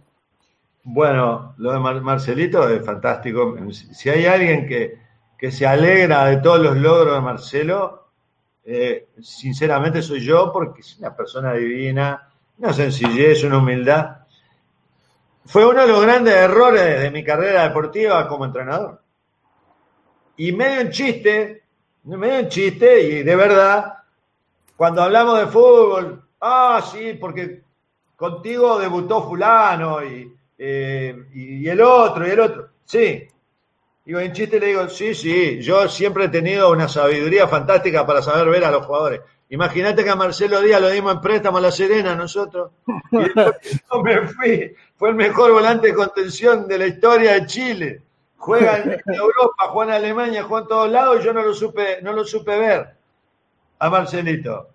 Bueno, 0.84 1.56
lo 1.58 1.72
de 1.72 1.80
Marcelito 1.80 2.70
es 2.70 2.86
fantástico. 2.86 3.58
Si 3.72 4.12
hay 4.12 4.28
alguien 4.28 4.68
que, 4.68 5.05
que, 5.38 5.52
se 5.52 5.66
alegra 5.66 6.26
de 6.26 6.38
todos 6.38 6.60
los 6.60 6.78
logros 6.78 7.16
de 7.16 7.22
Marcelo, 7.22 8.08
eh, 8.64 9.10
sinceramente 9.22 10.02
soy 10.02 10.22
yo, 10.22 10.52
porque 10.52 10.82
es 10.82 10.98
una 10.98 11.16
persona 11.16 11.54
divina, 11.54 12.30
una 12.58 12.74
sencillez, 12.74 13.44
una 13.44 13.60
humildad. 13.60 14.18
Fue 15.46 15.66
uno 15.66 15.82
de 15.82 15.88
los 15.88 16.02
grandes 16.02 16.34
errores 16.34 17.02
de 17.02 17.12
mi 17.12 17.24
carrera 17.24 17.68
deportiva 17.68 18.28
como 18.28 18.46
entrenador. 18.46 19.02
Y 20.38 20.52
medio 20.52 20.82
en 20.82 20.90
chiste, 20.90 21.64
medio 22.04 22.40
en 22.40 22.50
chiste, 22.50 23.02
y 23.02 23.24
de 23.24 23.36
verdad, 23.36 23.94
cuando 24.76 25.04
hablamos 25.04 25.40
de 25.40 25.48
fútbol, 25.48 26.24
ah, 26.42 26.84
sí, 26.92 27.14
porque 27.20 27.64
contigo 28.16 28.80
debutó 28.80 29.28
fulano 29.28 30.04
y, 30.04 30.36
eh, 30.58 31.28
y, 31.34 31.68
el 31.68 31.82
otro 31.82 32.28
y 32.28 32.32
el 32.32 32.40
otro. 32.40 32.70
Sí. 32.84 33.28
Digo, 34.06 34.20
en 34.20 34.34
chiste 34.34 34.60
le 34.60 34.68
digo, 34.68 34.88
sí, 34.88 35.16
sí, 35.16 35.60
yo 35.62 35.90
siempre 35.90 36.26
he 36.26 36.30
tenido 36.30 36.72
una 36.72 36.88
sabiduría 36.88 37.48
fantástica 37.48 38.06
para 38.06 38.22
saber 38.22 38.48
ver 38.50 38.64
a 38.64 38.72
los 38.72 38.86
jugadores. 38.86 39.22
Imagínate 39.50 40.04
que 40.04 40.10
a 40.12 40.16
Marcelo 40.16 40.62
Díaz 40.62 40.80
lo 40.80 40.90
dimos 40.90 41.14
en 41.14 41.22
préstamo 41.22 41.58
a 41.58 41.62
La 41.62 41.72
Serena 41.72 42.16
nosotros. 42.16 42.72
Y 43.12 43.34
yo 43.34 44.04
me 44.04 44.28
fui. 44.28 44.76
Fue 44.96 45.10
el 45.10 45.16
mejor 45.16 45.52
volante 45.52 45.88
de 45.88 45.94
contención 45.96 46.68
de 46.68 46.78
la 46.78 46.88
historia 46.88 47.34
de 47.34 47.46
Chile. 47.48 48.02
Juega 48.38 48.78
en 48.78 49.02
Europa, 49.14 49.68
juega 49.70 49.98
en 49.98 50.04
Alemania, 50.04 50.44
juega 50.44 50.64
en 50.64 50.68
todos 50.68 50.92
lados 50.92 51.22
y 51.22 51.26
yo 51.26 51.34
no 51.34 51.42
lo 51.42 51.54
supe, 51.54 52.00
no 52.04 52.14
lo 52.14 52.24
supe 52.24 52.58
ver 52.58 52.96
a 53.80 53.90
Marcelito. 53.90 54.70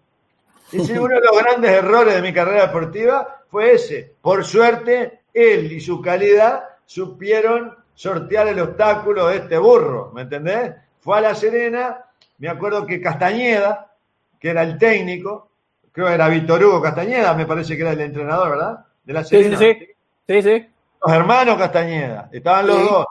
Y 0.72 0.80
sí, 0.80 0.92
uno 0.92 1.14
de 1.14 1.20
los 1.20 1.38
grandes 1.40 1.70
errores 1.70 2.14
de 2.14 2.22
mi 2.22 2.32
carrera 2.32 2.66
deportiva 2.66 3.42
fue 3.48 3.72
ese. 3.74 4.14
Por 4.20 4.44
suerte, 4.44 5.22
él 5.32 5.70
y 5.70 5.80
su 5.80 6.00
calidad 6.00 6.64
supieron 6.84 7.76
sortear 8.00 8.48
el 8.48 8.58
obstáculo 8.58 9.26
de 9.26 9.36
este 9.36 9.58
burro, 9.58 10.10
¿me 10.14 10.22
entendés? 10.22 10.72
Fue 11.00 11.18
a 11.18 11.20
La 11.20 11.34
Serena, 11.34 12.02
me 12.38 12.48
acuerdo 12.48 12.86
que 12.86 12.98
Castañeda, 12.98 13.92
que 14.38 14.48
era 14.48 14.62
el 14.62 14.78
técnico, 14.78 15.50
creo 15.92 16.06
que 16.06 16.14
era 16.14 16.28
Víctor 16.28 16.64
Hugo 16.64 16.80
Castañeda, 16.80 17.34
me 17.34 17.44
parece 17.44 17.76
que 17.76 17.82
era 17.82 17.92
el 17.92 18.00
entrenador, 18.00 18.52
¿verdad? 18.52 18.86
De 19.04 19.12
La 19.12 19.22
Serena. 19.22 19.58
Sí, 19.58 19.74
sí, 19.74 19.96
sí. 20.26 20.42
sí, 20.42 20.66
Los 21.04 21.14
hermanos 21.14 21.58
Castañeda, 21.58 22.30
estaban 22.32 22.68
los 22.68 22.90
dos. 22.90 23.06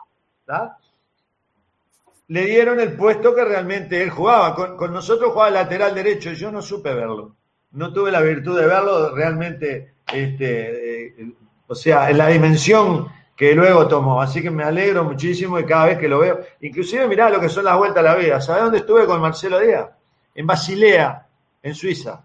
Le 2.26 2.46
dieron 2.46 2.80
el 2.80 2.94
puesto 2.94 3.32
que 3.32 3.44
realmente 3.44 4.02
él 4.02 4.10
jugaba. 4.10 4.56
Con, 4.56 4.76
con 4.76 4.92
nosotros 4.92 5.32
jugaba 5.32 5.50
lateral 5.50 5.94
derecho, 5.94 6.32
yo 6.32 6.50
no 6.50 6.60
supe 6.62 6.92
verlo 6.92 7.36
no 7.72 7.92
tuve 7.92 8.10
la 8.10 8.20
virtud 8.20 8.58
de 8.58 8.66
verlo 8.66 9.14
realmente, 9.14 9.94
este, 10.12 11.06
eh, 11.22 11.32
o 11.68 11.74
sea, 11.76 12.10
en 12.10 12.18
la 12.18 12.26
dimensión 12.26 13.06
que 13.40 13.54
luego 13.54 13.88
tomó. 13.88 14.20
Así 14.20 14.42
que 14.42 14.50
me 14.50 14.64
alegro 14.64 15.02
muchísimo 15.02 15.58
y 15.58 15.64
cada 15.64 15.86
vez 15.86 15.98
que 15.98 16.08
lo 16.08 16.18
veo, 16.18 16.40
inclusive 16.60 17.08
mirá 17.08 17.30
lo 17.30 17.40
que 17.40 17.48
son 17.48 17.64
las 17.64 17.78
vueltas 17.78 18.00
a 18.00 18.08
la 18.08 18.14
vida. 18.14 18.38
¿Sabés 18.38 18.64
dónde 18.64 18.78
estuve 18.80 19.06
con 19.06 19.18
Marcelo 19.18 19.58
Díaz? 19.58 19.88
En 20.34 20.46
Basilea, 20.46 21.26
en 21.62 21.74
Suiza. 21.74 22.22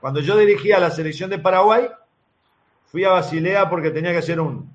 Cuando 0.00 0.20
yo 0.20 0.38
dirigía 0.38 0.80
la 0.80 0.90
selección 0.90 1.28
de 1.28 1.38
Paraguay, 1.38 1.90
fui 2.86 3.04
a 3.04 3.10
Basilea 3.10 3.68
porque 3.68 3.90
tenía 3.90 4.12
que 4.12 4.20
hacer 4.20 4.40
un, 4.40 4.72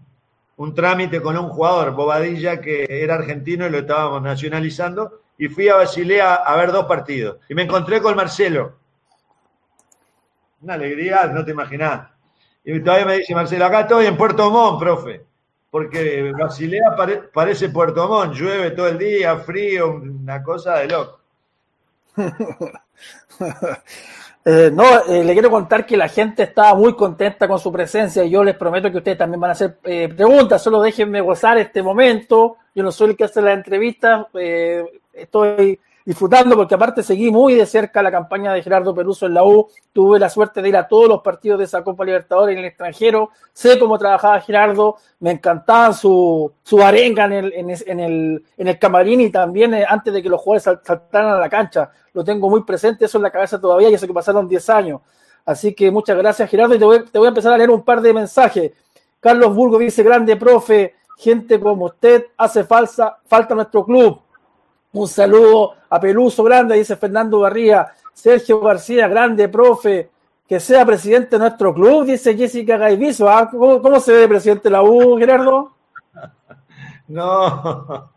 un 0.58 0.76
trámite 0.76 1.24
con 1.24 1.36
un 1.36 1.50
jugador, 1.50 1.96
Bobadilla, 1.96 2.62
que 2.62 2.86
era 2.88 3.16
argentino 3.16 3.66
y 3.66 3.72
lo 3.72 3.80
estábamos 3.80 4.22
nacionalizando, 4.22 5.22
y 5.40 5.48
fui 5.48 5.70
a 5.70 5.76
Basilea 5.78 6.36
a 6.36 6.56
ver 6.56 6.72
dos 6.72 6.86
partidos. 6.86 7.38
Y 7.50 7.56
me 7.56 7.64
encontré 7.64 8.00
con 8.00 8.16
Marcelo 8.16 8.78
una 10.62 10.76
alegría, 10.76 11.26
no 11.34 11.44
te 11.44 11.50
imaginás. 11.50 12.12
Y 12.64 12.80
todavía 12.80 13.08
me 13.08 13.18
dice 13.18 13.34
Marcelo, 13.34 13.66
acá 13.66 13.80
estoy 13.82 14.06
en 14.06 14.16
Puerto 14.16 14.52
Montt, 14.52 14.80
profe, 14.80 15.31
porque 15.72 16.34
Basilea 16.38 16.96
parece 17.34 17.70
Puerto 17.70 18.08
Montt, 18.08 18.36
llueve 18.36 18.72
todo 18.72 18.90
el 18.90 18.98
día, 18.98 19.38
frío, 19.38 19.96
una 19.96 20.44
cosa 20.44 20.80
de 20.80 20.88
loco. 20.88 21.20
Eh, 24.44 24.72
no, 24.74 25.06
eh, 25.06 25.24
le 25.24 25.34
quiero 25.34 25.52
contar 25.52 25.86
que 25.86 25.96
la 25.96 26.08
gente 26.08 26.42
estaba 26.42 26.74
muy 26.74 26.96
contenta 26.96 27.48
con 27.48 27.60
su 27.60 27.72
presencia 27.72 28.24
y 28.24 28.32
yo 28.32 28.44
les 28.44 28.56
prometo 28.56 28.92
que 28.92 28.98
ustedes 28.98 29.20
también 29.20 29.40
van 29.40 29.52
a 29.52 29.54
hacer 29.54 29.78
eh, 29.84 30.10
preguntas, 30.10 30.64
solo 30.64 30.82
déjenme 30.82 31.22
gozar 31.22 31.60
este 31.60 31.84
momento. 31.84 32.58
Yo 32.74 32.82
no 32.82 32.92
soy 32.92 33.12
el 33.12 33.16
que 33.16 33.26
hace 33.26 33.40
la 33.40 33.54
entrevista, 33.54 34.28
estoy 35.14 35.80
disfrutando 36.06 36.56
porque 36.56 36.76
aparte 36.76 37.04
seguí 37.04 37.32
muy 37.32 37.56
de 37.56 37.66
cerca 37.66 38.02
la 38.02 38.12
campaña 38.12 38.54
de 38.54 38.62
Gerardo 38.62 38.94
Peruso 38.94 39.26
en 39.26 39.34
la 39.34 39.44
U, 39.44 39.68
tuve 39.94 40.20
la 40.20 40.30
suerte 40.30 40.62
de 40.62 40.70
ir 40.70 40.78
a 40.78 40.88
todos 40.88 41.08
los 41.08 41.22
partidos 41.22 41.60
de 41.60 41.66
esa 41.66 41.84
Copa 41.84 42.06
Libertadores 42.06 42.54
en 42.54 42.60
el 42.60 42.66
extranjero, 42.66 43.30
sé 43.54 43.78
cómo 43.78 43.98
trabajaba 43.98 44.40
Gerardo, 44.42 44.98
me 45.20 45.32
encantaba 45.32 45.94
su, 45.94 46.52
su 46.64 46.82
arenga 46.82 47.26
en 47.26 47.34
el, 47.34 47.54
en, 47.54 48.00
el, 48.00 48.44
en 48.58 48.68
el 48.68 48.80
camarín 48.80 49.22
y 49.22 49.30
también 49.30 49.74
eh, 49.74 49.86
antes 49.88 50.14
de 50.14 50.22
que 50.22 50.30
los 50.30 50.42
jugadores 50.42 50.80
saltaran 50.84 51.36
a 51.36 51.40
la 51.40 51.50
cancha, 51.50 51.92
lo 52.14 52.24
tengo 52.24 52.50
muy 52.50 52.64
presente, 52.64 53.06
eso 53.06 53.18
en 53.18 53.24
la 53.24 53.32
cabeza 53.32 53.60
todavía, 53.60 53.90
y 53.90 53.94
eso 53.94 54.08
que 54.08 54.14
pasaron 54.14 54.48
10 54.48 54.70
años. 54.70 55.02
Así 55.46 55.74
que 55.74 55.90
muchas 55.90 56.18
gracias 56.18 56.50
Gerardo 56.50 56.76
y 56.76 56.80
te 56.80 56.86
voy, 56.86 57.06
te 57.06 57.18
voy 57.18 57.28
a 57.28 57.30
empezar 57.30 57.54
a 57.54 57.58
leer 57.58 57.70
un 57.70 57.84
par 57.84 58.02
de 58.02 58.14
mensajes. 58.14 58.72
Carlos 59.20 59.56
Burgo 59.56 59.78
dice, 59.78 60.04
grande 60.04 60.36
profe, 60.36 60.96
gente 61.18 61.60
como 61.60 61.86
usted 61.86 62.26
hace 62.38 62.64
falsa, 62.64 63.18
falta 63.28 63.54
nuestro 63.54 63.86
club 63.86 64.22
un 64.94 65.08
saludo 65.08 65.74
a 65.90 66.00
Peluso 66.00 66.44
Grande, 66.44 66.76
dice 66.76 66.96
Fernando 66.96 67.40
Barría. 67.40 67.94
Sergio 68.14 68.60
García, 68.60 69.08
grande 69.08 69.50
profe, 69.50 70.10
que 70.48 70.60
sea 70.60 70.86
presidente 70.86 71.38
de 71.38 71.40
nuestro 71.40 71.74
club, 71.74 72.06
dice 72.06 72.36
Jessica 72.36 72.78
Gaiviso. 72.78 73.30
¿Ah? 73.30 73.50
¿Cómo, 73.50 74.00
se 74.00 74.14
ve 74.14 74.28
presidente 74.28 74.64
de 74.64 74.70
la 74.72 74.84
U, 74.84 75.18
Gerardo? 75.18 75.72
No. 77.08 78.10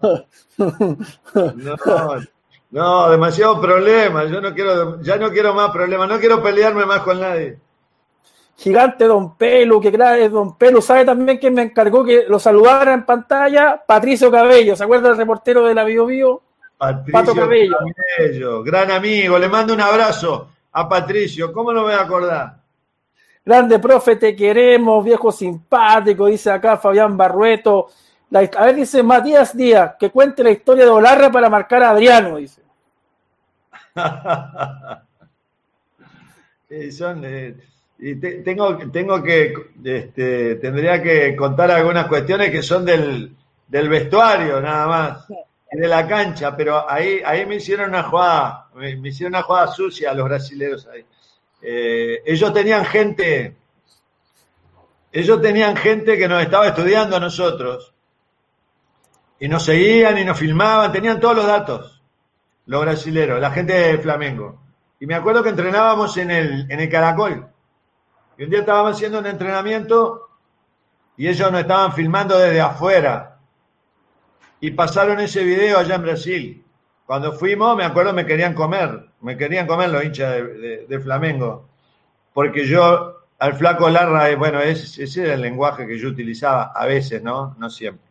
no. 0.57 2.18
No, 2.75 3.09
demasiado 3.09 3.61
problema. 3.61 4.25
Yo 4.25 4.41
no 4.41 4.53
quiero, 4.53 5.01
ya 5.01 5.16
no 5.16 5.31
quiero 5.31 5.55
más 5.55 5.70
problemas. 5.70 6.09
No 6.09 6.18
quiero 6.18 6.43
pelearme 6.43 6.85
más 6.85 7.03
con 7.03 7.20
nadie. 7.20 7.59
Gigante 8.57 9.05
Don 9.05 9.37
Pelu, 9.37 9.81
que 9.81 9.89
es 9.89 10.33
Don 10.33 10.57
Pelu, 10.57 10.81
¿sabe 10.81 11.05
también 11.05 11.39
que 11.39 11.51
me 11.51 11.62
encargó 11.62 12.05
que 12.05 12.25
lo 12.29 12.39
saludara 12.41 12.93
en 12.95 13.05
pantalla? 13.05 13.81
Patricio 13.85 14.31
Cabello, 14.31 14.75
¿se 14.75 14.83
acuerda 14.83 15.09
del 15.09 15.18
reportero 15.18 15.64
de 15.66 15.75
la 15.75 15.85
Bio 15.85 16.07
Bio? 16.07 16.43
Patricio 16.77 17.35
Cabello. 17.35 18.62
gran 18.62 18.91
amigo, 18.91 19.39
le 19.39 19.49
mando 19.49 19.75
un 19.75 19.81
abrazo 19.81 20.51
a 20.72 20.89
Patricio, 20.89 21.53
¿cómo 21.53 21.72
no 21.72 21.83
me 21.83 21.87
voy 21.87 21.95
a 21.95 22.03
acordar? 22.03 22.57
Grande 23.45 23.79
profe, 23.79 24.16
te 24.16 24.35
queremos, 24.35 25.05
viejo 25.05 25.31
simpático, 25.31 26.27
dice 26.27 26.51
acá 26.51 26.77
Fabián 26.77 27.16
Barrueto. 27.16 27.89
a 28.33 28.64
ver, 28.64 28.75
dice 28.75 29.03
Matías 29.03 29.57
Díaz, 29.57 29.95
que 29.99 30.11
cuente 30.11 30.43
la 30.43 30.51
historia 30.51 30.85
de 30.85 30.91
Olarra 30.91 31.31
para 31.31 31.49
marcar 31.49 31.83
a 31.83 31.91
Adriano, 31.91 32.37
dice. 32.37 32.62
tengo, 38.45 38.79
tengo 38.91 39.22
que, 39.22 39.55
este, 39.85 40.57
tendría 40.57 41.01
que 41.01 41.37
contar 41.37 41.70
algunas 41.70 42.09
cuestiones 42.09 42.51
que 42.51 42.62
son 42.62 42.85
del, 42.85 43.37
del 43.68 43.89
vestuario, 43.89 44.61
nada 44.61 44.87
más 44.89 45.27
de 45.81 45.89
la 45.89 46.07
cancha, 46.07 46.57
pero 46.57 46.89
ahí, 46.91 47.20
ahí 47.25 47.47
me 47.47 47.57
hicieron 47.57 47.89
una 47.91 48.03
jugada, 48.05 48.68
me, 48.75 48.91
hicieron 49.09 49.35
una 49.35 49.43
jugada 49.43 49.68
sucia 49.68 50.12
los 50.14 50.25
brasileños 50.25 50.87
ahí. 50.87 51.05
Eh, 51.62 52.22
ellos 52.27 52.53
tenían 52.53 52.85
gente, 52.85 53.57
ellos 55.11 55.41
tenían 55.41 55.77
gente 55.77 56.18
que 56.18 56.29
nos 56.29 56.43
estaba 56.43 56.68
estudiando 56.68 57.16
a 57.16 57.20
nosotros 57.20 57.95
y 59.39 59.49
nos 59.49 59.64
seguían 59.64 60.18
y 60.18 60.25
nos 60.25 60.39
filmaban, 60.39 60.93
tenían 60.93 61.18
todos 61.18 61.37
los 61.37 61.47
datos, 61.47 62.03
los 62.66 62.81
brasileros, 62.83 63.41
la 63.41 63.51
gente 63.51 63.72
de 63.72 63.99
Flamengo. 63.99 64.61
Y 65.01 65.07
me 65.07 65.14
acuerdo 65.14 65.43
que 65.43 65.51
entrenábamos 65.51 66.16
en 66.16 66.31
el, 66.31 66.70
en 66.70 66.81
el 66.81 66.89
Caracol. 66.89 67.49
Y 68.39 68.45
un 68.45 68.51
día 68.51 68.61
estábamos 68.61 68.97
haciendo 68.97 69.18
un 69.18 69.27
entrenamiento 69.27 70.29
y 71.16 71.29
ellos 71.29 71.51
nos 71.51 71.61
estaban 71.61 71.93
filmando 71.93 72.39
desde 72.39 72.61
afuera 72.61 73.34
y 74.65 74.71
pasaron 74.71 75.21
ese 75.21 75.45
video 75.45 75.77
allá 75.77 75.97
en 75.97 76.03
Brasil. 76.03 76.65
Cuando 77.05 77.33
fuimos, 77.33 77.77
me 77.77 77.85
acuerdo, 77.85 78.15
me 78.15 78.25
querían 78.25 78.55
comer, 78.55 79.11
me 79.21 79.37
querían 79.37 79.67
comer 79.67 79.91
los 79.91 80.03
hinchas 80.03 80.37
de, 80.89 81.01
Flamengo, 81.01 81.69
porque 82.33 82.67
yo 82.67 83.27
al 83.39 83.55
flaco 83.57 83.91
Larra, 83.91 84.31
eh, 84.31 84.37
bueno, 84.37 84.61
ese, 84.62 85.23
era 85.23 85.35
el 85.35 85.43
lenguaje 85.43 85.87
que 85.87 85.99
yo 85.99 86.09
utilizaba 86.09 86.73
a 86.75 86.87
veces, 86.87 87.23
¿no? 87.23 87.55
No 87.59 87.69
siempre. 87.69 88.07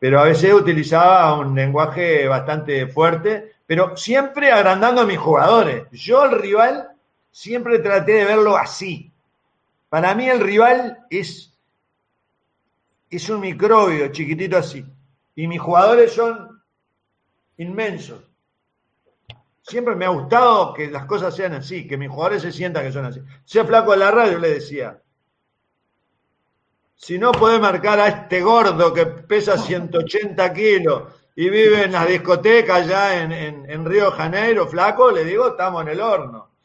Pero 0.00 0.18
a 0.18 0.24
veces 0.24 0.52
utilizaba 0.52 1.38
un 1.38 1.54
lenguaje 1.54 2.26
bastante 2.26 2.88
fuerte, 2.88 3.52
pero 3.64 3.96
siempre 3.96 4.50
agrandando 4.50 5.02
a 5.02 5.06
mis 5.06 5.18
jugadores. 5.18 5.84
Yo 5.92 6.20
al 6.20 6.40
rival 6.40 6.88
siempre 7.30 7.78
traté 7.78 8.14
de 8.14 8.24
verlo 8.24 8.56
así. 8.56 9.12
Para 9.88 10.16
mí 10.16 10.28
el 10.28 10.40
rival 10.40 10.98
es, 11.10 11.56
es 13.08 13.30
un 13.30 13.38
microbio 13.38 14.08
chiquitito 14.08 14.56
así. 14.56 14.84
Y 15.36 15.46
mis 15.46 15.60
jugadores 15.60 16.12
son 16.12 16.62
inmensos. 17.58 18.20
Siempre 19.62 19.94
me 19.94 20.06
ha 20.06 20.08
gustado 20.08 20.72
que 20.72 20.90
las 20.90 21.04
cosas 21.04 21.36
sean 21.36 21.52
así, 21.52 21.86
que 21.86 21.96
mis 21.96 22.08
jugadores 22.08 22.42
se 22.42 22.52
sientan 22.52 22.84
que 22.84 22.92
son 22.92 23.04
así. 23.04 23.20
Sea 23.44 23.64
flaco 23.64 23.92
de 23.92 23.98
la 23.98 24.10
radio, 24.10 24.38
le 24.38 24.54
decía. 24.54 25.00
si 26.94 27.18
no 27.18 27.32
podés 27.32 27.60
marcar 27.60 28.00
a 28.00 28.08
este 28.08 28.40
gordo 28.40 28.94
que 28.94 29.06
pesa 29.06 29.58
180 29.58 30.52
kilos 30.54 31.02
y 31.34 31.50
vive 31.50 31.84
en 31.84 31.92
las 31.92 32.08
discotecas 32.08 32.82
allá 32.82 33.22
en, 33.22 33.32
en, 33.68 33.84
Río 33.84 34.10
Janeiro, 34.12 34.66
flaco, 34.66 35.10
le 35.10 35.24
digo, 35.24 35.48
estamos 35.48 35.82
en 35.82 35.88
el 35.88 36.00
horno. 36.00 36.55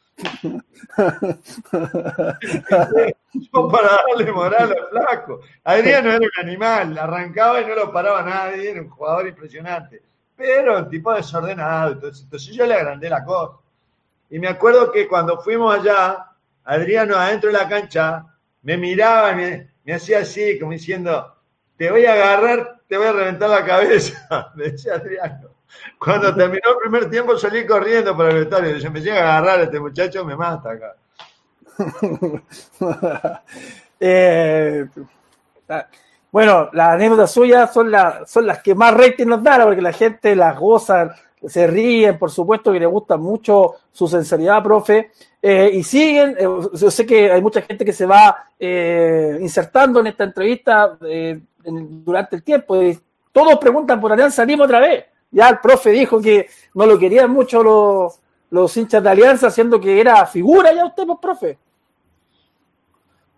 Para 3.51 3.89
darle 3.89 4.32
moral 4.32 4.72
al 4.72 4.89
flaco. 4.89 5.41
Adriano 5.63 6.09
era 6.09 6.19
un 6.19 6.32
animal, 6.39 6.97
arrancaba 6.97 7.61
y 7.61 7.65
no 7.65 7.76
lo 7.76 7.91
paraba 7.91 8.22
nadie, 8.24 8.72
era 8.72 8.82
un 8.82 8.89
jugador 8.89 9.28
impresionante. 9.28 10.01
Pero 10.36 10.78
el 10.78 10.89
tipo 10.89 11.13
desordenado, 11.13 11.93
entonces, 11.93 12.24
entonces 12.24 12.53
yo 12.53 12.65
le 12.65 12.74
agrandé 12.74 13.09
la 13.09 13.24
cosa. 13.24 13.57
Y 14.30 14.39
me 14.39 14.47
acuerdo 14.47 14.91
que 14.91 15.07
cuando 15.07 15.39
fuimos 15.41 15.74
allá, 15.78 16.28
Adriano 16.63 17.15
adentro 17.15 17.51
de 17.51 17.57
la 17.57 17.67
cancha 17.67 18.26
me 18.63 18.78
miraba 18.78 19.32
y 19.32 19.36
me, 19.36 19.72
me 19.84 19.93
hacía 19.93 20.19
así, 20.19 20.59
como 20.59 20.72
diciendo, 20.72 21.36
te 21.78 21.89
voy 21.91 22.05
a 22.05 22.13
agarrar, 22.13 22.82
te 22.88 22.97
voy 22.97 23.07
a 23.07 23.13
reventar 23.13 23.49
la 23.49 23.65
cabeza, 23.65 24.51
me 24.55 24.65
decía 24.65 24.95
Adriano. 24.95 25.51
Cuando 25.97 26.34
terminó 26.34 26.72
el 26.72 26.78
primer 26.82 27.09
tiempo 27.09 27.38
salí 27.38 27.65
corriendo 27.65 28.15
para 28.17 28.32
el 28.32 28.38
vestuario. 28.39 28.78
Yo 28.78 28.91
me 28.91 29.01
llega 29.01 29.19
a 29.19 29.38
agarrar 29.38 29.59
a 29.59 29.63
este 29.63 29.80
muchacho, 29.80 30.26
me 30.26 30.36
mata 30.36 30.72
acá. 30.72 30.95
Eh, 34.03 34.88
bueno, 36.32 36.69
las 36.74 36.89
anécdotas 36.95 37.32
suyas 37.32 37.72
son, 37.72 37.91
las 37.91 38.32
son 38.32 38.47
las 38.47 38.63
que 38.63 38.74
más 38.74 38.95
rating 38.95 39.28
nos 39.28 39.43
dan, 39.43 39.61
porque 39.61 39.80
la 39.80 39.93
gente 39.93 40.36
las 40.36 40.57
goza, 40.57 41.15
se 41.45 41.67
ríen, 41.67 42.17
por 42.17 42.32
supuesto 42.32 42.74
que 42.74 42.80
le 42.80 42.88
gusta 42.88 43.17
mucho 43.17 43.76
su 43.91 44.07
sinceridad, 44.07 44.63
profe, 44.63 45.11
eh, 45.39 45.69
y 45.72 45.84
siguen, 45.84 46.36
eh, 46.39 46.47
yo 46.74 46.89
sé 46.89 47.05
que 47.05 47.32
hay 47.32 47.43
mucha 47.43 47.61
gente 47.61 47.86
que 47.86 47.93
se 47.93 48.07
va 48.07 48.47
insertando 48.59 49.99
en 49.99 50.07
esta 50.07 50.24
entrevista 50.24 50.97
durante 51.63 52.38
el 52.38 52.41
tiempo, 52.41 52.82
y 52.82 52.99
todos 53.32 53.59
preguntan 53.59 54.01
por 54.01 54.11
Alianza 54.11 54.43
Lima 54.43 54.65
otra 54.65 54.80
vez. 54.80 55.11
Ya 55.32 55.49
el 55.49 55.59
profe 55.59 55.91
dijo 55.91 56.21
que 56.21 56.49
no 56.73 56.86
lo 56.86 56.99
querían 56.99 57.32
mucho 57.32 57.63
los, 57.63 58.19
los 58.49 58.75
hinchas 58.77 59.01
de 59.01 59.09
Alianza, 59.09 59.49
siendo 59.49 59.79
que 59.79 59.99
era 59.99 60.25
figura 60.25 60.73
ya 60.73 60.86
usted, 60.86 61.05
pues, 61.05 61.19
profe. 61.21 61.57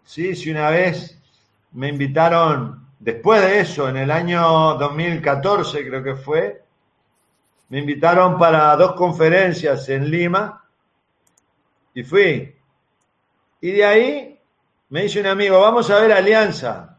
Sí, 0.03 0.35
sí, 0.35 0.51
una 0.51 0.69
vez 0.69 1.19
me 1.71 1.87
invitaron, 1.87 2.87
después 2.99 3.41
de 3.41 3.59
eso, 3.59 3.87
en 3.87 3.97
el 3.97 4.11
año 4.11 4.75
2014 4.75 5.87
creo 5.87 6.03
que 6.03 6.15
fue, 6.15 6.63
me 7.69 7.79
invitaron 7.79 8.37
para 8.37 8.75
dos 8.75 8.93
conferencias 8.93 9.87
en 9.89 10.09
Lima 10.09 10.63
y 11.93 12.03
fui. 12.03 12.55
Y 13.61 13.71
de 13.71 13.85
ahí 13.85 14.39
me 14.89 15.03
dice 15.03 15.21
un 15.21 15.27
amigo, 15.27 15.59
vamos 15.59 15.89
a 15.89 15.99
ver 15.99 16.11
Alianza. 16.11 16.92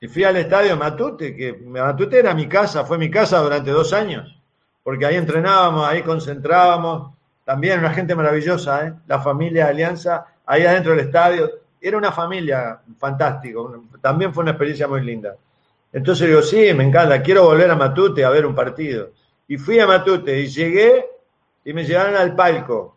Y 0.00 0.08
fui 0.08 0.24
al 0.24 0.36
estadio 0.36 0.76
Matute, 0.76 1.34
que 1.34 1.54
Matute 1.54 2.18
era 2.18 2.34
mi 2.34 2.46
casa, 2.48 2.84
fue 2.84 2.98
mi 2.98 3.10
casa 3.10 3.38
durante 3.38 3.70
dos 3.70 3.92
años, 3.92 4.38
porque 4.82 5.06
ahí 5.06 5.16
entrenábamos, 5.16 5.86
ahí 5.86 6.02
concentrábamos, 6.02 7.14
también 7.44 7.78
una 7.78 7.92
gente 7.92 8.14
maravillosa, 8.14 8.86
¿eh? 8.86 8.94
la 9.06 9.20
familia 9.20 9.68
Alianza, 9.68 10.26
ahí 10.44 10.64
adentro 10.64 10.92
del 10.92 11.06
estadio, 11.06 11.50
era 11.80 11.96
una 11.96 12.12
familia 12.12 12.80
fantástica, 12.98 13.58
también 14.02 14.34
fue 14.34 14.42
una 14.42 14.50
experiencia 14.50 14.86
muy 14.88 15.02
linda. 15.02 15.36
Entonces 15.92 16.28
digo, 16.28 16.42
sí, 16.42 16.74
me 16.74 16.84
encanta, 16.84 17.22
quiero 17.22 17.44
volver 17.44 17.70
a 17.70 17.76
Matute 17.76 18.24
a 18.24 18.30
ver 18.30 18.44
un 18.44 18.54
partido. 18.54 19.12
Y 19.48 19.56
fui 19.56 19.78
a 19.78 19.86
Matute 19.86 20.40
y 20.40 20.48
llegué 20.48 21.06
y 21.64 21.72
me 21.72 21.84
llevaron 21.84 22.16
al 22.16 22.34
palco. 22.34 22.96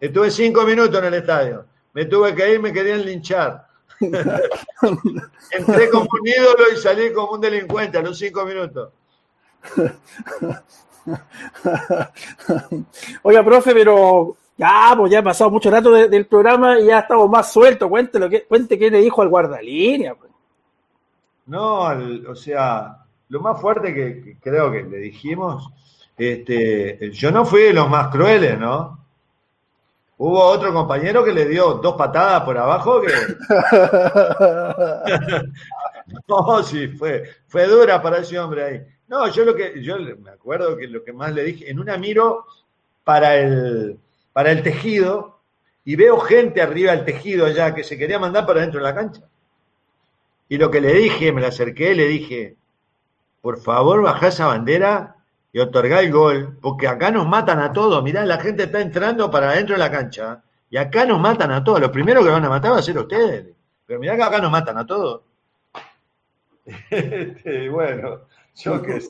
Estuve 0.00 0.30
cinco 0.30 0.64
minutos 0.64 0.98
en 0.98 1.06
el 1.06 1.14
estadio. 1.14 1.64
Me 1.94 2.04
tuve 2.04 2.34
que 2.34 2.52
ir, 2.52 2.60
me 2.60 2.72
querían 2.72 3.04
linchar. 3.04 3.67
Entré 4.00 5.90
como 5.90 6.08
un 6.12 6.26
ídolo 6.26 6.72
y 6.72 6.76
salí 6.76 7.12
como 7.12 7.32
un 7.32 7.40
delincuente 7.40 7.98
a 7.98 8.02
los 8.02 8.18
cinco 8.18 8.44
minutos. 8.44 8.92
Oiga, 13.22 13.44
profe, 13.44 13.72
pero 13.74 14.36
ya, 14.56 14.94
pues 14.96 15.12
ya 15.12 15.20
ha 15.20 15.22
pasado 15.22 15.50
mucho 15.50 15.70
rato 15.70 15.90
del 15.92 16.26
programa 16.26 16.78
y 16.80 16.86
ya 16.86 17.00
estamos 17.00 17.28
más 17.28 17.52
sueltos. 17.52 17.88
Cuente, 17.88 18.18
lo 18.18 18.28
que, 18.28 18.42
cuente 18.44 18.78
qué 18.78 18.90
le 18.90 19.00
dijo 19.00 19.22
al 19.22 19.28
guardalínea. 19.28 20.14
Pues. 20.14 20.30
No, 21.46 21.88
o 22.28 22.34
sea, 22.34 23.04
lo 23.28 23.40
más 23.40 23.60
fuerte 23.60 23.94
que, 23.94 24.36
creo 24.40 24.70
que 24.70 24.82
le 24.82 24.98
dijimos, 24.98 25.70
este, 26.16 27.10
yo 27.12 27.30
no 27.30 27.44
fui 27.44 27.62
de 27.62 27.72
los 27.72 27.88
más 27.88 28.08
crueles, 28.08 28.58
¿no? 28.58 28.97
Hubo 30.20 30.42
otro 30.42 30.74
compañero 30.74 31.24
que 31.24 31.32
le 31.32 31.46
dio 31.46 31.74
dos 31.74 31.94
patadas 31.94 32.42
por 32.42 32.58
abajo 32.58 33.00
que. 33.00 33.12
no, 36.28 36.62
sí, 36.64 36.88
fue, 36.88 37.24
fue 37.46 37.66
dura 37.66 38.02
para 38.02 38.18
ese 38.18 38.38
hombre 38.38 38.64
ahí. 38.64 38.82
No, 39.06 39.28
yo 39.28 39.44
lo 39.44 39.54
que, 39.54 39.80
yo 39.80 39.96
me 39.98 40.30
acuerdo 40.30 40.76
que 40.76 40.88
lo 40.88 41.04
que 41.04 41.12
más 41.12 41.32
le 41.32 41.44
dije, 41.44 41.70
en 41.70 41.78
una 41.78 41.96
miro 41.96 42.46
para 43.04 43.36
el, 43.36 43.98
para 44.32 44.50
el 44.50 44.62
tejido 44.62 45.38
y 45.84 45.96
veo 45.96 46.18
gente 46.18 46.60
arriba 46.60 46.92
del 46.92 47.04
tejido 47.04 47.46
allá 47.46 47.74
que 47.74 47.84
se 47.84 47.96
quería 47.96 48.18
mandar 48.18 48.44
para 48.44 48.60
dentro 48.60 48.80
de 48.80 48.84
la 48.84 48.94
cancha. 48.94 49.22
Y 50.48 50.58
lo 50.58 50.70
que 50.70 50.80
le 50.80 50.92
dije, 50.94 51.32
me 51.32 51.40
la 51.40 51.48
acerqué, 51.48 51.94
le 51.94 52.06
dije, 52.06 52.56
por 53.40 53.60
favor, 53.60 54.02
baja 54.02 54.28
esa 54.28 54.46
bandera 54.46 55.16
y 55.52 55.58
otorgar 55.60 56.04
el 56.04 56.12
gol, 56.12 56.58
porque 56.60 56.86
acá 56.86 57.10
nos 57.10 57.26
matan 57.26 57.58
a 57.60 57.72
todos. 57.72 58.02
Mirá, 58.02 58.24
la 58.24 58.38
gente 58.38 58.64
está 58.64 58.80
entrando 58.80 59.30
para 59.30 59.50
adentro 59.50 59.74
de 59.74 59.78
la 59.78 59.90
cancha 59.90 60.42
y 60.70 60.76
acá 60.76 61.04
nos 61.06 61.20
matan 61.20 61.50
a 61.52 61.64
todos. 61.64 61.80
Lo 61.80 61.90
primero 61.90 62.22
que 62.22 62.30
van 62.30 62.44
a 62.44 62.48
matar 62.48 62.72
va 62.72 62.78
a 62.78 62.82
ser 62.82 62.98
ustedes. 62.98 63.46
Pero 63.86 64.00
mirá 64.00 64.16
que 64.16 64.22
acá 64.22 64.38
nos 64.40 64.50
matan 64.50 64.78
a 64.78 64.86
todos. 64.86 65.22
Este, 66.90 67.70
bueno, 67.70 68.20
yo 68.54 68.82
qué 68.82 69.00
sé. 69.00 69.08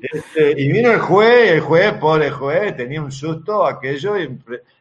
Este, 0.00 0.58
y 0.58 0.72
vino 0.72 0.90
el 0.90 0.98
juez, 0.98 1.50
el 1.50 1.60
juez, 1.60 1.92
pobre 1.94 2.30
juez, 2.30 2.74
tenía 2.76 3.02
un 3.02 3.12
susto 3.12 3.66
aquello 3.66 4.18
y 4.18 4.38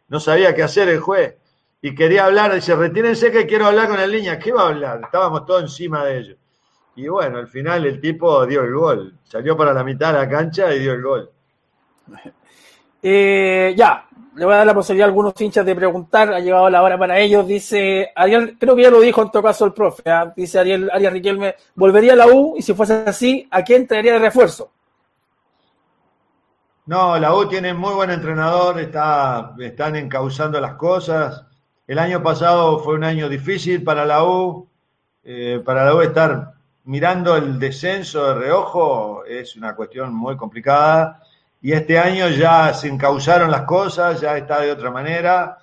no 0.08 0.22
sabía 0.22 0.56
qué 0.56 0.64
hacer 0.64 0.88
el 0.88 1.02
juez. 1.02 1.36
Y 1.82 1.96
quería 1.96 2.26
hablar, 2.26 2.54
dice, 2.54 2.76
retírense 2.76 3.32
que 3.32 3.46
quiero 3.46 3.66
hablar 3.66 3.90
con 3.90 4.00
el 4.00 4.12
niña. 4.12 4.40
¿Qué 4.40 4.54
va 4.54 4.64
a 4.64 4.68
hablar? 4.70 5.02
Estábamos 5.04 5.46
todos 5.46 5.64
encima 5.64 6.06
de 6.06 6.18
ellos. 6.18 6.38
Y 7.00 7.08
bueno, 7.08 7.38
al 7.38 7.48
final 7.48 7.86
el 7.86 8.02
tipo 8.02 8.46
dio 8.46 8.62
el 8.62 8.74
gol. 8.74 9.14
Salió 9.24 9.56
para 9.56 9.72
la 9.72 9.86
mitad 9.86 10.12
de 10.12 10.20
la 10.20 10.28
cancha 10.28 10.74
y 10.76 10.80
dio 10.80 10.94
el 10.94 11.02
gol. 11.02 11.32
Eh, 13.02 13.74
ya, 13.78 14.10
le 14.36 14.44
voy 14.44 14.54
a 14.54 14.58
dar 14.58 14.68
la 14.68 14.74
posibilidad 14.74 15.06
a 15.06 15.08
algunos 15.08 15.34
hinchas 15.40 15.66
de 15.66 15.74
preguntar. 15.74 16.34
Ha 16.34 16.42
llegado 16.42 16.70
la 16.70 16.84
hora 16.84 16.98
para 16.98 17.18
ellos. 17.18 17.48
Dice 17.48 18.12
Ariel, 18.14 18.58
creo 18.60 18.76
que 18.76 18.84
ya 18.84 18.92
lo 18.92 19.00
dijo 19.00 19.22
en 19.22 19.32
todo 19.32 19.42
caso 19.42 19.64
el 19.64 19.72
profe. 19.72 20.04
¿ah? 20.12 20.34
Dice 20.36 20.60
Ariel, 20.60 20.90
Ariel 20.92 21.14
Riquelme, 21.14 21.56
¿volvería 21.76 22.12
a 22.12 22.18
la 22.18 22.28
U? 22.28 22.56
Y 22.58 22.62
si 22.62 22.74
fuese 22.74 23.06
así, 23.08 23.48
¿a 23.52 23.64
quién 23.64 23.88
traería 23.88 24.12
de 24.12 24.20
refuerzo? 24.20 24.70
No, 26.88 27.18
la 27.18 27.34
U 27.34 27.48
tiene 27.48 27.74
muy 27.74 27.94
buen 27.94 28.10
entrenador, 28.10 28.78
está, 28.82 29.56
están 29.60 29.96
encauzando 29.96 30.60
las 30.60 30.74
cosas. 30.74 31.46
El 31.88 32.00
año 32.00 32.22
pasado 32.22 32.80
fue 32.80 32.96
un 32.96 33.06
año 33.06 33.30
difícil 33.30 33.82
para 33.82 34.04
la 34.04 34.26
U. 34.26 34.68
Eh, 35.24 35.62
para 35.64 35.86
la 35.86 35.96
U 35.96 36.02
estar 36.02 36.59
mirando 36.90 37.36
el 37.36 37.60
descenso 37.60 38.26
de 38.26 38.34
reojo 38.34 39.24
es 39.24 39.56
una 39.56 39.76
cuestión 39.76 40.12
muy 40.12 40.36
complicada 40.36 41.22
y 41.62 41.72
este 41.72 42.00
año 42.00 42.30
ya 42.30 42.74
se 42.74 42.88
encauzaron 42.88 43.52
las 43.52 43.62
cosas, 43.62 44.20
ya 44.20 44.36
está 44.36 44.62
de 44.62 44.72
otra 44.72 44.90
manera. 44.90 45.60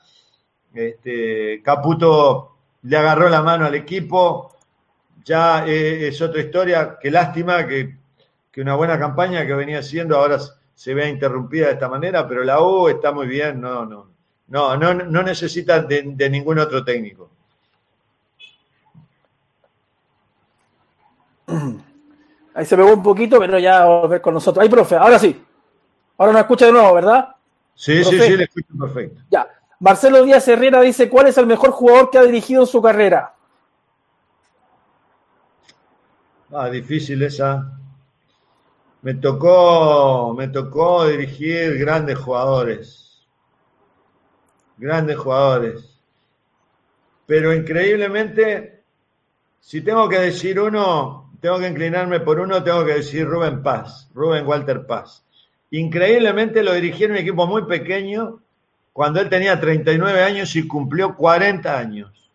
Este, 0.73 1.61
Caputo 1.65 2.59
le 2.83 2.97
agarró 2.97 3.29
la 3.29 3.43
mano 3.43 3.67
al 3.67 3.75
equipo, 3.75 4.55
ya 5.25 5.67
eh, 5.67 6.07
es 6.07 6.23
otra 6.23 6.41
historia. 6.41 6.97
Qué 7.01 7.11
lástima 7.11 7.67
que, 7.67 7.97
una 8.59 8.77
buena 8.77 8.97
campaña 8.97 9.45
que 9.45 9.55
venía 9.55 9.81
haciendo 9.81 10.17
ahora 10.17 10.39
se 10.75 10.95
vea 10.95 11.09
interrumpida 11.09 11.67
de 11.67 11.73
esta 11.73 11.89
manera, 11.89 12.27
pero 12.29 12.45
la 12.45 12.63
U 12.63 12.89
está 12.89 13.11
muy 13.11 13.27
bien, 13.27 13.61
no, 13.61 13.85
no, 13.85 14.11
no, 14.47 14.77
no, 14.77 14.95
no 14.95 15.23
necesita 15.25 15.81
de 15.81 16.31
ningún 16.31 16.61
otro 16.61 16.85
técnico. 16.85 17.36
Ahí 22.55 22.65
se 22.65 22.77
pegó 22.77 22.93
un 22.93 23.03
poquito, 23.03 23.39
pero 23.39 23.59
ya 23.59 23.81
va 23.81 23.99
a 23.99 24.01
volver 24.01 24.21
con 24.21 24.35
nosotros. 24.35 24.63
Ahí, 24.63 24.69
profe, 24.69 24.97
ahora 24.97 25.19
sí. 25.19 25.45
Ahora 26.19 26.33
nos 26.33 26.41
escucha 26.43 26.67
de 26.67 26.73
nuevo, 26.73 26.95
¿verdad? 26.95 27.29
Sí, 27.75 28.03
sí, 28.03 28.19
sí, 28.19 28.37
le 28.37 28.45
escucho 28.45 28.73
perfecto. 28.79 29.23
Ya. 29.31 29.47
Marcelo 29.79 30.25
Díaz 30.25 30.49
Herrera 30.49 30.81
dice, 30.81 31.11
¿cuál 31.11 31.27
es 31.27 31.37
el 31.37 31.47
mejor 31.47 31.71
jugador 31.71 32.11
que 32.11 32.19
ha 32.19 32.23
dirigido 32.23 32.63
en 32.63 32.67
su 32.67 32.81
carrera? 32.81 33.35
Ah, 36.51 36.71
difícil 36.71 37.23
esa. 37.23 37.79
Me 39.03 39.15
tocó, 39.15 40.35
me 40.37 40.49
tocó 40.49 41.07
dirigir 41.07 41.79
grandes 41.79 42.19
jugadores. 42.19 43.27
Grandes 44.79 45.19
jugadores. 45.19 46.01
Pero 47.27 47.53
increíblemente, 47.53 48.83
si 49.61 49.83
tengo 49.83 50.09
que 50.09 50.21
decir 50.21 50.59
uno, 50.59 51.26
tengo 51.41 51.59
que 51.59 51.69
inclinarme 51.69 52.21
por 52.21 52.41
uno, 52.41 52.63
tengo 52.63 52.85
que 52.85 52.95
decir 52.95 53.27
Rubén 53.27 53.63
Paz, 53.63 54.09
Rubén 54.15 54.47
Walter 54.47 54.87
Paz. 54.87 55.25
Increíblemente 55.71 56.63
lo 56.63 56.73
dirigieron 56.73 57.17
un 57.17 57.23
equipo 57.23 57.47
muy 57.47 57.65
pequeño 57.65 58.41
cuando 58.93 59.21
él 59.21 59.29
tenía 59.29 59.61
39 59.61 60.23
años 60.23 60.55
y 60.57 60.67
cumplió 60.67 61.17
40 61.17 61.79
años. 61.79 62.31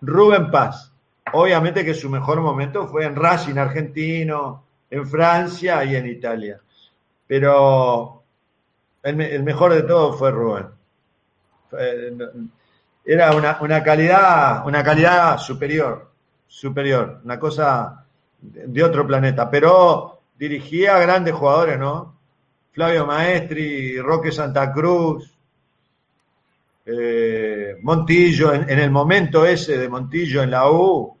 Rubén 0.00 0.50
Paz. 0.50 0.92
obviamente 1.32 1.84
que 1.84 1.94
su 1.94 2.08
mejor 2.10 2.40
momento 2.40 2.86
fue 2.86 3.04
en 3.04 3.16
Racing 3.16 3.56
argentino, 3.56 4.64
en 4.90 5.06
Francia 5.06 5.84
y 5.84 5.96
en 5.96 6.06
Italia. 6.06 6.60
Pero 7.26 8.22
el, 9.02 9.42
mejor 9.42 9.74
de 9.74 9.82
todos 9.82 10.18
fue 10.18 10.30
Rubén. 10.30 10.66
Era 13.04 13.34
una, 13.34 13.58
una, 13.60 13.82
calidad, 13.82 14.66
una 14.66 14.82
calidad 14.84 15.38
superior, 15.38 16.10
superior, 16.46 17.20
una 17.24 17.38
cosa 17.38 18.03
de 18.66 18.84
otro 18.84 19.06
planeta. 19.06 19.50
Pero 19.50 20.20
dirigía 20.38 20.98
grandes 20.98 21.34
jugadores, 21.34 21.78
¿no? 21.78 22.14
Flavio 22.72 23.06
Maestri, 23.06 24.00
Roque 24.00 24.32
Santa 24.32 24.72
Cruz, 24.72 25.32
eh, 26.86 27.76
Montillo, 27.82 28.52
en, 28.52 28.78
el 28.78 28.90
momento 28.90 29.46
ese 29.46 29.78
de 29.78 29.88
Montillo 29.88 30.42
en 30.42 30.50
la 30.50 30.70
U, 30.70 31.16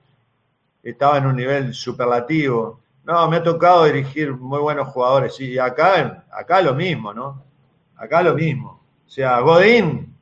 estaba 0.82 1.18
en 1.18 1.26
un 1.26 1.36
nivel 1.36 1.72
superlativo. 1.72 2.80
No, 3.04 3.28
me 3.28 3.36
ha 3.36 3.42
tocado 3.42 3.84
dirigir 3.84 4.32
muy 4.32 4.58
buenos 4.58 4.88
jugadores, 4.88 5.38
y 5.40 5.58
acá, 5.58 6.24
acá 6.30 6.60
lo 6.60 6.74
mismo, 6.74 7.14
¿no? 7.14 7.42
Acá 7.96 8.22
lo 8.22 8.34
mismo. 8.34 8.80
O 9.06 9.08
sea, 9.08 9.38
Godín, 9.40 10.14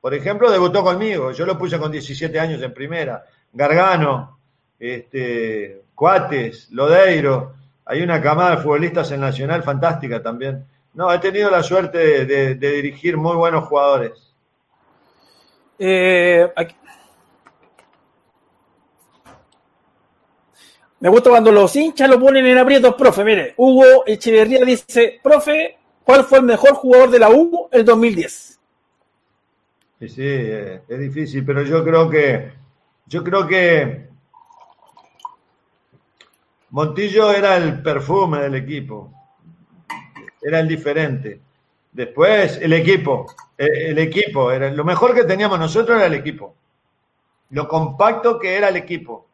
por 0.00 0.14
ejemplo, 0.14 0.50
debutó 0.50 0.84
conmigo, 0.84 1.32
yo 1.32 1.44
lo 1.44 1.58
puse 1.58 1.78
con 1.78 1.90
17 1.90 2.38
años 2.38 2.62
en 2.62 2.72
primera. 2.72 3.24
Gargano, 3.52 4.38
este, 4.78 5.82
Cuates, 5.96 6.70
Lodeiro, 6.70 7.54
hay 7.84 8.02
una 8.02 8.22
camada 8.22 8.54
de 8.54 8.62
futbolistas 8.62 9.10
en 9.10 9.20
Nacional 9.20 9.64
fantástica 9.64 10.22
también. 10.22 10.64
No, 10.94 11.12
he 11.12 11.18
tenido 11.18 11.50
la 11.50 11.64
suerte 11.64 12.24
de 12.24 12.54
dirigir 12.54 13.16
muy 13.16 13.34
buenos 13.34 13.64
jugadores. 13.64 14.26
Eh, 15.78 16.48
Me 20.98 21.10
gusta 21.10 21.28
cuando 21.28 21.52
los 21.52 21.76
hinchas 21.76 22.08
lo 22.08 22.18
ponen 22.18 22.46
en 22.46 22.56
aprietos, 22.56 22.94
profe. 22.94 23.22
Mire, 23.22 23.54
Hugo 23.58 24.04
Echeverría 24.06 24.64
dice, 24.64 25.20
profe, 25.22 25.76
¿cuál 26.02 26.24
fue 26.24 26.38
el 26.38 26.44
mejor 26.44 26.72
jugador 26.72 27.10
de 27.10 27.18
la 27.18 27.30
U 27.30 27.68
el 27.70 27.84
2010? 27.84 28.58
Sí, 29.98 30.08
sí, 30.08 30.22
eh, 30.24 30.80
es 30.88 30.98
difícil, 30.98 31.44
pero 31.44 31.62
yo 31.62 31.84
creo 31.84 32.08
que, 32.08 32.50
yo 33.06 33.22
creo 33.22 33.46
que 33.46 34.08
Montillo 36.76 37.32
era 37.32 37.56
el 37.56 37.82
perfume 37.82 38.42
del 38.42 38.56
equipo, 38.56 39.10
era 40.42 40.60
el 40.60 40.68
diferente. 40.68 41.40
Después, 41.90 42.58
el 42.58 42.74
equipo. 42.74 43.24
Eh, 43.56 43.92
el 43.92 43.98
equipo. 43.98 44.52
Era, 44.52 44.70
lo 44.70 44.84
mejor 44.84 45.14
que 45.14 45.24
teníamos 45.24 45.58
nosotros 45.58 45.96
era 45.96 46.04
el 46.04 46.12
equipo. 46.12 46.54
Lo 47.48 47.66
compacto 47.66 48.38
que 48.38 48.58
era 48.58 48.68
el 48.68 48.76
equipo. 48.76 49.26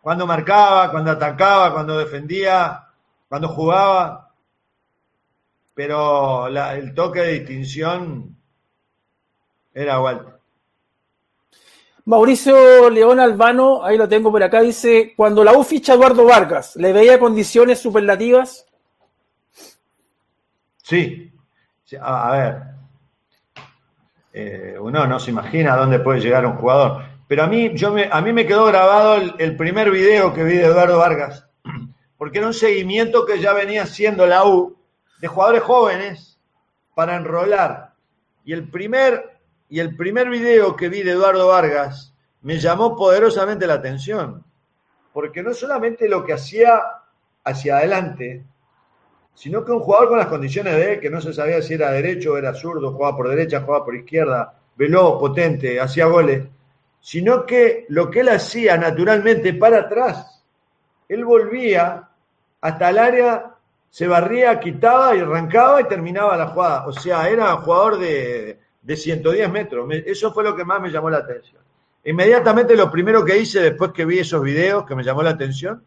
Cuando 0.00 0.26
marcaba, 0.26 0.90
cuando 0.90 1.10
atacaba, 1.10 1.74
cuando 1.74 1.98
defendía, 1.98 2.86
cuando 3.28 3.48
jugaba. 3.48 4.32
Pero 5.74 6.46
el 6.46 6.94
toque 6.94 7.20
de 7.20 7.32
distinción 7.34 8.34
era 9.74 10.00
Walter. 10.00 10.35
Mauricio 12.06 12.88
León 12.88 13.18
Albano, 13.18 13.84
ahí 13.84 13.98
lo 13.98 14.08
tengo 14.08 14.30
por 14.30 14.42
acá, 14.42 14.60
dice, 14.60 15.12
cuando 15.16 15.42
la 15.42 15.52
U 15.52 15.64
ficha 15.64 15.94
Eduardo 15.94 16.24
Vargas, 16.24 16.76
¿le 16.76 16.92
veía 16.92 17.18
condiciones 17.18 17.80
superlativas? 17.80 18.64
Sí, 20.82 21.32
a, 22.00 22.32
ver, 22.32 22.62
eh, 24.32 24.76
uno 24.78 25.04
no 25.06 25.18
se 25.18 25.32
imagina 25.32 25.74
a 25.74 25.78
dónde 25.78 25.98
puede 25.98 26.20
llegar 26.20 26.46
un 26.46 26.56
jugador. 26.56 27.02
Pero 27.26 27.42
a 27.42 27.48
mí, 27.48 27.72
yo 27.74 27.90
me, 27.90 28.08
a 28.10 28.20
mí 28.20 28.32
me 28.32 28.46
quedó 28.46 28.66
grabado 28.66 29.16
el, 29.16 29.56
primer 29.56 29.90
video 29.90 30.32
que 30.32 30.44
vi 30.44 30.54
de 30.54 30.66
Eduardo 30.66 30.98
Vargas, 30.98 31.48
porque 32.16 32.38
era 32.38 32.46
un 32.46 32.54
seguimiento 32.54 33.26
que 33.26 33.40
ya 33.40 33.52
venía 33.52 33.82
haciendo 33.82 34.26
la 34.26 34.44
U 34.46 34.76
de 35.20 35.26
jugadores 35.26 35.64
jóvenes 35.64 36.38
para 36.94 37.16
enrolar. 37.16 37.94
Y 38.44 38.52
el 38.52 38.68
primer, 38.68 39.35
y 39.68 39.80
el 39.80 39.96
primer 39.96 40.28
video 40.28 40.76
que 40.76 40.88
vi 40.88 41.02
de 41.02 41.12
Eduardo 41.12 41.48
Vargas 41.48 42.14
me 42.42 42.58
llamó 42.58 42.96
poderosamente 42.96 43.66
la 43.66 43.74
atención, 43.74 44.44
porque 45.12 45.42
no 45.42 45.52
solamente 45.52 46.08
lo 46.08 46.24
que 46.24 46.34
hacía 46.34 46.80
hacia 47.44 47.78
adelante, 47.78 48.44
sino 49.34 49.64
que 49.64 49.72
un 49.72 49.80
jugador 49.80 50.08
con 50.08 50.18
las 50.18 50.28
condiciones 50.28 50.76
de 50.76 50.94
él, 50.94 51.00
que 51.00 51.10
no 51.10 51.20
se 51.20 51.32
sabía 51.32 51.60
si 51.60 51.74
era 51.74 51.90
derecho 51.90 52.32
o 52.32 52.36
era 52.36 52.54
zurdo, 52.54 52.92
jugaba 52.92 53.16
por 53.16 53.28
derecha, 53.28 53.62
jugaba 53.62 53.84
por 53.84 53.96
izquierda, 53.96 54.54
veloz, 54.76 55.18
potente, 55.18 55.80
hacía 55.80 56.06
goles, 56.06 56.44
sino 57.00 57.44
que 57.44 57.86
lo 57.88 58.10
que 58.10 58.20
él 58.20 58.28
hacía 58.28 58.76
naturalmente 58.76 59.52
para 59.54 59.80
atrás, 59.80 60.44
él 61.08 61.24
volvía 61.24 62.08
hasta 62.60 62.90
el 62.90 62.98
área, 62.98 63.54
se 63.90 64.06
barría, 64.06 64.58
quitaba 64.60 65.14
y 65.16 65.20
arrancaba 65.20 65.80
y 65.80 65.84
terminaba 65.84 66.36
la 66.36 66.48
jugada. 66.48 66.86
O 66.86 66.92
sea, 66.92 67.28
era 67.28 67.56
jugador 67.56 67.98
de, 67.98 68.58
de 68.86 68.96
110 68.96 69.50
metros. 69.50 69.88
Eso 70.06 70.32
fue 70.32 70.44
lo 70.44 70.54
que 70.54 70.64
más 70.64 70.80
me 70.80 70.90
llamó 70.90 71.10
la 71.10 71.18
atención. 71.18 71.60
Inmediatamente 72.04 72.76
lo 72.76 72.90
primero 72.90 73.24
que 73.24 73.36
hice 73.36 73.60
después 73.60 73.90
que 73.90 74.04
vi 74.04 74.20
esos 74.20 74.40
videos 74.42 74.86
que 74.86 74.94
me 74.94 75.02
llamó 75.02 75.22
la 75.22 75.30
atención 75.30 75.82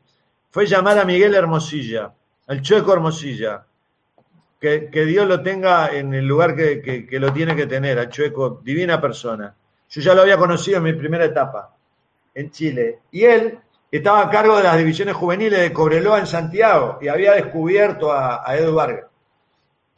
fue 0.52 0.66
llamar 0.66 1.00
a 1.00 1.06
Miguel 1.06 1.34
Hermosilla 1.34 2.14
el 2.50 2.62
Chueco 2.62 2.93
Hermosilla. 2.93 3.66
Que, 4.60 4.89
Dios 5.06 5.26
lo 5.26 5.41
tenga 5.41 5.95
en 5.95 6.14
el 6.14 6.26
lugar 6.26 6.54
que, 6.56 7.08
lo 7.12 7.32
tiene 7.32 7.56
que 7.56 7.66
tener, 7.66 7.97
al 7.97 8.10
Chueco, 8.10 8.60
divina 8.62 9.00
persona. 9.00 9.56
Yo 9.88 10.02
ya 10.02 10.14
lo 10.14 10.24
había 10.24 10.38
conocido 10.38 10.78
en 10.78 10.84
mi 10.84 10.93
primera 10.93 11.24
etapa 11.24 11.74
en 12.34 12.52
Chile. 12.52 13.00
Y 13.12 13.24
él 13.24 13.60
estaba 13.89 14.24
a 14.24 14.30
cargo 14.30 14.58
de 14.58 14.64
las 14.64 14.78
divisiones 14.78 15.16
juveniles 15.16 15.62
de 15.62 15.72
Cobreloa 15.72 16.20
en 16.20 16.28
Santiago 16.28 16.97
y 17.02 17.08
había 17.08 17.34
descubierto 17.34 18.12
a, 18.12 18.43
a 18.45 18.58
Edu 18.58 18.74
Vargas. 18.74 19.09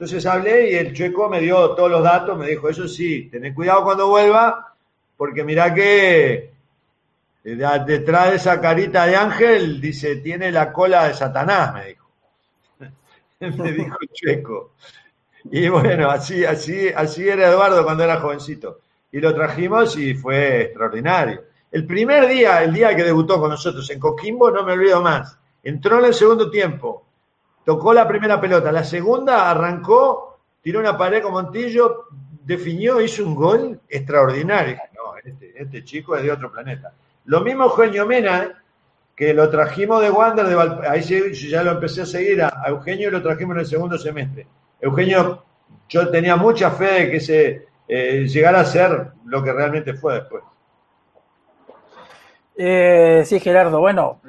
Entonces 0.02 0.26
hablé 0.26 0.72
y 0.72 0.76
el 0.78 0.94
Chueco 0.94 1.30
me 1.30 1.40
dio 1.40 1.76
todos 1.76 1.92
los 1.92 2.02
datos, 2.02 2.36
me 2.36 2.48
dijo, 2.48 2.68
eso 2.68 2.88
sí, 2.88 3.30
tened 3.30 3.54
cuidado 3.54 3.84
cuando 3.84 4.08
vuelva, 4.08 4.74
porque 5.16 5.44
mirá 5.44 5.72
que 5.76 6.52
eh, 7.44 7.80
detrás 7.86 8.32
de 8.32 8.36
esa 8.38 8.60
carita 8.60 9.06
de 9.06 9.16
ángel, 9.16 9.80
dice, 9.80 10.16
tiene 10.16 10.52
la 10.52 10.74
cola 10.74 11.08
de 11.08 11.14
Satanás, 11.14 11.76
me 11.76 11.86
dijo. 11.86 12.10
me 13.64 13.72
dijo 13.74 13.96
Chueco. 14.12 14.72
Y 15.52 15.70
bueno, 15.70 16.10
así, 16.10 16.46
así, 16.46 16.90
así 16.90 17.30
era 17.30 17.50
Eduardo 17.50 17.84
cuando 17.84 18.04
era 18.04 18.20
jovencito. 18.20 18.80
Y 19.12 19.20
lo 19.20 19.36
trajimos 19.36 19.96
y 19.98 20.16
fue 20.16 20.64
extraordinario. 20.64 21.44
El 21.72 21.86
primer 21.86 22.28
día, 22.28 22.64
el 22.64 22.74
día 22.74 22.96
que 22.96 23.04
debutó 23.04 23.40
con 23.40 23.52
nosotros 23.52 23.88
en 23.92 24.00
Coquimbo, 24.00 24.50
no 24.50 24.64
me 24.64 24.74
olvido 24.74 25.00
más. 25.00 25.38
Entró 25.62 26.00
en 26.00 26.06
el 26.06 26.16
segundo 26.16 26.50
tiempo, 26.50 27.06
tocó 27.64 27.94
la 27.94 28.08
primera 28.08 28.40
pelota, 28.40 28.72
la 28.72 28.84
segunda 28.84 29.50
arrancó, 29.50 30.40
tiró 30.62 30.80
una 30.80 30.98
pared 30.98 31.22
con 31.22 31.34
Montillo, 31.34 32.06
definió, 32.44 33.02
hizo 33.02 33.26
un 33.26 33.36
gol 33.36 33.80
extraordinario. 33.88 34.78
No, 34.96 35.16
este, 35.24 35.54
este 35.62 35.84
chico 35.84 36.16
es 36.16 36.24
de 36.24 36.32
otro 36.32 36.52
planeta. 36.52 36.94
Lo 37.26 37.42
mismo 37.42 37.66
Eugenio 37.66 38.06
Mena, 38.06 38.64
que 39.16 39.34
lo 39.34 39.50
trajimos 39.50 40.02
de 40.02 40.10
Wander, 40.10 40.48
de 40.48 40.88
ahí 40.88 41.02
ya 41.32 41.64
lo 41.64 41.72
empecé 41.72 42.02
a 42.02 42.06
seguir 42.06 42.42
a, 42.42 42.64
Eugenio 42.68 43.10
y 43.10 43.12
lo 43.12 43.22
trajimos 43.22 43.56
en 43.56 43.60
el 43.60 43.68
segundo 43.68 43.98
semestre. 43.98 44.48
Eugenio, 44.80 45.44
yo 45.88 46.10
tenía 46.10 46.36
mucha 46.36 46.72
fe 46.72 46.86
de 46.86 47.12
que 47.12 47.20
se 47.20 47.68
eh, 47.88 48.26
llegara 48.28 48.62
a 48.62 48.66
ser 48.66 49.12
lo 49.26 49.44
que 49.44 49.54
realmente 49.54 49.94
fue 49.94 50.16
después. 50.16 50.44
Eh, 52.58 53.24
sí, 53.26 53.40
Gerardo, 53.40 53.80
bueno, 53.80 54.22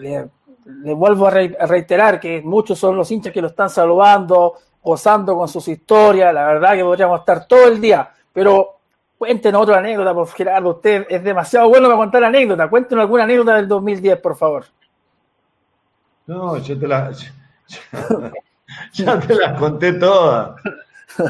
le, 0.65 0.95
vuelvo 0.95 1.27
a, 1.27 1.31
reiterar 1.31 2.21
que 2.21 2.41
muchos 2.43 2.79
son 2.79 2.97
los 2.97 3.11
hinchas 3.11 3.33
que 3.33 3.43
lo 3.43 3.49
están 3.49 3.71
saludando, 3.71 4.55
gozando 4.83 5.37
con 5.37 5.49
sus 5.49 5.67
historias, 5.69 6.33
la 6.33 6.47
verdad 6.47 6.75
que 6.75 6.85
podríamos 6.85 7.21
estar 7.21 7.47
todo 7.47 7.69
el 7.69 7.81
día, 7.81 8.11
pero 8.33 8.79
cuéntenos 9.19 9.63
otra 9.63 9.79
anécdota, 9.79 10.15
por 10.15 10.29
Gerardo, 10.29 10.71
usted 10.71 11.07
es 11.09 11.23
demasiado 11.23 11.69
bueno 11.69 11.87
para 11.87 11.99
contar 11.99 12.25
anécdotas, 12.25 12.69
cuéntenos 12.69 13.03
alguna 13.03 13.25
anécdota 13.25 13.55
del 13.57 13.69
2010, 13.69 14.21
por 14.21 14.37
favor. 14.37 14.65
No, 16.27 16.59
yo 16.59 16.79
te 16.79 16.89
la. 16.89 17.13
Ya, 18.95 19.21
te 19.21 19.35
las 19.35 19.59
conté 19.59 19.93
todas. 19.93 20.61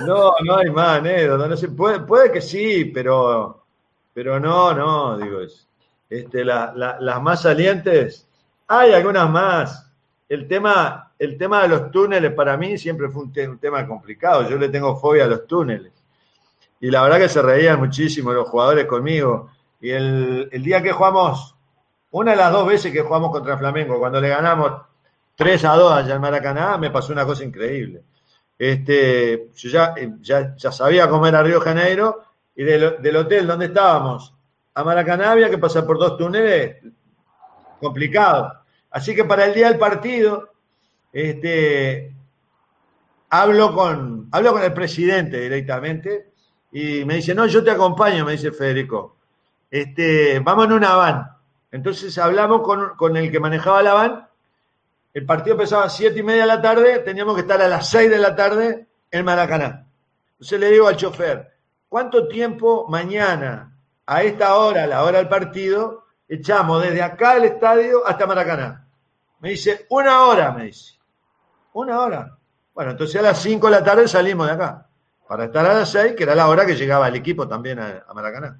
No, 0.07 0.33
no 0.45 0.57
hay 0.57 0.71
más 0.71 0.99
anécdotas. 0.99 1.49
No 1.49 1.57
sé, 1.57 1.69
puede, 1.69 2.01
puede 2.01 2.31
que 2.31 2.41
sí, 2.41 2.85
pero, 2.85 3.65
pero 4.15 4.39
no, 4.39 4.73
no, 4.73 5.19
digo, 5.19 5.41
este, 6.09 6.45
las 6.45 7.23
más 7.23 7.43
salientes, 7.43 8.29
hay 8.79 8.93
algunas 8.93 9.29
más. 9.31 9.91
El 10.29 10.49
tema, 10.49 11.13
el 11.19 11.37
tema 11.37 11.63
de 11.63 11.69
los 11.69 11.91
túneles 11.91 12.33
para 12.33 12.57
mí 12.57 12.79
siempre 12.79 13.09
fue 13.09 13.25
un, 13.25 13.59
tema 13.59 13.87
complicado. 13.87 14.49
Yo 14.49 14.57
le 14.57 14.69
tengo 14.69 14.97
fobia 14.97 15.25
a 15.25 15.29
los 15.29 15.47
túneles. 15.47 15.93
Y 16.81 16.91
la 16.91 17.03
verdad 17.03 17.19
que 17.19 17.29
se 17.29 17.43
reían 17.43 17.79
muchísimo 17.79 18.33
los 18.33 18.49
jugadores 18.49 18.87
conmigo. 18.87 19.51
Y 19.81 19.91
el, 19.91 20.49
el 20.51 20.63
día 20.63 20.83
que 20.83 20.93
jugamos, 20.93 21.55
una 22.13 22.33
de 22.33 22.37
las 22.39 22.53
dos 22.53 22.67
veces 22.67 22.93
que 22.93 23.03
jugamos 23.03 23.31
contra 23.31 23.59
Flamengo, 23.59 23.99
cuando 23.99 24.21
le 24.21 24.29
ganamos 24.29 24.73
3 25.37 25.65
a 25.65 25.75
2 25.75 25.93
allá 25.93 26.15
en 26.15 26.21
Maracaná, 26.21 26.79
me 26.79 26.91
pasó 26.91 27.13
una 27.13 27.27
cosa 27.27 27.45
increíble. 27.45 28.03
Este, 28.59 29.51
yo 29.55 29.69
ya, 29.71 29.95
eh, 29.97 30.13
ya, 30.21 30.55
ya 30.57 30.73
sabía 30.73 31.09
cómo 31.09 31.27
era 31.27 31.43
Río 31.43 31.61
Janeiro 31.61 32.23
y 32.55 32.65
del, 32.65 33.17
hotel 33.17 33.47
donde 33.47 33.67
estábamos 33.67 34.33
a 34.75 34.85
Maracaná 34.85 35.33
había 35.33 35.51
que 35.51 35.59
pasar 35.59 35.85
por 35.85 35.99
dos 35.99 36.17
túneles 36.17 36.77
complicado. 37.81 38.62
Así 38.93 39.15
que 39.15 39.25
para 39.25 39.47
el 39.47 39.55
día 39.55 39.69
del 39.69 39.79
partido, 39.79 40.51
este, 41.13 42.15
hablo 43.31 43.75
con, 43.75 44.29
hablo 44.31 44.53
con 44.53 44.63
el 44.63 44.73
presidente 44.73 45.41
directamente 45.41 46.33
y 46.71 47.05
me 47.05 47.17
dice, 47.17 47.35
no, 47.35 47.47
yo 47.47 47.65
te 47.65 47.71
acompaño, 47.71 48.25
me 48.25 48.33
dice 48.33 48.53
Federico. 48.53 49.17
Este, 49.71 50.39
vamos 50.41 50.67
en 50.67 50.73
una 50.73 50.95
van. 50.95 51.29
Entonces 51.71 52.17
hablamos 52.19 52.61
con, 52.61 52.95
con 52.97 53.17
el 53.17 53.31
que 53.31 53.41
manejaba 53.41 53.83
la 53.83 53.95
van. 53.95 54.29
El 55.15 55.25
partido 55.25 55.55
empezaba 55.55 55.85
a 55.85 55.91
siete 55.91 56.21
y 56.21 56.23
media 56.23 56.43
de 56.43 56.49
la 56.49 56.63
tarde, 56.63 56.99
teníamos 56.99 57.35
que 57.35 57.43
estar 57.43 57.61
a 57.61 57.69
las 57.69 57.89
6 57.89 58.11
de 58.11 58.19
la 58.19 58.35
tarde 58.37 58.87
en 59.11 59.25
Maracaná. 59.25 59.87
Entonces 60.33 60.61
le 60.61 60.71
digo 60.71 60.89
al 60.89 60.97
chofer, 60.97 61.53
¿cuánto 61.89 62.29
tiempo 62.29 62.87
mañana, 62.89 63.77
a 64.07 64.23
esta 64.23 64.57
hora, 64.57 64.85
a 64.85 64.87
la 64.87 65.05
hora 65.05 65.19
del 65.19 65.29
partido, 65.29 66.05
echamos 66.35 66.83
desde 66.83 67.03
acá 67.03 67.33
al 67.33 67.45
estadio 67.45 68.07
hasta 68.07 68.27
Maracaná? 68.27 68.87
Me 69.41 69.51
dice, 69.51 69.87
una 69.91 70.25
hora, 70.25 70.53
me 70.53 70.67
dice. 70.67 70.95
Una 71.73 72.01
hora. 72.01 72.37
Bueno, 72.75 72.93
entonces 72.93 73.17
a 73.17 73.23
las 73.23 73.43
5 73.43 73.67
de 73.67 73.73
la 73.73 73.85
tarde 73.85 74.09
salimos 74.09 74.47
de 74.47 74.53
acá, 74.55 74.87
para 75.29 75.45
estar 75.45 75.67
a 75.67 75.75
las 75.75 75.91
6, 75.91 76.15
que 76.17 76.23
era 76.23 76.35
la 76.35 76.49
hora 76.49 76.65
que 76.65 76.77
llegaba 76.77 77.09
el 77.09 77.17
equipo 77.17 77.47
también 77.47 77.79
a, 77.79 78.05
Maracaná. 78.15 78.59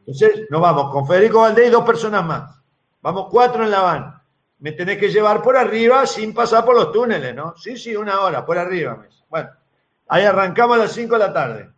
Entonces 0.00 0.46
nos 0.50 0.60
vamos 0.60 0.90
con 0.90 1.06
Federico 1.06 1.40
Valdés 1.40 1.68
y 1.68 1.70
dos 1.70 1.84
personas 1.84 2.24
más. 2.24 2.58
Vamos 3.00 3.28
cuatro 3.30 3.64
en 3.64 3.70
la 3.70 3.80
van. 3.80 4.22
Me 4.58 4.72
tenés 4.72 4.98
que 4.98 5.10
llevar 5.10 5.42
por 5.42 5.56
arriba 5.56 6.06
sin 6.06 6.32
pasar 6.34 6.64
por 6.64 6.74
los 6.74 6.90
túneles, 6.90 7.34
¿no? 7.34 7.54
Sí, 7.56 7.76
sí, 7.76 7.94
una 7.94 8.20
hora, 8.20 8.44
por 8.44 8.58
arriba. 8.58 9.04
Bueno, 9.28 9.50
ahí 10.08 10.24
arrancamos 10.24 10.76
a 10.76 10.80
las 10.80 10.92
5 10.92 11.12
de 11.14 11.18
la 11.18 11.32
tarde. 11.32 11.70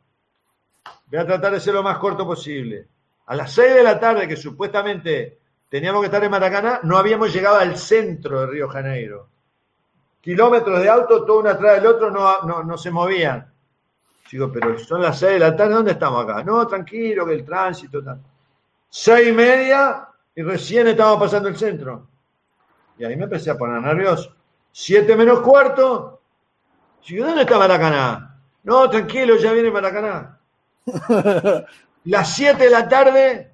Voy 1.06 1.18
a 1.18 1.26
tratar 1.26 1.52
de 1.52 1.60
ser 1.60 1.74
lo 1.74 1.82
más 1.82 1.98
corto 1.98 2.24
posible. 2.26 2.88
A 3.26 3.36
las 3.36 3.52
6 3.52 3.74
de 3.74 3.82
la 3.82 3.98
tarde, 3.98 4.28
que 4.28 4.36
supuestamente 4.36 5.38
teníamos 5.68 6.00
que 6.00 6.06
estar 6.06 6.22
en 6.22 6.30
Maracaná, 6.30 6.80
no 6.82 6.96
habíamos 6.96 7.32
llegado 7.32 7.58
al 7.58 7.76
centro 7.76 8.40
de 8.40 8.46
Río 8.46 8.68
Janeiro 8.68 9.28
kilómetros 10.26 10.80
de 10.80 10.88
auto, 10.88 11.24
todo 11.24 11.38
uno 11.38 11.50
atrás 11.50 11.76
del 11.76 11.86
otro, 11.86 12.10
no, 12.10 12.64
no, 12.64 12.76
se 12.76 12.90
movían. 12.90 13.48
Digo, 14.28 14.50
pero 14.50 14.76
son 14.76 15.00
las 15.00 15.20
seis 15.20 15.34
de 15.34 15.38
la 15.38 15.54
tarde, 15.54 15.74
¿dónde 15.74 15.92
estamos 15.92 16.24
acá? 16.24 16.42
No, 16.42 16.66
tranquilo, 16.66 17.24
que 17.24 17.34
el 17.34 17.44
tránsito. 17.44 18.02
Tal. 18.02 18.20
Seis 18.90 19.28
y 19.28 19.32
media 19.32 20.08
y 20.34 20.42
recién 20.42 20.88
estábamos 20.88 21.20
pasando 21.20 21.48
el 21.48 21.56
centro. 21.56 22.08
Y 22.98 23.04
ahí 23.04 23.14
me 23.14 23.22
empecé 23.22 23.52
a 23.52 23.56
poner 23.56 23.80
nervioso. 23.80 24.34
Siete 24.72 25.14
menos 25.14 25.38
cuarto. 25.42 26.20
Digo, 27.06 27.24
¿dónde 27.24 27.42
está 27.42 27.56
Maracaná? 27.56 28.40
No, 28.64 28.90
tranquilo, 28.90 29.36
ya 29.36 29.52
viene 29.52 29.70
Maracaná. 29.70 30.40
las 32.06 32.34
siete 32.34 32.64
de 32.64 32.70
la 32.70 32.88
tarde 32.88 33.50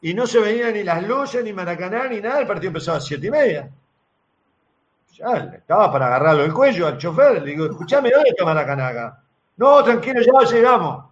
y 0.00 0.14
no 0.14 0.26
se 0.26 0.38
venían 0.38 0.74
ni 0.74 0.82
las 0.82 1.02
luces, 1.06 1.42
ni 1.42 1.52
Maracaná, 1.52 2.06
ni 2.08 2.20
nada. 2.20 2.40
El 2.40 2.46
partido 2.46 2.68
empezaba 2.68 2.98
a 2.98 3.00
siete 3.00 3.26
y 3.26 3.30
media. 3.30 3.70
Ya 5.12 5.36
estaba 5.54 5.90
para 5.90 6.06
agarrarlo 6.08 6.44
el 6.44 6.52
cuello 6.52 6.86
al 6.86 6.98
chofer. 6.98 7.42
Le 7.42 7.50
digo, 7.50 7.66
escúchame, 7.66 8.10
¿dónde 8.10 8.30
está 8.30 8.44
Maracanaga? 8.44 9.22
No, 9.56 9.82
tranquilo, 9.82 10.20
ya 10.20 10.50
llegamos. 10.50 11.04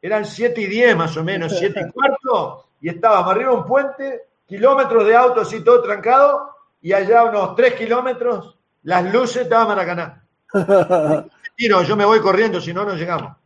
Eran 0.00 0.24
siete 0.24 0.60
y 0.60 0.66
diez 0.66 0.96
más 0.96 1.16
o 1.16 1.24
menos, 1.24 1.56
siete 1.56 1.84
y 1.86 1.90
cuarto, 1.92 2.66
y 2.80 2.88
estábamos 2.88 3.30
arriba 3.30 3.50
de 3.50 3.56
un 3.56 3.66
puente, 3.66 4.22
kilómetros 4.46 5.06
de 5.06 5.14
auto 5.14 5.40
así 5.40 5.62
todo 5.62 5.82
trancado, 5.82 6.56
y 6.80 6.92
allá 6.92 7.24
unos 7.24 7.54
tres 7.54 7.74
kilómetros, 7.74 8.56
las 8.82 9.12
luces 9.12 9.42
estaban 9.42 9.68
Maracaná. 9.68 10.24
Tiro, 11.56 11.82
yo 11.82 11.96
me 11.96 12.04
voy 12.04 12.20
corriendo, 12.20 12.60
si 12.60 12.72
no, 12.72 12.84
no 12.84 12.94
llegamos. 12.94 13.36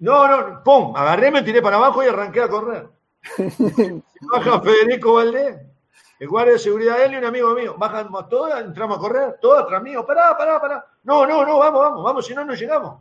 No, 0.00 0.28
no, 0.28 0.62
pum, 0.62 0.96
agarré, 0.96 1.30
me 1.30 1.42
tiré 1.42 1.60
para 1.60 1.76
abajo 1.76 2.02
y 2.02 2.06
arranqué 2.06 2.42
a 2.42 2.48
correr. 2.48 2.88
Baja 4.32 4.60
Federico 4.60 5.14
Valdés 5.14 5.56
el 6.18 6.28
guardia 6.28 6.54
de 6.54 6.58
seguridad 6.58 7.02
él 7.02 7.14
y 7.14 7.16
un 7.16 7.24
amigo 7.24 7.54
mío. 7.54 7.76
Bajamos 7.78 8.28
todas, 8.28 8.64
entramos 8.64 8.98
a 8.98 9.00
correr, 9.00 9.38
todos 9.40 9.62
atrás 9.62 9.82
mío. 9.82 10.04
Pará, 10.04 10.36
pará, 10.36 10.60
pará. 10.60 10.86
No, 11.04 11.26
no, 11.26 11.44
no, 11.44 11.58
vamos, 11.58 11.80
vamos, 11.80 12.04
vamos, 12.04 12.26
si 12.26 12.34
no, 12.34 12.44
no 12.44 12.54
llegamos. 12.54 13.00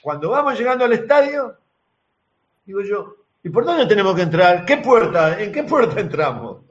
Cuando 0.00 0.30
vamos 0.30 0.58
llegando 0.58 0.84
al 0.84 0.92
estadio, 0.92 1.56
digo 2.64 2.82
yo, 2.82 3.16
¿y 3.44 3.50
por 3.50 3.64
dónde 3.64 3.86
tenemos 3.86 4.16
que 4.16 4.22
entrar? 4.22 4.64
¿Qué 4.64 4.78
puerta? 4.78 5.40
¿En 5.40 5.52
qué 5.52 5.62
puerta 5.62 6.00
entramos? 6.00 6.62